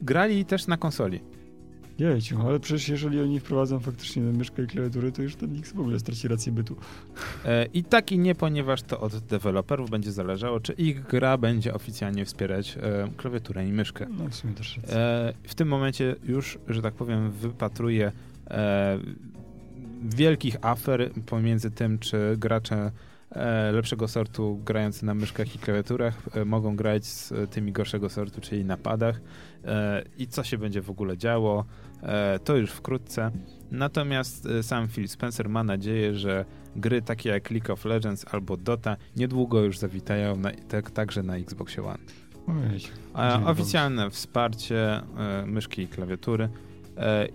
grali 0.03 0.45
też 0.45 0.67
na 0.67 0.77
konsoli. 0.77 1.21
Jejciu, 1.99 2.41
ale 2.49 2.61
przecież 2.61 2.89
jeżeli 2.89 3.21
oni 3.21 3.41
wprowadzą 3.41 3.81
faktycznie 3.81 4.23
myszkę 4.23 4.63
i 4.63 4.67
klawiaturę, 4.67 5.13
to 5.13 5.23
już 5.23 5.37
ten 5.37 5.59
X 5.59 5.73
w 5.73 5.81
ogóle 5.81 5.99
straci 5.99 6.29
rację 6.29 6.53
bytu. 6.53 6.77
E, 7.45 7.67
I 7.75 7.85
tak 7.85 8.13
i 8.13 8.19
nie, 8.19 8.35
ponieważ 8.35 8.83
to 8.83 9.01
od 9.01 9.19
deweloperów 9.19 9.91
będzie 9.91 10.13
zależało, 10.13 10.61
czy 10.61 10.73
ich 10.73 11.07
gra 11.07 11.39
będzie 11.39 11.75
oficjalnie 11.75 12.25
wspierać 12.25 12.79
e, 12.83 13.09
klawiaturę 13.17 13.67
i 13.69 13.73
myszkę. 13.73 14.07
No 14.19 14.29
w 14.29 14.35
sumie 14.35 14.55
też 14.55 14.77
rację. 14.77 14.97
E, 14.97 15.33
w 15.45 15.55
tym 15.55 15.69
momencie 15.69 16.17
już, 16.25 16.59
że 16.69 16.83
tak 16.83 16.95
powiem, 16.95 17.31
wypatruję 17.31 18.13
wielkich 20.03 20.57
afer 20.63 21.11
pomiędzy 21.27 21.71
tym, 21.71 21.99
czy 21.99 22.35
gracze 22.39 22.93
e, 23.31 23.73
lepszego 23.73 24.09
sortu 24.09 24.61
grający 24.65 25.07
na 25.07 25.15
myszkach 25.15 25.55
i 25.55 25.59
klawiaturach 25.59 26.19
e, 26.35 26.45
mogą 26.45 26.77
grać 26.77 27.07
z 27.07 27.33
e, 27.33 27.47
tymi 27.47 27.73
gorszego 27.73 28.09
sortu, 28.09 28.41
czyli 28.41 28.65
na 28.65 28.77
padach 28.77 29.21
e, 29.65 30.05
i 30.19 30.27
co 30.27 30.45
się 30.45 30.59
będzie 30.59 30.83
w 30.83 30.91
ogóle 30.91 31.19
działo, 31.19 31.65
e, 32.03 32.39
to 32.39 32.57
już 32.57 32.71
wkrótce. 32.71 33.31
Natomiast 33.71 34.47
e, 34.47 34.63
sam 34.63 34.89
Phil 34.89 35.09
Spencer 35.09 35.49
ma 35.49 35.65
nadzieję, 35.65 36.15
że 36.15 36.45
gry 36.77 37.03
takie 37.03 37.29
jak 37.29 37.51
League 37.51 37.73
of 37.73 37.85
Legends 37.85 38.35
albo 38.35 38.57
Dota 38.57 38.97
niedługo 39.17 39.61
już 39.61 39.79
zawitają 39.79 40.37
na, 40.37 40.51
tak, 40.69 40.91
także 40.91 41.23
na 41.23 41.37
Xboxie 41.37 41.85
One. 41.85 41.99
E, 43.17 43.47
oficjalne 43.47 44.11
wsparcie 44.11 45.03
e, 45.19 45.47
myszki 45.47 45.83
i 45.83 45.89
klawiatury 45.89 46.45
e, 46.45 46.70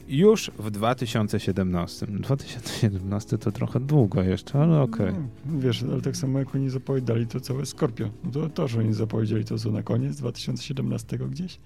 już 0.08 0.52
w 0.60 0.72
2017. 0.72 2.06
2017 2.08 3.38
to 3.38 3.52
trochę 3.52 3.80
długo 3.80 4.24
jeszcze, 4.24 4.62
ale 4.62 4.82
okej. 4.82 5.14
No, 5.46 5.60
wiesz, 5.60 5.84
ale 5.84 6.02
tak 6.02 6.18
samo 6.18 6.40
jak 6.40 6.56
oni 6.56 6.70
zapowiadali 6.70 7.28
to 7.28 7.40
całe 7.40 7.66
Scorpio. 7.66 8.10
No 8.24 8.32
to 8.32 8.50
to, 8.50 8.68
że 8.68 8.80
oni 8.80 8.94
zapowiedzieli 8.94 9.46
to 9.46 9.58
co 9.58 9.72
na 9.72 9.84
koniec 9.84 10.18
2017 10.18 11.18
gdzieś. 11.18 11.60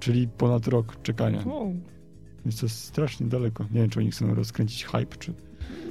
Czyli 0.00 0.28
ponad 0.28 0.66
rok 0.66 1.02
czekania. 1.02 1.42
Wow. 1.46 1.74
Więc 2.44 2.60
to 2.60 2.66
jest 2.66 2.78
strasznie 2.84 3.26
daleko. 3.26 3.64
Nie 3.64 3.80
wiem, 3.80 3.90
czy 3.90 4.00
oni 4.00 4.10
chcą 4.10 4.34
rozkręcić 4.34 4.84
hype, 4.84 5.16
czy... 5.18 5.32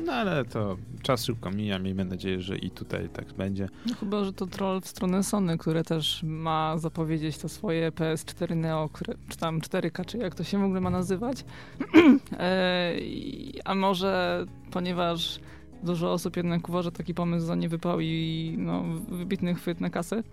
No 0.05 0.13
ale 0.13 0.45
to 0.45 0.77
czas 1.01 1.25
szybko 1.25 1.51
mija, 1.51 1.79
miejmy 1.79 2.05
nadzieję, 2.05 2.41
że 2.41 2.57
i 2.57 2.71
tutaj 2.71 3.09
tak 3.09 3.33
będzie. 3.33 3.69
No 3.85 3.95
chyba, 3.95 4.23
że 4.23 4.33
to 4.33 4.47
troll 4.47 4.81
w 4.81 4.87
stronę 4.87 5.23
Sony, 5.23 5.57
które 5.57 5.83
też 5.83 6.23
ma 6.23 6.77
zapowiedzieć 6.77 7.37
to 7.37 7.49
swoje 7.49 7.91
PS4 7.91 8.55
Neo, 8.55 8.89
które, 8.93 9.13
czy 9.29 9.37
tam 9.37 9.59
4K, 9.59 10.05
czy 10.05 10.17
jak 10.17 10.35
to 10.35 10.43
się 10.43 10.59
w 10.59 10.63
ogóle 10.63 10.81
ma 10.81 10.89
nazywać. 10.89 11.45
e, 12.39 12.93
a 13.65 13.75
może, 13.75 14.45
ponieważ 14.71 15.39
dużo 15.83 16.13
osób 16.13 16.37
jednak 16.37 16.69
uważa 16.69 16.91
taki 16.91 17.13
pomysł 17.13 17.45
za 17.45 17.55
niewypał 17.55 17.99
i 17.99 18.55
no, 18.57 18.83
wybitny 19.09 19.55
chwyt 19.55 19.81
na 19.81 19.89
kasę, 19.89 20.23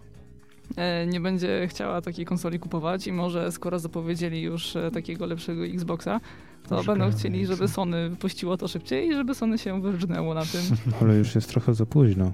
nie 1.06 1.20
będzie 1.20 1.66
chciała 1.70 2.00
takiej 2.00 2.24
konsoli 2.24 2.58
kupować 2.58 3.06
i 3.06 3.12
może 3.12 3.52
skoro 3.52 3.78
zapowiedzieli 3.78 4.42
już 4.42 4.76
e, 4.76 4.90
takiego 4.90 5.26
lepszego 5.26 5.66
Xboxa, 5.66 6.20
to 6.68 6.84
będą 6.84 7.10
chcieli, 7.10 7.46
żeby. 7.46 7.68
Sony 7.68 8.10
wypuściło 8.10 8.56
to 8.56 8.68
szybciej 8.68 9.08
i 9.08 9.14
żeby 9.14 9.34
Sony 9.34 9.58
się 9.58 9.82
wyrżnęło 9.82 10.34
na 10.34 10.42
tym. 10.42 10.60
Ale 11.00 11.16
już 11.16 11.34
jest 11.34 11.48
trochę 11.48 11.74
za 11.74 11.86
późno. 11.86 12.32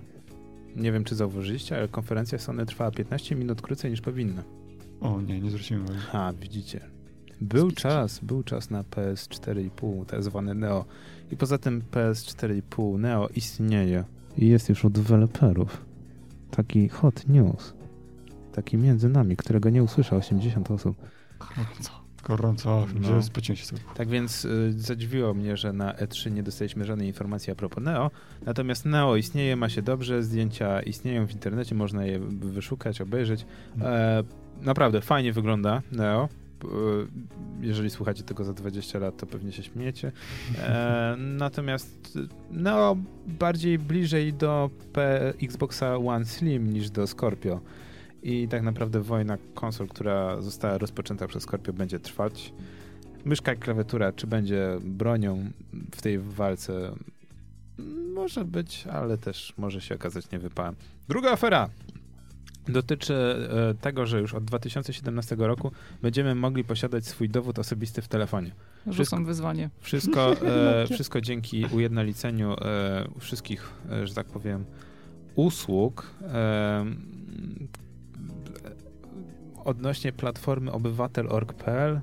Nie 0.76 0.92
wiem, 0.92 1.04
czy 1.04 1.14
zauważyliście, 1.14 1.76
ale 1.76 1.88
konferencja 1.88 2.38
Sony 2.38 2.66
trwała 2.66 2.90
15 2.90 3.36
minut 3.36 3.62
krócej 3.62 3.90
niż 3.90 4.00
powinna. 4.00 4.42
O 5.00 5.20
nie, 5.20 5.40
nie 5.40 5.50
zwróciłem 5.50 5.84
uwagi. 5.84 6.00
A, 6.12 6.32
widzicie. 6.40 6.80
Był 7.40 7.70
Spicie. 7.70 7.82
czas, 7.82 8.18
był 8.18 8.42
czas 8.42 8.70
na 8.70 8.82
PS4,5, 8.82 10.04
tak 10.06 10.22
zwane 10.22 10.54
Neo. 10.54 10.84
I 11.32 11.36
poza 11.36 11.58
tym 11.58 11.82
PS4,5 11.92 12.98
Neo 12.98 13.28
istnieje 13.36 14.04
i 14.38 14.48
jest 14.48 14.68
już 14.68 14.84
od 14.84 14.92
deweloperów. 14.92 15.84
Taki 16.50 16.88
hot 16.88 17.28
news. 17.28 17.74
Taki 18.56 18.76
między 18.76 19.08
nami, 19.08 19.36
którego 19.36 19.70
nie 19.70 19.82
usłysza 19.82 20.16
80 20.16 20.70
osób. 20.70 20.96
Gorąco. 21.38 21.90
Gorąco, 22.24 22.86
No. 23.00 23.10
no. 23.10 23.22
spociłem 23.22 23.56
się 23.56 23.64
sobie. 23.66 23.80
Tak 23.94 24.08
więc 24.08 24.44
y, 24.44 24.72
zadziwiło 24.76 25.34
mnie, 25.34 25.56
że 25.56 25.72
na 25.72 25.92
E3 25.92 26.32
nie 26.32 26.42
dostaliśmy 26.42 26.84
żadnej 26.84 27.08
informacji 27.08 27.52
a 27.52 27.54
propos 27.54 27.84
Neo. 27.84 28.10
Natomiast 28.46 28.84
Neo 28.84 29.16
istnieje, 29.16 29.56
ma 29.56 29.68
się 29.68 29.82
dobrze, 29.82 30.22
zdjęcia 30.22 30.82
istnieją 30.82 31.26
w 31.26 31.32
internecie, 31.32 31.74
można 31.74 32.04
je 32.04 32.18
wyszukać, 32.28 33.00
obejrzeć. 33.00 33.46
E, 33.80 34.22
naprawdę 34.62 35.00
fajnie 35.00 35.32
wygląda 35.32 35.82
Neo. 35.92 36.28
E, 36.64 36.66
Jeżeli 37.60 37.90
słuchacie 37.90 38.22
tego 38.22 38.44
za 38.44 38.52
20 38.52 38.98
lat, 38.98 39.16
to 39.16 39.26
pewnie 39.26 39.52
się 39.52 39.62
śmiejecie. 39.62 40.12
E, 40.58 41.16
natomiast 41.38 42.18
Neo 42.50 42.96
bardziej 43.26 43.78
bliżej 43.78 44.32
do 44.34 44.70
P 44.92 45.20
Xboxa 45.42 45.96
One 45.96 46.24
Slim 46.24 46.72
niż 46.72 46.90
do 46.90 47.06
Scorpio. 47.06 47.60
I 48.26 48.48
tak 48.48 48.62
naprawdę 48.62 49.00
wojna 49.00 49.38
konsol, 49.54 49.88
która 49.88 50.40
została 50.40 50.78
rozpoczęta 50.78 51.26
przez 51.26 51.42
Scorpio, 51.42 51.72
będzie 51.72 52.00
trwać. 52.00 52.52
Myszka 53.24 53.52
i 53.52 53.56
klawiatura, 53.56 54.12
czy 54.12 54.26
będzie 54.26 54.68
bronią 54.82 55.50
w 55.94 56.02
tej 56.02 56.18
walce? 56.18 56.92
Może 58.14 58.44
być, 58.44 58.86
ale 58.86 59.18
też 59.18 59.54
może 59.58 59.80
się 59.80 59.94
okazać 59.94 60.30
niewypałem. 60.30 60.74
Druga 61.08 61.30
afera 61.32 61.68
dotyczy 62.68 63.14
e, 63.14 63.74
tego, 63.74 64.06
że 64.06 64.20
już 64.20 64.34
od 64.34 64.44
2017 64.44 65.36
roku 65.38 65.72
będziemy 66.02 66.34
mogli 66.34 66.64
posiadać 66.64 67.06
swój 67.06 67.28
dowód 67.28 67.58
osobisty 67.58 68.02
w 68.02 68.08
telefonie. 68.08 68.50
Rzucam 68.86 68.94
Wszystko- 68.94 69.24
wyzwanie. 69.24 69.70
Wszystko, 69.80 70.32
e, 70.46 70.86
wszystko 70.86 71.20
dzięki 71.20 71.64
ujednoliceniu 71.64 72.52
e, 72.52 73.08
wszystkich, 73.18 73.72
e, 73.90 74.06
że 74.06 74.14
tak 74.14 74.26
powiem, 74.26 74.64
usług 75.34 76.06
odnośnie 79.66 80.12
platformy 80.12 80.72
obywatel.org.pl. 80.72 82.00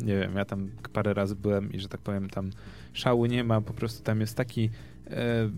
Nie 0.00 0.18
wiem, 0.18 0.36
ja 0.36 0.44
tam 0.44 0.70
parę 0.92 1.14
razy 1.14 1.36
byłem 1.36 1.72
i 1.72 1.80
że 1.80 1.88
tak 1.88 2.00
powiem, 2.00 2.30
tam 2.30 2.50
szału 2.92 3.26
nie 3.26 3.44
ma, 3.44 3.60
po 3.60 3.72
prostu 3.74 4.02
tam 4.04 4.20
jest 4.20 4.36
taki 4.36 4.70
e, 5.10 5.50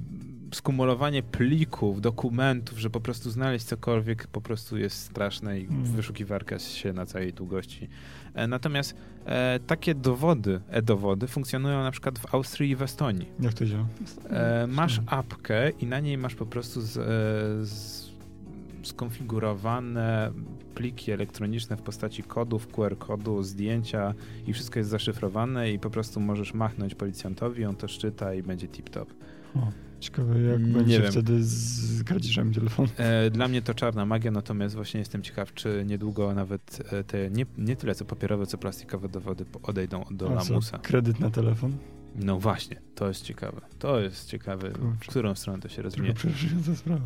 skumulowanie 0.54 1.22
plików, 1.22 2.00
dokumentów, 2.00 2.78
że 2.78 2.90
po 2.90 3.00
prostu 3.00 3.30
znaleźć 3.30 3.64
cokolwiek 3.66 4.26
po 4.26 4.40
prostu 4.40 4.76
jest 4.78 4.96
straszne 5.02 5.60
i 5.60 5.64
Mm. 5.66 5.84
wyszukiwarka 5.84 6.58
się 6.58 6.92
na 6.92 7.06
całej 7.06 7.32
długości. 7.32 7.88
E, 8.34 8.46
natomiast 8.46 8.94
e, 9.26 9.60
takie 9.66 9.94
dowody, 9.94 10.60
e-dowody 10.70 11.26
funkcjonują 11.26 11.82
na 11.82 11.90
przykład 11.90 12.18
w 12.18 12.34
Austrii 12.34 12.70
i 12.70 12.76
w 12.76 12.82
Estonii. 12.82 13.28
Jak 13.40 13.54
to 13.54 13.66
działa? 13.66 13.86
E, 14.30 14.66
masz 14.66 14.96
Hmm. 14.96 15.14
apkę 15.18 15.70
i 15.70 15.86
na 15.86 16.00
niej 16.00 16.18
masz 16.18 16.34
po 16.34 16.46
prostu 16.46 16.80
z, 16.80 16.96
e, 16.96 17.02
z, 17.66 18.07
skonfigurowane 18.88 20.32
pliki 20.74 21.12
elektroniczne 21.12 21.76
w 21.76 21.82
postaci 21.82 22.22
kodów, 22.22 22.68
QR-kodu, 22.68 23.42
zdjęcia 23.42 24.14
i 24.46 24.52
wszystko 24.52 24.78
jest 24.78 24.90
zaszyfrowane 24.90 25.72
i 25.72 25.78
po 25.78 25.90
prostu 25.90 26.20
możesz 26.20 26.54
machnąć 26.54 26.94
policjantowi, 26.94 27.64
on 27.64 27.76
to 27.76 27.88
szczyta 27.88 28.34
i 28.34 28.42
będzie 28.42 28.68
tip-top. 28.68 29.06
O, 29.56 29.68
ciekawe 30.00 30.40
jak 30.42 30.60
Nie 30.62 30.72
będzie 30.72 31.00
wiem. 31.02 31.12
wtedy 31.12 31.44
z 31.44 32.04
kradzieżami 32.04 32.54
telefonu. 32.54 32.88
E, 32.96 33.30
Dla 33.30 33.48
mnie 33.48 33.62
to 33.62 33.74
czarna 33.74 34.06
magia, 34.06 34.30
natomiast 34.30 34.74
właśnie 34.74 34.98
jestem 35.00 35.22
ciekaw, 35.22 35.54
czy 35.54 35.84
niedługo 35.86 36.34
nawet 36.34 36.92
e, 36.92 37.04
te 37.04 37.30
nie, 37.30 37.46
nie 37.58 37.76
tyle 37.76 37.94
co 37.94 38.04
papierowe, 38.04 38.46
co 38.46 38.58
plastikowe 38.58 39.08
dowody 39.08 39.44
odejdą 39.62 40.04
do 40.10 40.30
A 40.30 40.34
lamusa. 40.34 40.78
Kredyt 40.78 41.20
na 41.20 41.30
telefon? 41.30 41.72
No 42.18 42.38
właśnie, 42.38 42.76
to 42.94 43.08
jest 43.08 43.24
ciekawe. 43.24 43.60
To 43.78 44.00
jest 44.00 44.28
ciekawe, 44.28 44.70
w 44.70 44.78
Kurczę. 44.78 45.10
którą 45.10 45.34
stronę 45.34 45.62
to 45.62 45.68
się 45.68 45.82
rozwinie. 45.82 46.14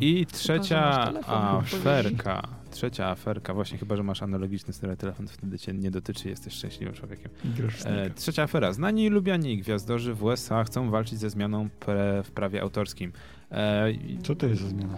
I 0.01 0.25
trzecia 0.25 1.13
aferka. 1.27 2.47
Trzecia 2.71 3.07
aferka, 3.07 3.53
właśnie 3.53 3.77
chyba, 3.77 3.95
że 3.95 4.03
masz 4.03 4.23
analogiczny 4.23 4.73
stary 4.73 4.97
telefon, 4.97 5.27
to 5.27 5.33
wtedy 5.33 5.59
cię 5.59 5.73
nie 5.73 5.91
dotyczy, 5.91 6.29
jesteś 6.29 6.53
szczęśliwym 6.53 6.95
człowiekiem. 6.95 7.31
W 7.43 7.85
E, 7.85 8.09
trzecia 8.09 8.43
afera. 8.43 8.73
Znani 8.73 9.05
i 9.05 9.09
lubiani 9.09 9.57
gwiazdorzy 9.57 10.13
w 10.13 10.23
USA 10.23 10.63
chcą 10.63 10.89
walczyć 10.89 11.19
ze 11.19 11.29
zmianą 11.29 11.69
pre, 11.79 12.23
w 12.23 12.31
prawie 12.31 12.61
autorskim. 12.61 13.11
E, 13.51 13.87
Co 14.23 14.35
to 14.35 14.45
jest 14.47 14.61
za 14.61 14.67
zmiana? 14.67 14.97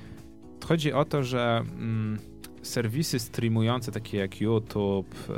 Chodzi 0.66 0.94
o 0.94 1.06
to, 1.06 1.24
że 1.24 1.64
mm, 1.78 2.20
serwisy 2.62 3.20
streamujące 3.20 3.92
takie 3.92 4.18
jak 4.18 4.42
YouTube, 4.42 5.16
e, 5.30 5.34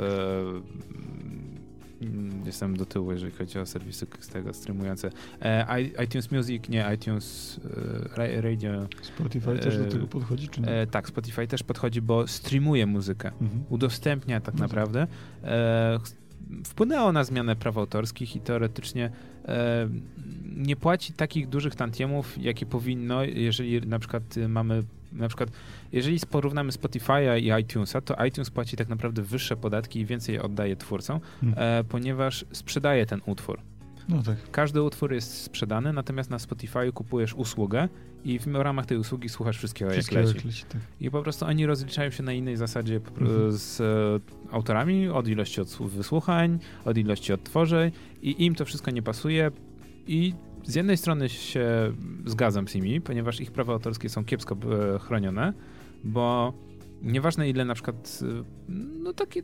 jestem 2.46 2.76
do 2.76 2.86
tyłu, 2.86 3.12
jeżeli 3.12 3.32
chodzi 3.32 3.58
o 3.58 3.66
serwisy 3.66 4.06
z 4.20 4.28
tego 4.28 4.54
streamujące, 4.54 5.10
e, 5.42 5.82
iTunes 6.04 6.30
Music, 6.30 6.68
nie, 6.68 6.86
iTunes 6.94 7.60
e, 7.64 8.16
ra- 8.16 8.40
Radio, 8.40 8.70
Spotify 9.02 9.58
też 9.58 9.78
do 9.78 9.84
E, 9.84 9.88
tego 9.88 10.06
podchodzi, 10.06 10.48
czy 10.48 10.60
nie? 10.60 10.68
e, 10.68 10.86
tak, 10.86 11.08
Spotify 11.08 11.46
też 11.46 11.62
podchodzi, 11.62 12.02
bo 12.02 12.26
streamuje 12.26 12.86
muzykę, 12.86 13.28
Mhm. 13.40 13.64
udostępnia 13.68 14.40
tak 14.40 14.54
tak. 14.54 14.60
naprawdę. 14.60 15.06
E, 15.44 15.98
wpłynęło 16.64 17.12
na 17.12 17.24
zmianę 17.24 17.56
praw 17.56 17.76
autorskich 17.78 18.36
i 18.36 18.40
teoretycznie 18.40 19.10
e, 19.48 19.88
nie 20.56 20.76
płaci 20.76 21.12
takich 21.12 21.48
dużych 21.48 21.74
tantiemów, 21.74 22.38
jakie 22.42 22.66
powinno, 22.66 23.24
jeżeli 23.24 23.80
na 23.86 23.98
przykład 23.98 24.36
y, 24.36 24.48
mamy, 24.48 24.82
na 25.12 25.28
przykład, 25.28 25.50
jeżeli 25.92 26.18
porównamy 26.30 26.72
Spotify'a 26.72 27.38
i 27.40 27.62
iTunesa, 27.62 28.00
to 28.00 28.24
iTunes 28.24 28.50
płaci 28.50 28.76
tak 28.76 28.88
naprawdę 28.88 29.22
wyższe 29.22 29.56
podatki 29.56 30.00
i 30.00 30.04
więcej 30.06 30.40
oddaje 30.40 30.76
twórcom, 30.76 31.20
Mhm. 31.42 31.80
e, 31.80 31.84
ponieważ 31.84 32.44
sprzedaje 32.52 33.06
ten 33.06 33.20
utwór. 33.26 33.60
No 34.08 34.22
tak. 34.22 34.36
Każdy 34.50 34.82
utwór 34.82 35.12
jest 35.12 35.42
sprzedany, 35.42 35.92
natomiast 35.92 36.30
na 36.30 36.38
Spotify 36.38 36.92
kupujesz 36.94 37.34
usługę 37.34 37.88
i 38.24 38.38
w 38.38 38.46
ramach 38.54 38.86
tej 38.86 38.98
usługi 38.98 39.28
słuchasz 39.28 39.58
wszystkiego, 39.58 39.90
Wszystkiego 39.90 40.20
jak 40.20 40.26
leci. 40.28 40.38
jak 40.38 40.46
leci, 40.46 40.64
tak. 40.68 40.80
I 41.00 41.10
po 41.10 41.22
prostu 41.22 41.46
oni 41.46 41.66
rozliczają 41.66 42.10
się 42.10 42.22
na 42.22 42.32
innej 42.32 42.56
zasadzie 42.56 42.96
Mhm. 43.20 43.52
z 43.52 43.80
e, 43.80 44.54
autorami 44.54 45.08
od 45.08 45.28
ilości 45.28 45.60
od 45.60 45.68
wysłuchań, 45.68 46.58
od 46.84 46.98
ilości 46.98 47.32
odtworzeń 47.32 47.92
i 48.22 48.44
im 48.44 48.54
to 48.54 48.64
wszystko 48.64 48.90
nie 48.90 49.02
pasuje 49.02 49.50
i 50.06 50.34
z 50.68 50.74
jednej 50.74 50.96
strony 50.96 51.28
się 51.28 51.92
zgadzam 52.26 52.68
z 52.68 52.74
nimi, 52.74 53.00
ponieważ 53.00 53.40
ich 53.40 53.50
prawa 53.52 53.72
autorskie 53.72 54.08
są 54.08 54.24
kiepsko 54.24 54.56
e, 54.94 54.98
chronione, 54.98 55.52
bo 56.04 56.52
nieważne 57.02 57.48
ile 57.50 57.64
na 57.64 57.74
przykład 57.74 58.20
e, 58.22 58.44
no 59.02 59.12
takie 59.12 59.42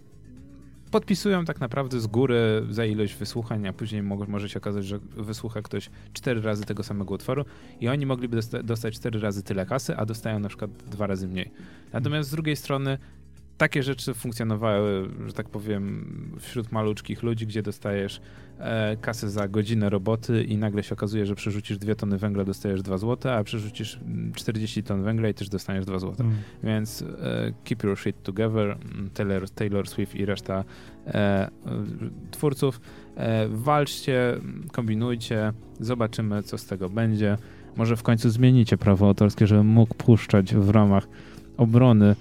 podpisują 0.90 1.44
tak 1.44 1.60
naprawdę 1.60 2.00
z 2.00 2.06
góry 2.06 2.66
za 2.70 2.84
ilość 2.84 3.14
wysłuchań, 3.14 3.66
a 3.68 3.72
później 3.72 4.02
mo- 4.02 4.26
może 4.28 4.48
się 4.48 4.58
okazać, 4.58 4.84
że 4.86 4.98
wysłucha 5.16 5.62
ktoś 5.62 5.90
cztery 6.12 6.40
razy 6.40 6.64
tego 6.64 6.82
samego 6.82 7.14
utworu 7.14 7.44
i 7.80 7.88
oni 7.88 8.06
mogliby 8.06 8.36
dosta- 8.36 8.62
dostać 8.62 8.94
cztery 8.94 9.20
razy 9.20 9.42
tyle 9.42 9.66
kasy, 9.66 9.96
a 9.96 10.06
dostają 10.06 10.38
na 10.38 10.48
przykład 10.48 10.70
dwa 10.70 11.06
razy 11.06 11.28
mniej. 11.28 11.50
Natomiast 11.92 12.28
z 12.28 12.32
drugiej 12.32 12.56
strony 12.56 12.98
takie 13.58 13.82
rzeczy 13.82 14.14
funkcjonowały, 14.14 15.08
że 15.26 15.32
tak 15.32 15.48
powiem, 15.48 16.04
wśród 16.40 16.72
maluczkich 16.72 17.22
ludzi, 17.22 17.46
gdzie 17.46 17.62
dostajesz 17.62 18.20
e, 18.58 18.96
kasę 18.96 19.30
za 19.30 19.48
godzinę 19.48 19.90
roboty 19.90 20.44
i 20.44 20.56
nagle 20.56 20.82
się 20.82 20.94
okazuje, 20.94 21.26
że 21.26 21.34
przerzucisz 21.34 21.78
dwie 21.78 21.96
tony 21.96 22.18
węgla, 22.18 22.44
dostajesz 22.44 22.82
2 22.82 22.98
zł, 22.98 23.32
a 23.32 23.44
przerzucisz 23.44 23.96
mm, 24.06 24.32
40 24.32 24.82
ton 24.82 25.02
węgla 25.02 25.28
i 25.28 25.34
też 25.34 25.48
dostaniesz 25.48 25.86
2 25.86 25.98
zł. 25.98 26.26
Mm. 26.26 26.36
Więc 26.62 27.02
e, 27.02 27.52
keep 27.64 27.84
your 27.84 27.98
shit 27.98 28.22
together, 28.22 28.78
mm, 28.94 29.10
Taylor, 29.14 29.50
Taylor 29.50 29.88
Swift 29.88 30.14
i 30.14 30.24
reszta 30.24 30.64
e, 31.06 31.12
e, 31.14 31.50
twórców. 32.30 32.80
E, 33.16 33.48
walczcie, 33.48 34.32
mm, 34.32 34.68
kombinujcie, 34.72 35.52
zobaczymy, 35.80 36.42
co 36.42 36.58
z 36.58 36.66
tego 36.66 36.90
będzie. 36.90 37.38
Może 37.76 37.96
w 37.96 38.02
końcu 38.02 38.30
zmienicie 38.30 38.78
prawo 38.78 39.06
autorskie, 39.06 39.46
żebym 39.46 39.66
mógł 39.66 39.94
puszczać 39.94 40.54
w 40.54 40.70
ramach 40.70 41.08
obrony 41.56 42.16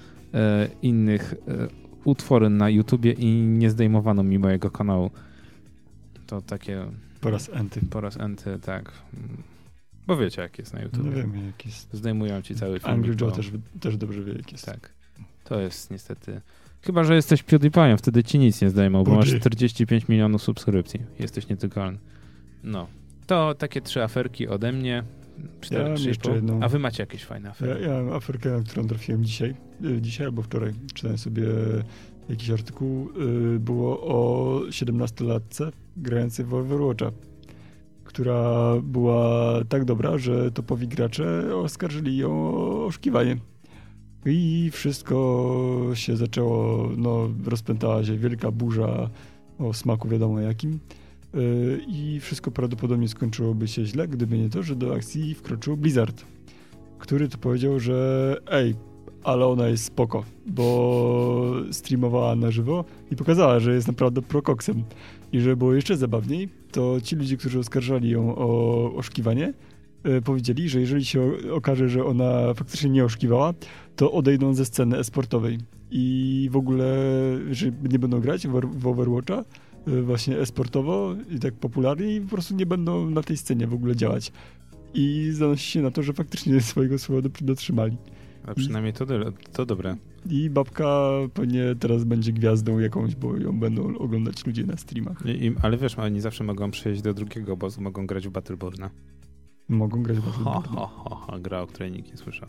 innych 0.81 1.33
e, 1.47 1.67
utwory 2.03 2.49
na 2.49 2.69
YouTubie 2.69 3.11
i 3.11 3.25
nie 3.41 3.69
zdejmowano 3.69 4.23
mi 4.23 4.39
mojego 4.39 4.71
kanału. 4.71 5.11
To 6.27 6.41
takie 6.41 6.85
Po 7.21 7.29
raz 7.29 7.49
enty. 7.53 7.81
Po 7.89 8.01
raz 8.01 8.17
enty, 8.19 8.59
tak. 8.59 8.91
Bo 10.07 10.17
wiecie, 10.17 10.41
jak 10.41 10.59
jest 10.59 10.73
na 10.73 10.81
YouTube. 10.81 11.05
No 11.05 11.11
wiem, 11.11 11.45
jak 11.45 11.65
jest. 11.65 11.93
Zdejmują 11.93 12.41
ci 12.41 12.55
cały 12.55 12.79
film. 12.79 12.93
Angry 12.93 13.15
Joe 13.21 13.31
też, 13.31 13.51
też 13.79 13.97
dobrze 13.97 14.23
wie, 14.23 14.33
jak 14.33 14.51
jest. 14.51 14.65
Tak. 14.65 14.93
To 15.43 15.59
jest 15.59 15.91
niestety... 15.91 16.41
Chyba, 16.81 17.03
że 17.03 17.15
jesteś 17.15 17.43
PewDiePie'em, 17.43 17.97
wtedy 17.97 18.23
ci 18.23 18.39
nic 18.39 18.61
nie 18.61 18.69
zdejmą, 18.69 19.03
bo 19.03 19.15
masz 19.15 19.35
45 19.35 20.07
milionów 20.07 20.43
subskrypcji. 20.43 20.99
Jesteś 21.19 21.47
nietykalny. 21.49 21.97
No. 22.63 22.87
To 23.27 23.55
takie 23.55 23.81
trzy 23.81 24.03
aferki 24.03 24.47
ode 24.47 24.71
mnie. 24.71 25.03
Cztery, 25.61 25.83
mam 25.83 25.95
trzy 25.95 26.07
jeszcze 26.07 26.31
jedną. 26.31 26.59
A 26.63 26.67
wy 26.69 26.79
macie 26.79 27.03
jakieś 27.03 27.23
fajne 27.25 27.45
Ja, 27.47 27.51
afery? 27.51 27.81
ja 27.81 28.03
mam 28.03 28.13
aferkę, 28.13 28.49
na 28.49 28.63
którą 28.63 28.87
trafiłem 28.87 29.23
dzisiaj, 29.25 29.55
dzisiaj 30.01 30.25
albo 30.25 30.41
wczoraj. 30.41 30.73
Czytałem 30.93 31.17
sobie 31.17 31.43
jakiś 32.29 32.49
artykuł. 32.49 33.09
y, 33.55 33.59
Było 33.59 34.01
o 34.01 34.59
17-latce 34.69 35.71
grającej 35.97 36.45
w 36.45 36.53
Overwatcha, 36.53 37.11
która 38.03 38.73
była 38.83 39.53
tak 39.69 39.85
dobra, 39.85 40.17
że 40.17 40.51
topowi 40.51 40.87
gracze 40.87 41.55
oskarżyli 41.55 42.17
ją 42.17 42.31
o 42.31 42.85
oszukiwanie. 42.85 43.37
I 44.25 44.69
wszystko 44.73 45.91
się 45.93 46.17
zaczęło, 46.17 46.89
no 46.97 47.29
rozpętała 47.45 48.03
się 48.03 48.17
wielka 48.17 48.51
burza 48.51 49.09
o 49.59 49.73
smaku 49.73 50.07
wiadomo 50.07 50.39
jakim. 50.39 50.79
Y, 51.35 51.81
I 51.87 52.19
wszystko 52.19 52.51
prawdopodobnie 52.51 53.07
skończyłoby 53.07 53.67
się 53.67 53.85
źle, 53.85 54.07
gdyby 54.07 54.37
nie 54.37 54.49
to, 54.49 54.63
że 54.63 54.75
do 54.75 54.95
akcji 54.95 55.33
wkroczył 55.35 55.77
Blizzard 55.77 56.25
który 57.03 57.29
to 57.29 57.37
powiedział, 57.37 57.79
że 57.79 58.37
ej, 58.51 58.75
ale 59.23 59.47
ona 59.47 59.67
jest 59.67 59.83
spoko, 59.85 60.23
bo 60.45 61.53
streamowała 61.71 62.35
na 62.35 62.51
żywo 62.51 62.85
i 63.11 63.15
pokazała, 63.15 63.59
że 63.59 63.73
jest 63.73 63.87
naprawdę 63.87 64.21
prokoksem. 64.21 64.83
I 65.31 65.39
że 65.39 65.55
było 65.55 65.73
jeszcze 65.73 65.97
zabawniej, 65.97 66.49
to 66.71 67.01
ci 67.03 67.15
ludzie, 67.15 67.37
którzy 67.37 67.59
oskarżali 67.59 68.09
ją 68.09 68.35
o 68.35 68.91
oszukiwanie, 68.95 69.53
e, 70.03 70.21
powiedzieli, 70.21 70.69
że 70.69 70.79
jeżeli 70.79 71.05
się 71.05 71.31
okaże, 71.51 71.89
że 71.89 72.05
ona 72.05 72.53
faktycznie 72.53 72.89
nie 72.89 73.05
oszukiwała, 73.05 73.53
to 73.95 74.11
odejdą 74.11 74.53
ze 74.53 74.65
sceny 74.65 74.97
esportowej. 74.97 75.57
I 75.91 76.49
w 76.51 76.55
ogóle, 76.57 76.95
że 77.51 77.71
nie 77.91 77.99
będą 77.99 78.19
grać 78.19 78.47
w, 78.47 78.51
Over- 78.51 78.75
w 78.75 78.87
Overwatcha, 78.87 79.43
e, 79.87 80.01
właśnie 80.01 80.39
esportowo 80.39 81.15
i 81.35 81.39
tak 81.39 81.53
popularnie 81.53 82.15
i 82.15 82.21
po 82.21 82.29
prostu 82.29 82.55
nie 82.55 82.65
będą 82.65 83.09
na 83.09 83.23
tej 83.23 83.37
scenie 83.37 83.67
w 83.67 83.73
ogóle 83.73 83.95
działać. 83.95 84.31
I 84.93 85.29
zanosi 85.31 85.71
się 85.71 85.81
na 85.81 85.91
to, 85.91 86.03
że 86.03 86.13
faktycznie 86.13 86.61
swojego 86.71 86.99
słowa 86.99 87.21
do- 87.21 87.29
dotrzymali. 87.41 87.97
A 88.47 88.53
przynajmniej 88.53 88.93
to, 88.93 89.05
do- 89.05 89.31
to 89.53 89.65
dobre. 89.65 89.95
I 90.29 90.49
babka 90.49 91.09
pewnie 91.33 91.75
teraz 91.79 92.03
będzie 92.03 92.33
gwiazdą 92.33 92.79
jakąś, 92.79 93.15
bo 93.15 93.37
ją 93.37 93.59
będą 93.59 93.97
oglądać 93.97 94.45
ludzie 94.45 94.63
na 94.65 94.77
streamach. 94.77 95.25
I, 95.25 95.45
i, 95.45 95.55
ale 95.61 95.77
wiesz, 95.77 95.99
oni 95.99 96.21
zawsze 96.21 96.43
mogą 96.43 96.71
przejść 96.71 97.01
do 97.01 97.13
drugiego 97.13 97.53
obozu, 97.53 97.81
mogą 97.81 98.07
grać 98.07 98.27
w 98.27 98.31
Battleborna. 98.31 98.89
Mogą 99.69 100.03
grać 100.03 100.17
w 100.17 100.21
Ho, 100.21 100.43
Battleborn. 100.43 100.75
ho, 100.77 100.87
ho, 100.87 101.15
ho, 101.15 101.39
gra, 101.39 101.61
o 101.61 101.67
której 101.67 101.91
nikt 101.91 102.11
nie 102.11 102.17
słyszał. 102.17 102.47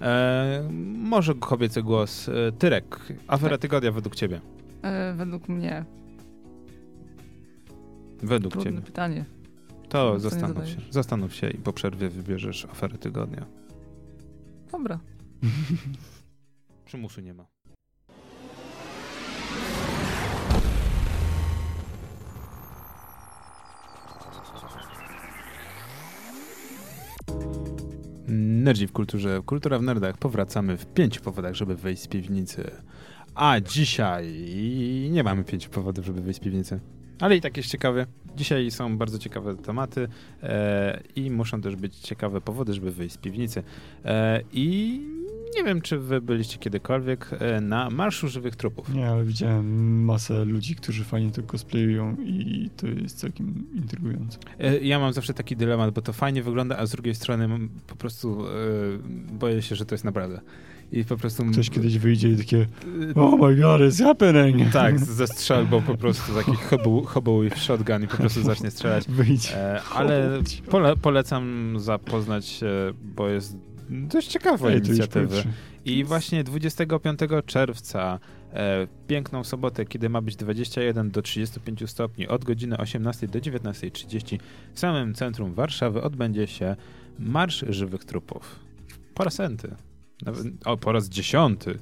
E, 0.00 0.68
może 0.94 1.34
kobiecy 1.34 1.82
głos. 1.82 2.28
E, 2.28 2.52
Tyrek, 2.58 2.98
afera 3.28 3.50
Tak. 3.50 3.60
tygodnia 3.60 3.92
według 3.92 4.14
ciebie. 4.16 4.40
E, 4.82 5.14
według 5.14 5.48
mnie 5.48 5.84
Według 8.22 8.52
trudne 8.52 8.70
ciebie. 8.70 8.82
pytanie. 8.86 9.24
To 9.88 10.18
zastanów 10.18 10.68
się. 10.68 10.76
Zastanów 10.90 11.34
się 11.34 11.50
i 11.50 11.58
po 11.58 11.72
przerwie 11.72 12.08
wybierzesz 12.08 12.64
aferę 12.64 12.98
tygodnia. 12.98 13.46
Dobra. 14.72 14.98
Przymusu 16.86 17.20
nie 17.20 17.34
ma. 17.34 17.46
Nerdzi 28.28 28.86
w 28.86 28.92
kulturze, 28.92 29.40
kultura 29.46 29.78
w 29.78 29.82
nerdach. 29.82 30.18
Powracamy 30.18 30.76
w 30.76 30.86
pięciu 30.86 31.20
powodach, 31.20 31.54
żeby 31.54 31.76
wejść 31.76 32.02
z 32.02 32.06
piwnicy. 32.06 32.70
A 33.34 33.60
dzisiaj 33.60 34.26
nie 35.10 35.22
mamy 35.22 35.44
pięciu 35.44 35.70
powodów, 35.70 36.04
żeby 36.04 36.20
wyjść 36.20 36.40
z 36.40 36.42
piwnicy. 36.42 36.80
Ale 37.20 37.36
i 37.36 37.40
tak 37.40 37.56
jest 37.56 37.68
ciekawy. 37.68 38.06
Dzisiaj 38.36 38.70
są 38.70 38.98
bardzo 38.98 39.18
ciekawe 39.18 39.56
tematy 39.56 40.08
e, 40.42 41.00
i 41.16 41.30
muszą 41.30 41.60
też 41.60 41.76
być 41.76 41.96
ciekawe 41.96 42.40
powody, 42.40 42.74
żeby 42.74 42.92
wyjść 42.92 43.14
z 43.14 43.18
piwnicy. 43.18 43.62
E, 44.04 44.40
I 44.52 45.00
nie 45.56 45.64
wiem, 45.64 45.80
czy 45.80 45.98
wy 45.98 46.20
byliście 46.20 46.58
kiedykolwiek 46.58 47.30
e, 47.38 47.60
na 47.60 47.90
Marszu 47.90 48.28
Żywych 48.28 48.56
Trupów. 48.56 48.94
Nie, 48.94 49.08
ale 49.08 49.24
widziałem 49.24 50.04
masę 50.04 50.44
ludzi, 50.44 50.74
którzy 50.76 51.04
fajnie 51.04 51.30
to 51.30 51.42
cosplayują 51.42 52.16
i 52.24 52.70
to 52.76 52.86
jest 52.86 53.18
całkiem 53.18 53.64
intrygujące. 53.74 54.38
E, 54.58 54.78
Ja 54.78 54.98
mam 54.98 55.12
zawsze 55.12 55.34
taki 55.34 55.56
dylemat, 55.56 55.94
bo 55.94 56.02
to 56.02 56.12
fajnie 56.12 56.42
wygląda, 56.42 56.76
a 56.78 56.86
z 56.86 56.90
drugiej 56.90 57.14
strony 57.14 57.48
po 57.86 57.96
prostu 57.96 58.46
e, 58.46 58.50
boję 59.32 59.62
się, 59.62 59.76
że 59.76 59.86
to 59.86 59.94
jest 59.94 60.04
naprawdę. 60.04 60.40
I 60.92 61.04
po 61.04 61.16
prostu... 61.16 61.44
Ktoś 61.52 61.70
kiedyś 61.70 61.98
wyjdzie 61.98 62.28
i 62.28 62.36
takie 62.36 62.66
Oh 63.14 63.36
my 63.36 63.56
god, 63.56 63.80
it's 63.80 64.04
happening! 64.04 64.72
Tak, 64.72 64.98
ze 64.98 65.26
strzelbą 65.36 65.82
po 65.82 65.96
prostu 65.96 66.34
taki 66.34 66.52
hobo, 66.56 67.02
hobo 67.04 67.44
i 67.44 67.50
shotgun 67.50 68.02
i 68.02 68.06
po 68.06 68.16
prostu 68.16 68.42
zacznie 68.42 68.70
strzelać. 68.70 69.04
Wyjdź. 69.08 69.52
E, 69.56 69.80
ale 69.94 70.42
pole, 70.70 70.96
polecam 70.96 71.74
zapoznać 71.78 72.46
się, 72.46 72.66
bo 73.16 73.28
jest 73.28 73.56
dość 73.90 74.28
ciekawa 74.28 74.68
Ej. 74.68 74.80
I 75.84 76.04
właśnie 76.04 76.44
25 76.44 77.20
czerwca, 77.46 78.18
e, 78.52 78.86
piękną 79.06 79.44
sobotę, 79.44 79.84
kiedy 79.84 80.08
ma 80.08 80.20
być 80.20 80.36
21 80.36 81.10
do 81.10 81.22
35 81.22 81.86
stopni, 81.86 82.28
od 82.28 82.44
godziny 82.44 82.78
18 82.78 83.28
do 83.28 83.38
19.30 83.38 84.38
w 84.74 84.80
samym 84.80 85.14
centrum 85.14 85.54
Warszawy 85.54 86.02
odbędzie 86.02 86.46
się 86.46 86.76
Marsz 87.18 87.64
Żywych 87.68 88.04
Trupów. 88.04 88.58
Po 89.14 89.24
raz 89.24 89.40
enty. 89.40 89.74
Nawet, 90.22 90.46
o, 90.64 90.76
po 90.76 90.92
raz 90.92 91.08
dziesiąty. 91.08 91.78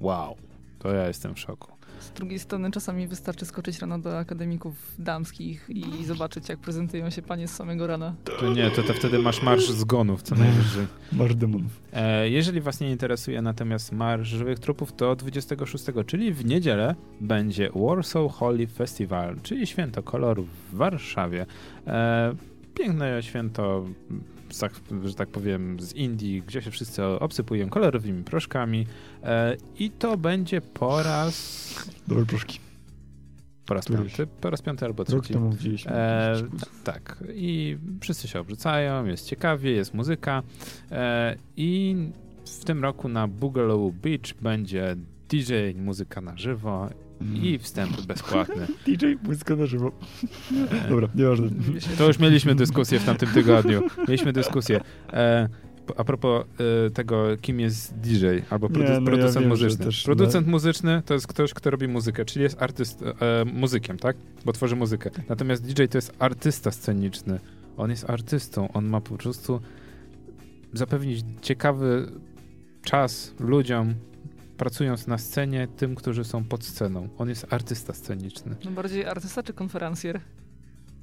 Wow. 0.00 0.36
To 0.78 0.92
ja 0.92 1.08
jestem 1.08 1.34
w 1.34 1.38
szoku. 1.38 1.79
Z 2.00 2.10
drugiej 2.10 2.38
strony 2.38 2.70
czasami 2.70 3.06
wystarczy 3.06 3.46
skoczyć 3.46 3.78
rano 3.78 3.98
do 3.98 4.18
akademików 4.18 4.74
damskich 4.98 5.66
i 5.68 6.04
zobaczyć, 6.04 6.48
jak 6.48 6.58
prezentują 6.58 7.10
się 7.10 7.22
panie 7.22 7.48
z 7.48 7.54
samego 7.54 7.86
rana. 7.86 8.14
To 8.24 8.52
nie, 8.52 8.70
to, 8.70 8.82
to 8.82 8.94
wtedy 8.94 9.18
masz 9.18 9.42
Marsz 9.42 9.70
Zgonów 9.70 10.22
co 10.22 10.34
najwyżej. 10.34 10.86
Masz 11.12 11.34
demonów. 11.34 11.82
E, 11.92 12.30
jeżeli 12.30 12.60
was 12.60 12.80
nie 12.80 12.90
interesuje 12.90 13.42
natomiast 13.42 13.92
Marsz 13.92 14.28
Żywych 14.28 14.58
Trupów, 14.58 14.92
to 14.92 15.16
26, 15.16 15.84
czyli 16.06 16.32
w 16.32 16.44
niedzielę, 16.44 16.94
będzie 17.20 17.70
Warsaw 17.74 18.32
Holy 18.32 18.66
Festival, 18.66 19.36
czyli 19.42 19.66
święto 19.66 20.02
kolorów 20.02 20.48
w 20.72 20.76
Warszawie. 20.76 21.46
E, 21.86 22.34
piękne 22.74 23.22
święto, 23.22 23.84
tak- 24.58 24.80
że 25.04 25.14
tak 25.14 25.28
powiem, 25.28 25.80
z 25.80 25.92
Indii, 25.92 26.42
gdzie 26.46 26.62
się 26.62 26.70
wszyscy 26.70 27.04
obsypują 27.04 27.68
kolorowymi 27.68 28.24
proszkami. 28.24 28.86
E, 29.22 29.56
I 29.78 29.90
to 29.90 30.16
będzie 30.16 30.60
po 30.60 31.02
raz... 31.02 31.74
Dobre 32.08 32.26
proszki. 32.26 32.58
Po 33.66 33.74
raz 33.74 33.84
Któryś. 33.84 34.16
piąty, 34.16 34.32
po 34.40 34.50
raz 34.50 34.62
piąty 34.62 34.84
albo 34.84 35.04
Rok 35.04 35.08
trzeci. 35.08 35.34
temu 35.34 35.50
widzieliśmy. 35.52 35.92
E, 35.92 36.42
tak, 36.84 37.24
i 37.34 37.76
wszyscy 38.00 38.28
się 38.28 38.40
obrzucają, 38.40 39.04
jest 39.04 39.26
ciekawie, 39.26 39.70
jest 39.70 39.94
muzyka 39.94 40.42
e, 40.90 41.36
i 41.56 41.96
w 42.60 42.64
tym 42.64 42.82
roku 42.82 43.08
na 43.08 43.28
Boogaloo 43.28 43.92
Beach 44.02 44.34
będzie 44.42 44.96
DJ, 45.28 45.52
muzyka 45.76 46.20
na 46.20 46.36
żywo 46.36 46.88
i 47.42 47.58
wstęp 47.58 48.00
bezpłatny. 48.06 48.66
DJ, 48.86 49.06
muzyka 49.22 49.56
na 49.56 49.66
żywo. 49.66 49.92
E, 50.84 50.88
Dobra, 50.88 51.08
nieważne. 51.14 51.48
to 51.98 52.06
już 52.06 52.18
mieliśmy 52.18 52.54
dyskusję 52.54 52.98
w 52.98 53.04
tamtym 53.04 53.28
tygodniu. 53.28 53.82
Mieliśmy 54.08 54.32
dyskusję. 54.32 54.80
E, 55.12 55.48
a 55.96 56.04
propos 56.04 56.44
e, 56.86 56.90
tego, 56.90 57.24
kim 57.40 57.60
jest 57.60 57.94
DJ 57.98 58.26
albo 58.50 58.68
Nie, 58.68 58.74
produ- 58.74 58.88
no 58.88 58.94
ja 58.94 59.00
producent 59.00 59.34
wiem, 59.46 59.56
że 59.56 59.64
muzyczny. 59.66 59.84
też, 59.84 60.02
producent 60.04 60.46
muzyczny 60.46 61.02
to 61.06 61.14
jest 61.14 61.26
ktoś, 61.26 61.54
kto 61.54 61.70
robi 61.70 61.88
muzykę, 61.88 62.24
czyli 62.24 62.42
jest 62.42 62.62
artyst, 62.62 63.02
e, 63.02 63.44
muzykiem, 63.44 63.98
tak? 63.98 64.16
Bo 64.44 64.52
tworzy 64.52 64.76
muzykę. 64.76 65.10
Natomiast 65.28 65.64
DJ 65.66 65.82
to 65.90 65.98
jest 65.98 66.12
artysta 66.18 66.70
sceniczny. 66.70 67.40
On 67.76 67.90
jest 67.90 68.10
artystą. 68.10 68.72
On 68.72 68.86
ma 68.86 69.00
po 69.00 69.16
prostu 69.18 69.60
zapewnić 70.72 71.24
ciekawy 71.42 72.12
czas 72.82 73.34
ludziom, 73.40 73.94
pracując 74.60 75.06
na 75.06 75.18
scenie, 75.18 75.68
tym, 75.76 75.94
którzy 75.94 76.24
są 76.24 76.44
pod 76.44 76.64
sceną. 76.64 77.08
On 77.18 77.28
jest 77.28 77.46
artysta 77.52 77.94
sceniczny. 77.94 78.56
No 78.64 78.70
bardziej 78.70 79.06
artysta 79.06 79.42
czy 79.42 79.52
konferencjer? 79.52 80.20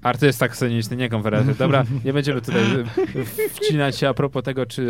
Artysta 0.02 0.50
sceniczny, 0.50 0.98
nie 0.98 1.10
konferencja. 1.10 1.54
Dobra, 1.54 1.86
nie 2.06 2.14
będziemy 2.14 2.42
tutaj 2.42 2.62
e, 2.62 3.50
wcinać 3.50 3.98
się 3.98 4.10
a 4.10 4.14
propos 4.14 4.44
tego, 4.44 4.66
czy 4.66 4.88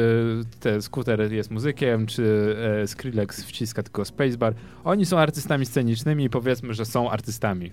ten 0.59 0.81
skuter 0.81 1.33
jest 1.33 1.51
muzykiem, 1.51 2.05
czy 2.05 2.55
e, 2.83 2.87
Skrillex 2.87 3.43
wciska 3.43 3.83
tylko 3.83 4.05
spacebar. 4.05 4.53
Oni 4.83 5.05
są 5.05 5.17
artystami 5.17 5.65
scenicznymi 5.65 6.23
i 6.23 6.29
powiedzmy, 6.29 6.73
że 6.73 6.85
są 6.85 7.11
artystami. 7.11 7.71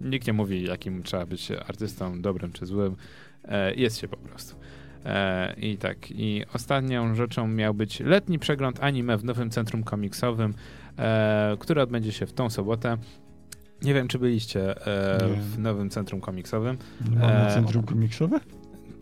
Nikt 0.00 0.26
nie 0.26 0.32
mówi, 0.32 0.64
jakim 0.64 1.02
trzeba 1.02 1.26
być 1.26 1.50
artystą, 1.50 2.22
dobrym 2.22 2.52
czy 2.52 2.66
złym. 2.66 2.96
E, 3.44 3.74
jest 3.74 3.98
się 3.98 4.08
po 4.08 4.16
prostu. 4.16 4.56
E, 5.04 5.54
I 5.56 5.78
tak, 5.78 6.10
i 6.10 6.42
ostatnią 6.54 7.14
rzeczą 7.14 7.48
miał 7.48 7.74
być 7.74 8.00
letni 8.00 8.38
przegląd 8.38 8.78
anime 8.82 9.16
w 9.18 9.24
nowym 9.24 9.50
centrum 9.50 9.82
komiksowym, 9.84 10.54
e, 10.98 11.56
który 11.60 11.82
odbędzie 11.82 12.12
się 12.12 12.26
w 12.26 12.32
tą 12.32 12.50
sobotę. 12.50 12.96
Nie 13.82 13.94
wiem, 13.94 14.08
czy 14.08 14.18
byliście 14.18 14.70
e, 14.86 15.18
w 15.40 15.58
nowym 15.58 15.90
centrum 15.90 16.20
komiksowym. 16.20 16.78
Mamy 17.20 17.50
centrum 17.54 17.82
komiksowe? 17.84 18.40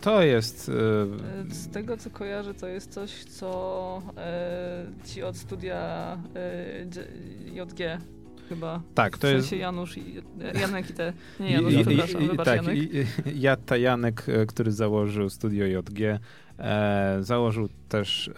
To 0.00 0.22
jest. 0.22 0.68
E, 1.48 1.54
Z 1.54 1.68
tego 1.68 1.96
co 1.96 2.10
kojarzę, 2.10 2.54
to 2.54 2.68
jest 2.68 2.90
coś, 2.92 3.24
co 3.24 4.02
e, 4.16 4.86
ci 5.04 5.22
od 5.22 5.36
studia 5.36 6.18
Dż- 6.86 7.06
JG 7.52 7.98
chyba. 8.48 8.82
tak, 8.94 9.18
to 9.18 9.28
w 9.28 9.30
jest. 9.30 9.48
sensie 9.48 9.56
Janusz 9.62 9.96
i 9.98 10.14
Janek 10.60 10.90
i 10.90 10.92
te. 10.92 11.12
Nie 11.40 11.48
I- 11.48 11.52
Janusz, 11.52 11.72
i- 11.74 11.84
przepraszam, 11.84 12.22
i- 12.22 12.26
wybacz 12.28 12.44
tak, 12.46 12.56
Janek. 12.56 12.76
i- 12.78 12.96
i- 12.96 13.40
Jata 13.40 13.76
Janek, 13.76 14.24
e, 14.28 14.46
który 14.46 14.72
założył 14.72 15.30
studio 15.30 15.66
JG, 15.66 16.18
e, 16.58 17.16
założył 17.20 17.68
też 17.88 18.28
e, 18.28 18.32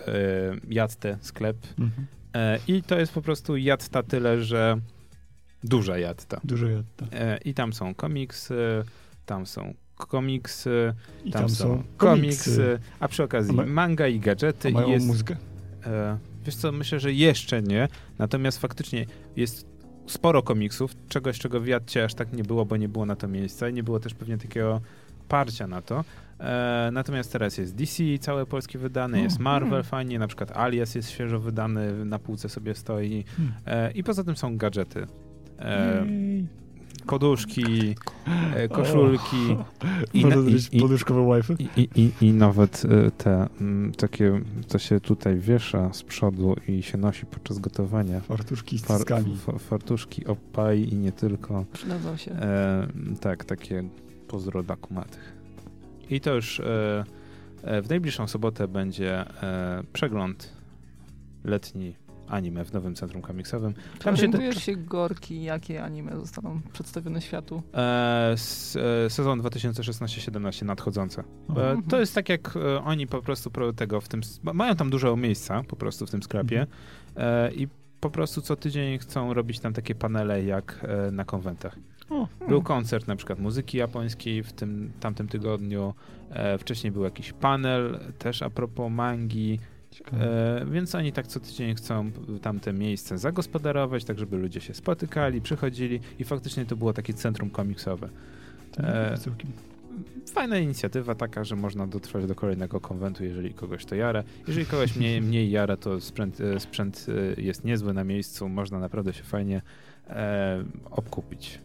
Jattę 0.68 1.18
sklep. 1.20 1.56
Mhm. 1.78 2.06
E, 2.34 2.58
I 2.68 2.82
to 2.82 2.98
jest 2.98 3.12
po 3.12 3.22
prostu 3.22 3.56
Jatta 3.56 4.02
tyle, 4.02 4.42
że 4.42 4.76
duża 5.64 5.98
Jatta. 5.98 6.40
Dużo 6.44 6.66
jadta. 6.66 7.06
E, 7.12 7.38
I 7.44 7.54
tam 7.54 7.72
są 7.72 7.94
komiksy, 7.94 8.54
tam 9.26 9.46
są 9.46 9.74
komiksy, 9.96 10.94
I 11.24 11.30
tam, 11.30 11.40
tam, 11.42 11.48
są 11.50 11.64
są 11.64 11.82
komiksy, 11.96 12.78
a 13.00 13.08
przy 13.08 13.22
okazji 13.22 13.60
A 13.60 13.66
manga 13.66 14.08
i 14.08 14.20
gadżety. 14.20 14.68
A 14.68 14.70
I 14.70 14.74
mają 14.74 14.88
jest, 14.88 15.06
mózgę. 15.06 15.36
e, 15.86 16.18
wiesz 16.44 16.56
co, 16.56 16.72
myślę, 16.72 17.00
że 17.00 17.12
jeszcze 17.12 17.62
nie, 17.62 17.88
natomiast 18.18 18.58
faktycznie 18.58 19.06
jest 19.36 19.73
sporo 20.06 20.42
komiksów, 20.42 20.92
czegoś, 21.08 21.38
czego 21.38 21.60
w 21.60 21.66
Jadcie 21.66 22.04
aż 22.04 22.14
tak 22.14 22.32
nie 22.32 22.42
było, 22.42 22.64
bo 22.64 22.76
nie 22.76 22.88
było 22.88 23.06
na 23.06 23.16
to 23.16 23.28
miejsca 23.28 23.68
i 23.68 23.72
nie 23.72 23.82
było 23.82 24.00
też 24.00 24.14
pewnie 24.14 24.38
takiego 24.38 24.80
parcia 25.28 25.66
na 25.66 25.82
to. 25.82 26.04
E, 26.40 26.90
natomiast 26.92 27.32
teraz 27.32 27.58
jest 27.58 27.74
DC 27.74 28.02
całe 28.20 28.46
polskie 28.46 28.78
wydane, 28.78 29.20
jest 29.20 29.38
Marvel 29.38 29.72
mm. 29.72 29.84
fajnie, 29.84 30.18
na 30.18 30.26
przykład 30.26 30.56
Alias 30.56 30.94
jest 30.94 31.10
świeżo 31.10 31.40
wydany, 31.40 32.04
na 32.04 32.18
półce 32.18 32.48
sobie 32.48 32.74
stoi 32.74 33.24
Hmm. 33.36 33.54
e, 33.66 33.90
i 33.90 34.04
poza 34.04 34.24
tym 34.24 34.36
są 34.36 34.56
gadżety. 34.56 35.06
E. 35.58 36.06
koduszki, 37.06 37.94
e, 38.54 38.68
koszulki 38.68 39.56
i, 40.14 40.24
na, 40.24 40.36
i, 40.72 40.80
poduszkowe 40.80 41.36
Wi-Fi? 41.36 41.54
i, 41.62 41.80
i, 41.80 41.88
i, 42.00 42.26
i 42.26 42.32
nawet 42.32 42.82
e, 42.84 43.10
te 43.10 43.48
mm, 43.60 43.92
takie, 43.92 44.40
to 44.68 44.78
się 44.78 45.00
tutaj 45.00 45.38
wiesza 45.38 45.92
z 45.92 46.02
przodu 46.02 46.56
i 46.68 46.82
się 46.82 46.98
nosi 46.98 47.26
podczas 47.26 47.58
gotowania. 47.58 48.20
Fartuszki 48.20 48.78
z 48.78 48.84
Far, 48.84 49.00
fa- 49.46 49.58
fartuszki, 49.58 50.26
opaj 50.26 50.88
i 50.92 50.96
nie 50.96 51.12
tylko. 51.12 51.64
Przydadzą 51.72 52.16
się. 52.16 52.32
E, 52.32 52.86
tak, 53.20 53.44
takie 53.44 53.84
pozdro 54.28 54.64
kumatych. 54.80 55.34
I 56.10 56.20
to 56.20 56.34
już 56.34 56.60
e, 56.60 57.04
e, 57.62 57.82
w 57.82 57.88
najbliższą 57.88 58.28
sobotę 58.28 58.68
będzie 58.68 59.42
e, 59.42 59.82
przegląd 59.92 60.52
letni 61.44 61.94
anime 62.28 62.64
w 62.64 62.72
nowym 62.72 62.94
centrum 62.94 63.22
komiksowym. 63.22 63.74
Tam 63.98 64.16
się 64.16 64.22
orientujesz 64.22 64.56
się 64.64 64.76
gorki, 64.76 65.42
jakie 65.42 65.84
anime 65.84 66.16
zostaną 66.20 66.60
przedstawione 66.72 67.20
światu? 67.20 67.62
E, 67.74 68.34
e, 69.06 69.10
sezon 69.10 69.40
2016-17 69.42 70.64
nadchodzące. 70.64 71.20
E, 71.22 71.24
Mhm. 71.48 71.82
to 71.82 72.00
jest 72.00 72.14
tak 72.14 72.28
jak 72.28 72.56
e, 72.56 72.84
oni 72.84 73.06
po 73.06 73.22
prostu 73.22 73.50
pro 73.50 73.72
tego 73.72 74.00
w 74.00 74.08
tym. 74.08 74.20
Mają 74.42 74.74
tam 74.76 74.90
dużo 74.90 75.16
miejsca 75.16 75.62
po 75.68 75.76
prostu 75.76 76.06
w 76.06 76.10
tym 76.10 76.22
sklepie 76.22 76.66
e, 77.16 77.52
i 77.52 77.68
po 78.00 78.10
prostu 78.10 78.40
co 78.42 78.56
tydzień 78.56 78.98
chcą 78.98 79.34
robić 79.34 79.60
tam 79.60 79.72
takie 79.72 79.94
panele 79.94 80.44
jak 80.44 80.86
e, 81.08 81.10
na 81.10 81.24
konwentach. 81.24 81.76
O, 82.10 82.28
Był 82.48 82.62
koncert 82.62 83.08
na 83.08 83.16
przykład 83.16 83.38
muzyki 83.38 83.78
japońskiej 83.78 84.42
w 84.42 84.52
tym 84.52 84.92
tamtym 85.00 85.28
tygodniu. 85.28 85.94
E, 86.30 86.58
wcześniej 86.58 86.90
był 86.92 87.04
jakiś 87.04 87.32
panel 87.32 87.98
też 88.18 88.42
a 88.42 88.50
propos 88.50 88.92
mangi. 88.92 89.58
E, 90.12 90.66
więc 90.70 90.94
oni 90.94 91.12
tak 91.12 91.26
co 91.26 91.40
tydzień 91.40 91.74
chcą 91.74 92.10
tamte 92.42 92.72
miejsce 92.72 93.18
zagospodarować, 93.18 94.04
tak 94.04 94.18
żeby 94.18 94.36
ludzie 94.36 94.60
się 94.60 94.74
spotykali, 94.74 95.40
przychodzili 95.40 96.00
i 96.18 96.24
faktycznie 96.24 96.66
to 96.66 96.76
było 96.76 96.92
takie 96.92 97.14
centrum 97.14 97.50
komiksowe. 97.50 98.08
e. 98.78 99.18
Fajna 100.32 100.58
inicjatywa 100.58 101.14
taka, 101.14 101.44
że 101.44 101.56
można 101.56 101.86
dotrwać 101.86 102.26
do 102.26 102.34
kolejnego 102.34 102.80
konwentu, 102.80 103.24
jeżeli 103.24 103.54
kogoś 103.54 103.84
to 103.84 103.94
jara. 103.94 104.22
Jeżeli 104.46 104.66
kogoś 104.66 104.96
mniej, 104.96 105.20
mniej 105.28 105.50
jara, 105.50 105.76
to 105.76 106.00
sprzęt, 106.00 106.40
e, 106.40 106.60
sprzęt 106.60 107.06
e, 107.38 107.42
jest 107.42 107.64
niezły 107.64 107.94
na 107.94 108.04
miejscu, 108.04 108.48
można 108.48 108.78
naprawdę 108.78 109.12
się 109.12 109.22
fajnie 109.22 109.62
e, 110.08 110.64
obkupić. 110.90 111.60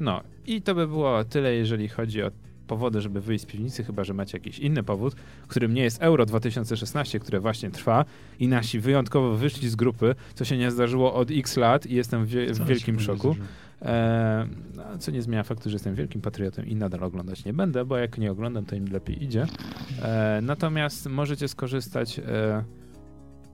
No 0.00 0.20
i 0.46 0.62
to 0.62 0.74
by 0.74 0.86
było 0.86 1.24
tyle, 1.24 1.54
jeżeli 1.54 1.88
chodzi 1.88 2.22
o 2.22 2.30
powody, 2.70 3.00
żeby 3.00 3.20
wyjść 3.20 3.44
z 3.44 3.46
piwnicy, 3.46 3.84
chyba 3.84 4.04
że 4.04 4.14
macie 4.14 4.38
jakiś 4.38 4.58
inny 4.58 4.82
powód, 4.82 5.14
którym 5.48 5.74
nie 5.74 5.82
jest 5.82 6.02
Euro 6.02 6.26
2016, 6.26 7.20
które 7.20 7.40
właśnie 7.40 7.70
trwa 7.70 8.04
i 8.40 8.48
nasi 8.48 8.80
wyjątkowo 8.80 9.36
wyszli 9.36 9.68
z 9.68 9.76
grupy, 9.76 10.14
co 10.34 10.44
się 10.44 10.56
nie 10.56 10.70
zdarzyło 10.70 11.14
od 11.14 11.30
x 11.30 11.56
lat 11.56 11.86
i 11.86 11.94
jestem 11.94 12.26
w, 12.26 12.30
w 12.30 12.66
wielkim 12.66 13.00
szoku. 13.00 13.36
E, 13.82 14.46
no, 14.76 14.98
co 14.98 15.10
nie 15.10 15.22
zmienia 15.22 15.42
faktu, 15.42 15.70
że 15.70 15.74
jestem 15.74 15.94
wielkim 15.94 16.20
patriotą 16.20 16.62
i 16.62 16.76
nadal 16.76 17.04
oglądać 17.04 17.44
nie 17.44 17.52
będę, 17.52 17.84
bo 17.84 17.96
jak 17.96 18.18
nie 18.18 18.32
oglądam, 18.32 18.64
to 18.64 18.76
im 18.76 18.84
lepiej 18.92 19.24
idzie. 19.24 19.46
E, 20.02 20.40
natomiast 20.42 21.06
możecie 21.06 21.48
skorzystać 21.48 22.18
e, 22.18 22.64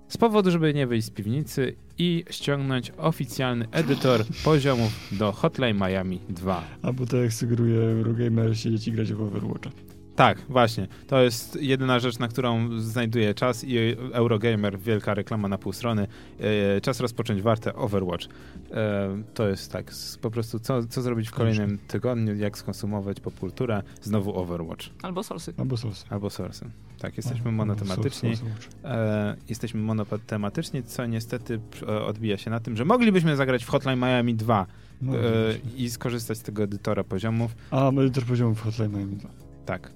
z 0.08 0.16
powodu, 0.16 0.50
żeby 0.50 0.74
nie 0.74 0.86
wyjść 0.86 1.06
z 1.06 1.10
piwnicy 1.10 1.76
i 1.98 2.24
ściągnąć 2.30 2.92
oficjalny 2.98 3.68
edytor 3.72 4.24
poziomów 4.44 4.92
do 5.12 5.32
Hotline 5.32 5.76
Miami 5.76 6.20
2. 6.28 6.64
A 6.82 6.92
bo 6.92 7.06
tak 7.06 7.20
jak 7.20 7.32
sugeruje 7.32 7.82
Eurogamer, 7.82 8.58
siedzieć 8.58 8.88
i 8.88 8.92
grać 8.92 9.12
w 9.12 9.22
Overwatcha. 9.22 9.70
Tak, 10.16 10.38
właśnie. 10.48 10.88
To 11.06 11.20
jest 11.22 11.62
jedyna 11.62 11.98
rzecz, 11.98 12.18
na 12.18 12.28
którą 12.28 12.80
znajduję 12.80 13.34
czas 13.34 13.64
i 13.64 13.78
Eurogamer, 14.12 14.78
wielka 14.78 15.14
reklama 15.14 15.48
na 15.48 15.58
pół 15.58 15.72
strony. 15.72 16.06
E, 16.40 16.80
czas 16.80 17.00
rozpocząć 17.00 17.42
wartę 17.42 17.74
Overwatch. 17.74 18.26
E, 18.70 19.22
to 19.34 19.48
jest 19.48 19.72
tak, 19.72 19.90
po 20.20 20.30
prostu 20.30 20.58
co, 20.58 20.86
co 20.86 21.02
zrobić 21.02 21.28
w 21.28 21.32
kolejnym 21.32 21.78
tygodniu, 21.78 22.36
jak 22.36 22.58
skonsumować 22.58 23.20
popkulturę, 23.20 23.82
znowu 24.02 24.38
Overwatch. 24.38 24.86
Albo 25.02 25.20
Source'y. 25.20 25.52
Albo 25.58 25.76
sos. 25.76 26.04
Albo 26.10 26.28
Source'y. 26.28 26.85
Tak, 27.06 27.16
jesteśmy 27.16 27.38
Albo 27.44 27.52
monotematyczni. 27.52 28.36
sos, 28.36 28.48
sos, 28.48 28.64
sos. 28.64 28.74
E, 28.84 29.36
jesteśmy 29.48 29.80
monotematyczni, 29.80 30.82
co 30.82 31.06
niestety 31.06 31.60
e, 31.82 32.04
odbija 32.04 32.36
się 32.36 32.50
na 32.50 32.60
tym, 32.60 32.76
że 32.76 32.84
moglibyśmy 32.84 33.36
zagrać 33.36 33.64
w 33.64 33.68
Hotline 33.68 33.98
Miami 33.98 34.34
2 34.34 34.66
No, 35.02 35.16
e, 35.16 35.20
i 35.76 35.90
skorzystać 35.90 36.38
z 36.38 36.42
tego 36.42 36.62
edytora 36.62 37.04
poziomów. 37.04 37.56
A, 37.70 37.92
też 38.12 38.24
poziomów 38.24 38.60
Hotline 38.60 38.92
Miami 38.92 39.16
2. 39.16 39.28
Tak. 39.66 39.90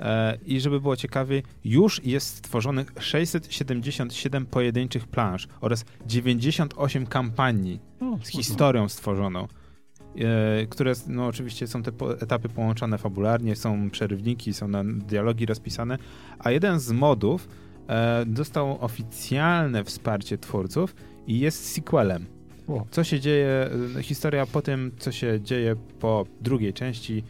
E, 0.00 0.38
I 0.46 0.60
żeby 0.60 0.80
było 0.80 0.96
ciekawiej, 0.96 1.42
już 1.64 2.04
jest 2.04 2.36
stworzonych 2.36 2.92
677 3.00 4.46
pojedynczych 4.46 5.06
planż 5.06 5.48
oraz 5.60 5.84
98 6.06 7.06
kampanii 7.06 7.80
O, 8.00 8.18
z 8.22 8.28
historią 8.28 8.88
stworzoną, 8.88 9.48
które 10.70 10.92
no, 11.06 11.26
oczywiście 11.26 11.66
są 11.66 11.82
te 11.82 11.92
etapy 12.20 12.48
połączone 12.48 12.98
fabularnie, 12.98 13.56
są 13.56 13.90
przerywniki, 13.90 14.54
są 14.54 14.68
na 14.68 14.84
dialogi 14.84 15.46
rozpisane, 15.46 15.98
a 16.38 16.50
jeden 16.50 16.80
z 16.80 16.92
modów 16.92 17.48
e, 17.88 18.24
dostał 18.26 18.84
oficjalne 18.84 19.84
wsparcie 19.84 20.38
twórców 20.38 20.94
i 21.26 21.38
jest 21.38 21.72
sequelem. 21.74 22.26
Co 22.90 23.04
się 23.04 23.20
dzieje, 23.20 23.70
e, 23.98 24.02
historia 24.02 24.46
po 24.46 24.62
tym, 24.62 24.92
co 24.98 25.12
się 25.12 25.40
dzieje 25.40 25.76
po 26.00 26.26
drugiej 26.40 26.72
części 26.72 27.24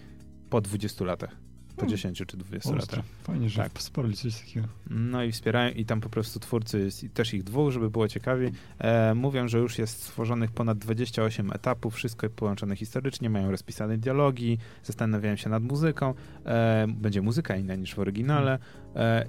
po 0.51 0.61
20 0.61 1.05
latach. 1.05 1.46
Po 1.77 1.81
Hmm. 1.81 1.91
10 1.97 2.23
czy 2.27 2.37
20 2.37 2.71
Ostre. 2.71 2.97
latach. 2.99 3.13
Fajnie, 3.23 3.51
że 3.51 3.63
Tak. 3.63 3.73
wsparli 3.73 4.17
coś 4.17 4.41
takiego. 4.41 4.67
No 4.91 5.23
i 5.25 5.33
wspierają, 5.33 5.71
i 5.75 5.85
tam 5.85 6.01
po 6.01 6.09
prostu 6.09 6.41
twórcy, 6.41 6.79
jest 6.81 7.05
i 7.05 7.11
też 7.11 7.35
ich 7.35 7.45
dwóch, 7.45 7.71
żeby 7.73 7.91
było 7.91 8.09
ciekawiej, 8.09 8.53
e, 8.79 9.15
mówią, 9.15 9.49
że 9.49 9.59
już 9.59 9.79
jest 9.79 10.03
stworzonych 10.03 10.51
ponad 10.51 10.79
28 10.79 11.51
etapów, 11.53 11.95
wszystko 11.95 12.31
połączone 12.31 12.77
historycznie, 12.77 13.31
mają 13.31 13.51
rozpisane 13.51 13.99
dialogi, 13.99 14.59
zastanawiają 14.85 15.37
się 15.37 15.51
nad 15.51 15.63
muzyką, 15.63 16.15
e, 16.47 16.87
będzie 16.89 17.23
muzyka 17.23 17.57
inna 17.57 17.75
niż 17.75 17.95
w 17.95 17.99
oryginale 17.99 18.55
e, 18.55 18.59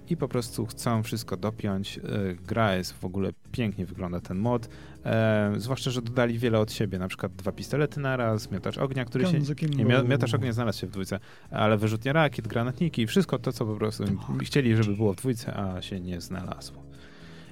i 0.10 0.18
po 0.18 0.28
prostu 0.28 0.66
chcą 0.66 1.04
wszystko 1.04 1.38
dopiąć. 1.38 1.98
E, 1.98 2.02
gra 2.48 2.76
jest 2.76 2.94
w 2.94 3.06
ogóle, 3.06 3.30
pięknie 3.52 3.86
wygląda 3.86 4.20
ten 4.20 4.38
mod, 4.38 4.70
e, 5.06 5.54
zwłaszcza, 5.58 5.92
że 5.92 6.02
dodali 6.02 6.40
wiele 6.40 6.60
od 6.60 6.72
siebie, 6.72 7.00
na 7.00 7.08
przykład 7.08 7.36
dwa 7.36 7.52
pistolety 7.52 8.00
naraz, 8.00 8.52
miotacz 8.52 8.78
ognia, 8.78 9.06
który 9.06 9.24
się... 9.32 9.40
Nie, 9.78 9.86
mio- 9.86 10.08
miotacz 10.10 10.34
ognia 10.34 10.54
znalazł 10.54 10.80
się 10.80 10.88
w 10.88 10.92
dwójce, 10.92 11.20
ale 11.52 11.78
wyrzutnie 11.78 12.14
rakiet, 12.14 12.48
granatniki, 12.48 13.08
wszystko 13.08 13.40
to, 13.40 13.52
co 13.54 13.66
po 13.66 13.76
prostu 13.76 14.04
chcieli, 14.44 14.76
żeby 14.76 14.96
było 14.96 15.14
w 15.14 15.16
dwójce, 15.16 15.56
a 15.58 15.82
się 15.82 16.00
nie 16.00 16.22
znalazło. 16.22 16.84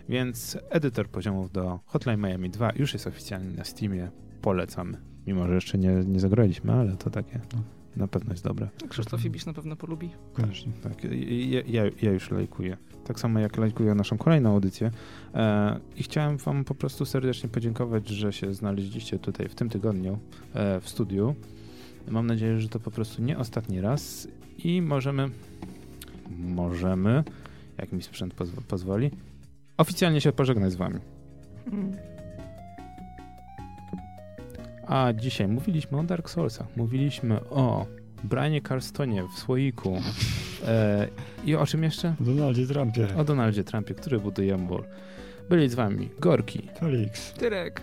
Więc 0.09 0.57
edytor 0.69 1.07
poziomów 1.07 1.51
do 1.51 1.79
Hotline 1.85 2.21
Miami 2.21 2.49
2 2.49 2.71
już 2.75 2.93
jest 2.93 3.07
oficjalnie 3.07 3.57
na 3.57 3.63
Steamie. 3.63 4.09
Polecamy. 4.41 4.97
Mimo, 5.27 5.47
że 5.47 5.55
jeszcze 5.55 5.77
nie, 5.77 5.89
nie 5.89 6.19
zagraliśmy, 6.19 6.73
ale 6.73 6.97
to 6.97 7.09
takie 7.09 7.39
No. 7.53 7.61
Na 7.97 8.07
pewno 8.07 8.31
jest 8.33 8.43
dobre. 8.43 8.69
Krzysztof 8.89 9.25
Ibisz 9.25 9.45
na 9.45 9.53
pewno 9.53 9.75
polubi. 9.75 10.09
Koniecznie. 10.33 10.71
Tak, 10.83 11.03
ja, 11.49 11.61
ja, 11.67 11.83
ja 12.01 12.11
już 12.11 12.31
lajkuję. 12.31 12.77
Tak 13.07 13.19
samo 13.19 13.39
jak 13.39 13.57
lajkuję 13.57 13.95
naszą 13.95 14.17
kolejną 14.17 14.51
audycję. 14.53 14.91
E, 15.33 15.79
I 15.95 16.03
chciałem 16.03 16.37
wam 16.37 16.63
po 16.63 16.75
prostu 16.75 17.05
serdecznie 17.05 17.49
podziękować, 17.49 18.07
że 18.09 18.33
się 18.33 18.53
znaleźliście 18.53 19.19
tutaj 19.19 19.49
w 19.49 19.55
tym 19.55 19.69
tygodniu 19.69 20.19
e, 20.53 20.81
w 20.81 20.89
studiu. 20.89 21.35
Mam 22.07 22.27
nadzieję, 22.27 22.59
że 22.59 22.69
to 22.69 22.79
po 22.79 22.91
prostu 22.91 23.21
nie 23.21 23.37
ostatni 23.37 23.81
raz 23.81 24.27
i 24.57 24.81
możemy, 24.81 25.29
możemy, 26.37 27.23
jak 27.77 27.91
mi 27.91 28.03
sprzęt 28.03 28.35
pozw- 28.35 28.61
pozwoli, 28.67 29.11
oficjalnie 29.77 30.21
się 30.21 30.31
pożegnać 30.31 30.71
z 30.71 30.75
wami. 30.75 30.99
Mm. 31.67 32.14
A 34.87 35.13
dzisiaj 35.13 35.47
mówiliśmy 35.47 35.99
o 35.99 36.03
Dark 36.03 36.29
Soulsach, 36.29 36.67
mówiliśmy 36.75 37.49
o 37.49 37.85
Brianie 38.23 38.61
Carstonie 38.61 39.23
w 39.35 39.39
słoiku 39.39 40.01
e, 40.67 41.07
i 41.45 41.55
o 41.55 41.65
czym 41.65 41.83
jeszcze? 41.83 42.15
Donaldzie 42.19 42.67
Trumpie. 42.67 43.07
O 43.17 43.23
Donaldzie 43.23 43.63
Trumpie, 43.63 43.93
który 43.95 44.19
buduje 44.19 44.57
mur. 44.57 44.85
Byli 45.49 45.69
z 45.69 45.75
wami 45.75 46.09
Gorki 46.19 46.69
Felix. 46.79 47.33
Tyrek. 47.33 47.81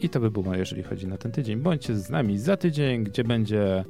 i 0.00 0.08
to 0.08 0.20
by 0.20 0.30
było, 0.30 0.54
jeżeli 0.54 0.82
chodzi 0.82 1.06
na 1.06 1.18
ten 1.18 1.32
tydzień. 1.32 1.58
Bądźcie 1.60 1.96
z 1.96 2.10
nami 2.10 2.38
za 2.38 2.56
tydzień, 2.56 3.04
gdzie 3.04 3.24
będzie 3.24 3.84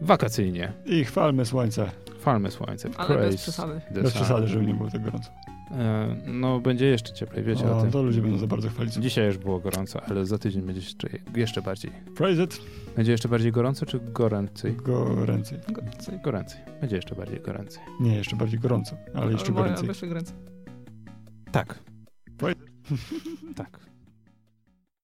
wakacyjnie. 0.00 0.72
I 0.86 1.04
chwalmy 1.04 1.46
słońce. 1.46 1.90
Falmy 2.18 2.50
słońce. 2.50 2.88
Ale 2.96 3.18
bez 3.18 3.36
przesady. 3.36 3.80
Bez 3.90 4.12
przesady, 4.14 4.46
żeby 4.46 4.66
nie 4.66 4.74
było 4.74 4.90
tak 4.90 5.02
gorąco. 5.02 5.30
E, 5.78 6.16
no, 6.26 6.60
będzie 6.60 6.86
jeszcze 6.86 7.12
cieplej, 7.12 7.44
wiecie 7.44 7.64
o 7.70 7.78
O, 7.78 7.82
tym. 7.82 7.90
to 7.90 8.02
ludzie 8.02 8.20
będą 8.22 8.38
za 8.38 8.46
bardzo 8.46 8.68
chwalić. 8.68 8.94
Dzisiaj 8.94 9.26
już 9.26 9.38
było 9.38 9.60
gorąco, 9.60 10.00
ale 10.04 10.26
za 10.26 10.38
tydzień 10.38 10.62
będzie 10.62 10.80
jeszcze, 10.80 11.08
jeszcze 11.36 11.62
bardziej. 11.62 11.90
Praise 12.16 12.42
it. 12.42 12.60
Będzie 12.96 13.12
jeszcze 13.12 13.28
bardziej 13.28 13.52
gorąco, 13.52 13.86
czy 13.86 14.00
goręcej? 14.00 14.76
Goręcej. 14.76 15.58
Gorącej. 15.72 16.18
Goręcej. 16.24 16.60
Będzie 16.80 16.96
jeszcze 16.96 17.14
bardziej 17.14 17.40
goręcej. 17.40 17.82
Nie, 18.00 18.16
jeszcze 18.16 18.36
bardziej 18.36 18.60
gorąco, 18.60 18.96
ale 19.14 19.32
jeszcze 19.32 19.46
Albo- 19.48 19.58
goręcej. 19.60 19.80
albo 19.80 19.90
jeszcze 19.90 20.06
goręcej. 20.06 20.36
Tak. 21.52 21.78
Powiedz- 22.38 22.58
tak. 23.56 23.80